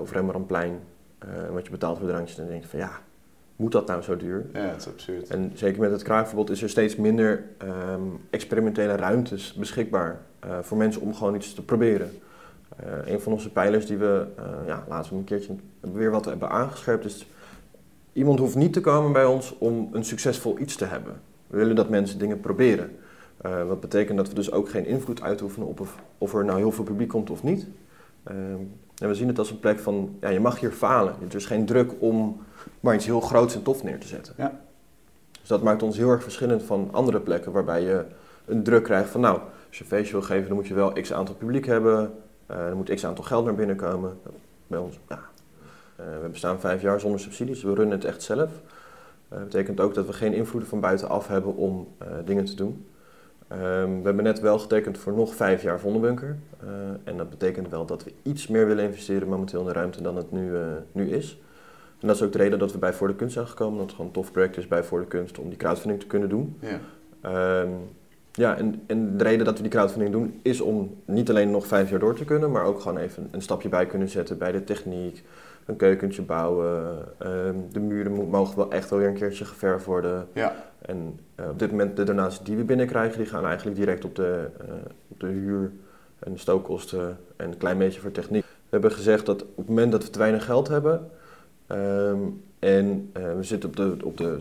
of 0.00 0.12
Rembrandtplein, 0.12 0.80
en 1.18 1.52
wat 1.52 1.64
je 1.64 1.70
betaalt 1.70 1.98
voor 1.98 2.08
drankjes, 2.08 2.36
dan 2.36 2.46
denk 2.46 2.62
je 2.62 2.68
van 2.68 2.78
ja, 2.78 2.90
moet 3.56 3.72
dat 3.72 3.86
nou 3.86 4.02
zo 4.02 4.16
duur? 4.16 4.46
ja, 4.52 4.60
het 4.60 4.80
is 4.80 4.86
absurd. 4.86 5.28
En 5.28 5.50
zeker 5.54 5.80
met 5.80 5.90
het 5.90 6.02
kraakverbod 6.02 6.50
is 6.50 6.62
er 6.62 6.68
steeds 6.68 6.96
minder 6.96 7.44
ehm, 7.58 8.02
experimentele 8.30 8.96
ruimtes 8.96 9.52
beschikbaar 9.54 10.20
eh, 10.40 10.58
voor 10.60 10.76
mensen 10.76 11.02
om 11.02 11.14
gewoon 11.14 11.34
iets 11.34 11.54
te 11.54 11.64
proberen. 11.64 12.10
Eh, 12.76 13.12
een 13.12 13.20
van 13.20 13.32
onze 13.32 13.52
pijlers 13.52 13.86
die 13.86 13.96
we 13.96 14.26
eh, 14.36 14.44
ja, 14.66 14.84
laatst 14.88 15.10
een 15.10 15.24
keertje 15.24 15.54
weer 15.80 16.10
wat 16.10 16.24
hebben 16.24 16.50
aangescherpt 16.50 17.04
is... 17.04 17.26
Iemand 18.12 18.38
hoeft 18.38 18.54
niet 18.54 18.72
te 18.72 18.80
komen 18.80 19.12
bij 19.12 19.24
ons 19.24 19.58
om 19.58 19.88
een 19.92 20.04
succesvol 20.04 20.58
iets 20.58 20.76
te 20.76 20.84
hebben. 20.84 21.20
We 21.46 21.56
willen 21.56 21.76
dat 21.76 21.88
mensen 21.88 22.18
dingen 22.18 22.40
proberen. 22.40 22.96
Eh, 23.36 23.66
wat 23.66 23.80
betekent 23.80 24.16
dat 24.16 24.28
we 24.28 24.34
dus 24.34 24.52
ook 24.52 24.68
geen 24.68 24.86
invloed 24.86 25.22
uitoefenen 25.22 25.68
op 25.68 25.80
of, 25.80 26.02
of 26.18 26.34
er 26.34 26.44
nou 26.44 26.58
heel 26.58 26.72
veel 26.72 26.84
publiek 26.84 27.08
komt 27.08 27.30
of 27.30 27.42
niet. 27.42 27.66
En 28.98 29.08
we 29.08 29.14
zien 29.14 29.28
het 29.28 29.38
als 29.38 29.50
een 29.50 29.60
plek 29.60 29.78
van, 29.78 30.16
ja, 30.20 30.28
je 30.28 30.40
mag 30.40 30.60
hier 30.60 30.72
falen. 30.72 31.14
Er 31.28 31.34
is 31.34 31.46
geen 31.46 31.66
druk 31.66 31.92
om 31.98 32.40
maar 32.80 32.94
iets 32.94 33.06
heel 33.06 33.20
groots 33.20 33.54
en 33.54 33.62
tof 33.62 33.82
neer 33.82 34.00
te 34.00 34.06
zetten. 34.06 34.34
Ja. 34.36 34.60
Dus 35.40 35.48
dat 35.48 35.62
maakt 35.62 35.82
ons 35.82 35.96
heel 35.96 36.10
erg 36.10 36.22
verschillend 36.22 36.62
van 36.62 36.88
andere 36.92 37.20
plekken 37.20 37.52
waarbij 37.52 37.82
je 37.82 38.04
een 38.44 38.62
druk 38.62 38.84
krijgt 38.84 39.10
van 39.10 39.20
nou, 39.20 39.38
als 39.68 39.78
je 39.78 39.82
een 39.82 39.90
feestje 39.90 40.12
wil 40.12 40.22
geven, 40.22 40.46
dan 40.48 40.56
moet 40.56 40.66
je 40.66 40.74
wel 40.74 40.92
x 40.92 41.12
aantal 41.12 41.34
publiek 41.34 41.66
hebben, 41.66 42.14
eh 42.46 42.56
er 42.56 42.76
moet 42.76 42.94
x 42.94 43.06
aantal 43.06 43.24
geld 43.24 43.44
naar 43.44 43.54
binnen 43.54 43.76
komen. 43.76 44.18
Bij 44.66 44.78
ons, 44.78 44.98
ja. 45.08 45.20
Eh, 45.96 46.04
we 46.22 46.28
bestaan 46.28 46.60
vijf 46.60 46.82
jaar 46.82 47.00
zonder 47.00 47.20
subsidies, 47.20 47.62
we 47.62 47.74
runnen 47.74 47.96
het 47.98 48.06
echt 48.06 48.22
zelf. 48.22 48.50
Dat 49.28 49.44
betekent 49.44 49.80
ook 49.80 49.94
dat 49.94 50.06
we 50.06 50.12
geen 50.12 50.32
invloeden 50.32 50.68
van 50.68 50.80
buitenaf 50.80 51.26
hebben 51.28 51.56
om 51.56 51.88
eh, 51.98 52.08
dingen 52.24 52.44
te 52.44 52.54
doen. 52.54 52.86
Ehm, 53.48 53.96
we 53.96 54.04
hebben 54.04 54.24
net 54.24 54.40
wel 54.40 54.58
getekend 54.58 54.98
voor 54.98 55.12
nog 55.12 55.34
vijf 55.34 55.62
jaar 55.62 55.80
Vondelbunker. 55.80 56.36
Eh, 56.60 56.68
en 57.04 57.16
dat 57.16 57.30
betekent 57.30 57.68
wel 57.68 57.86
dat 57.86 58.04
we 58.04 58.12
iets 58.22 58.46
meer 58.46 58.66
willen 58.66 58.84
investeren 58.84 59.28
momenteel 59.28 59.60
in 59.60 59.66
de 59.66 59.72
ruimte 59.72 60.02
dan 60.02 60.16
het 60.16 60.32
nu, 60.32 60.56
eh, 60.56 60.62
nu 60.92 61.10
is. 61.10 61.38
En 62.00 62.06
dat 62.06 62.16
is 62.16 62.22
ook 62.22 62.32
de 62.32 62.38
reden 62.38 62.58
dat 62.58 62.72
we 62.72 62.78
bij 62.78 62.92
Voor 62.92 63.08
de 63.08 63.14
Kunst 63.14 63.34
zijn 63.34 63.46
gekomen. 63.46 63.76
Dat 63.78 63.86
het 63.86 63.90
gewoon 63.90 64.06
een 64.06 64.12
tof 64.12 64.32
project 64.32 64.56
is 64.56 64.68
bij 64.68 64.82
Voor 64.82 65.00
de 65.00 65.06
Kunst 65.06 65.38
om 65.38 65.48
die 65.48 65.58
crowdfunding 65.58 66.00
te 66.00 66.06
kunnen 66.06 66.28
doen. 66.28 66.58
Ja. 66.60 66.80
Ehm, 67.20 67.70
ja, 68.32 68.56
en, 68.56 68.82
en 68.86 69.16
de 69.16 69.24
reden 69.24 69.44
dat 69.44 69.56
we 69.56 69.62
die 69.62 69.70
crowdfunding 69.70 70.12
doen 70.12 70.40
is 70.42 70.60
om 70.60 70.96
niet 71.04 71.30
alleen 71.30 71.50
nog 71.50 71.66
vijf 71.66 71.90
jaar 71.90 71.98
door 71.98 72.14
te 72.14 72.24
kunnen, 72.24 72.50
maar 72.50 72.64
ook 72.64 72.80
gewoon 72.80 72.98
even 72.98 73.28
een 73.30 73.42
stapje 73.42 73.68
bij 73.68 73.86
kunnen 73.86 74.08
zetten 74.08 74.38
bij 74.38 74.52
de 74.52 74.64
techniek. 74.64 75.24
Een 75.68 75.76
keukentje 75.76 76.22
bouwen. 76.22 76.98
ehm, 77.18 77.54
de 77.72 77.80
muren 77.80 78.12
mo- 78.12 78.24
mogen 78.26 78.56
wel 78.56 78.70
echt 78.70 78.90
wel 78.90 78.98
weer 78.98 79.08
een 79.08 79.14
keertje 79.14 79.44
geverfd 79.44 79.84
worden. 79.84 80.26
Ja. 80.32 80.54
En 80.78 81.18
eh, 81.34 81.48
op 81.48 81.58
dit 81.58 81.70
moment 81.70 81.96
de 81.96 82.04
donaties 82.04 82.40
die 82.42 82.56
we 82.56 82.64
binnenkrijgen, 82.64 83.18
die 83.18 83.26
gaan 83.26 83.44
eigenlijk 83.46 83.76
direct 83.76 84.04
op 84.04 84.14
de, 84.14 84.48
eh, 84.60 84.66
op 85.08 85.20
de 85.20 85.26
huur 85.26 85.70
en 86.18 86.32
de 86.32 86.38
stookkosten 86.38 87.18
en 87.36 87.48
een 87.50 87.56
klein 87.56 87.78
beetje 87.78 88.00
voor 88.00 88.10
techniek. 88.12 88.42
We 88.44 88.48
hebben 88.70 88.92
gezegd 88.92 89.26
dat 89.26 89.42
op 89.42 89.56
het 89.56 89.68
moment 89.68 89.92
dat 89.92 90.04
we 90.04 90.10
te 90.10 90.18
weinig 90.18 90.44
geld 90.44 90.68
hebben 90.68 91.10
ehm, 91.66 92.18
en 92.58 93.10
eh, 93.12 93.22
we 93.36 93.42
zitten 93.42 93.68
op 93.68 93.76
de, 93.76 93.96
op 94.04 94.16
de 94.16 94.40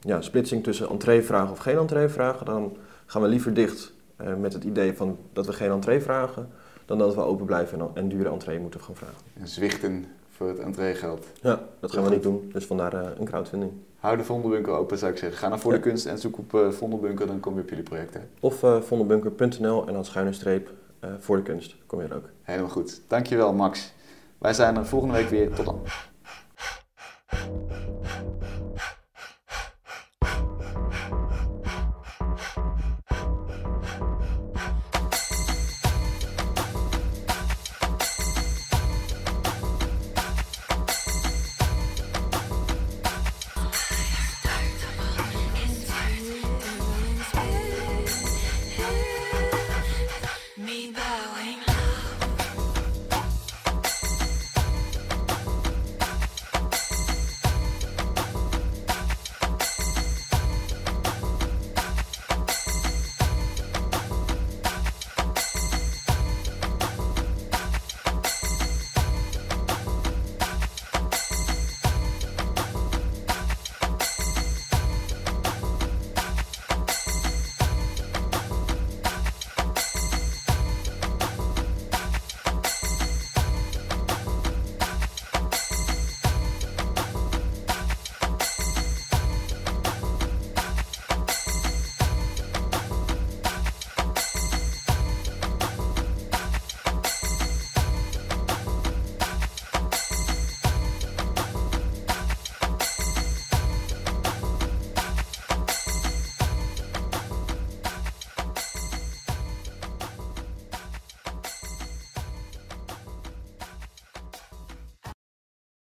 ja, 0.00 0.20
splitsing 0.20 0.62
tussen 0.64 0.88
entree-vragen 0.88 1.50
of 1.50 1.58
geen 1.58 1.78
entree-vragen, 1.78 2.46
dan 2.46 2.76
gaan 3.06 3.22
we 3.22 3.28
liever 3.28 3.54
dicht 3.54 3.92
met 4.38 4.52
het 4.52 4.64
idee 4.64 4.92
van 4.96 5.18
dat 5.32 5.46
we 5.46 5.52
geen 5.52 5.70
entree 5.70 6.00
vragen, 6.00 6.48
dan 6.84 6.98
dat 6.98 7.14
we 7.14 7.20
open 7.20 7.46
blijven 7.46 7.80
en, 7.80 7.88
en 7.94 8.08
dure 8.08 8.28
entree 8.30 8.58
moeten 8.60 8.80
gaan 8.80 8.96
vragen. 8.96 9.16
En 9.40 9.48
zwichten 9.48 10.04
voor 10.36 10.48
het 10.48 10.58
entreegeld. 10.58 11.26
Ja, 11.42 11.60
dat 11.80 11.92
gaan 11.92 12.04
we 12.04 12.10
niet 12.10 12.22
doen, 12.22 12.50
dus 12.52 12.66
vandaar 12.66 12.92
eh, 12.94 13.10
een 13.18 13.24
crowdfunding. 13.24 13.72
Hou 13.96 14.16
de 14.16 14.24
Vondelbunker 14.24 14.72
open, 14.72 14.98
zou 14.98 15.12
ik 15.12 15.18
zeggen. 15.18 15.38
Ga 15.38 15.48
naar 15.48 15.58
Voor 15.58 15.70
de 15.72 15.76
Ja. 15.76 15.82
Kunst 15.82 16.06
en 16.06 16.18
zoek 16.18 16.38
op 16.38 16.66
Vondelbunker, 16.70 17.26
dan 17.26 17.40
kom 17.40 17.54
je 17.54 17.60
op 17.60 17.68
jullie 17.68 17.84
projecten. 17.84 18.28
Of 18.40 18.62
eh 18.62 18.80
vondelbunker.nl 18.80 19.86
en 19.86 19.92
dan 19.92 20.04
schuine 20.04 20.32
streep 20.32 20.70
voor 21.18 21.36
de 21.36 21.42
kunst, 21.42 21.76
kom 21.86 22.00
je 22.00 22.08
er 22.08 22.14
ook. 22.16 22.28
Helemaal 22.42 22.70
goed. 22.70 23.00
Dankjewel, 23.08 23.52
Max. 23.52 23.92
Wij 24.38 24.52
zijn 24.52 24.76
er 24.76 24.86
volgende 24.86 25.14
week 25.14 25.28
weer. 25.28 25.54
Tot 25.54 25.64
dan. 25.64 25.80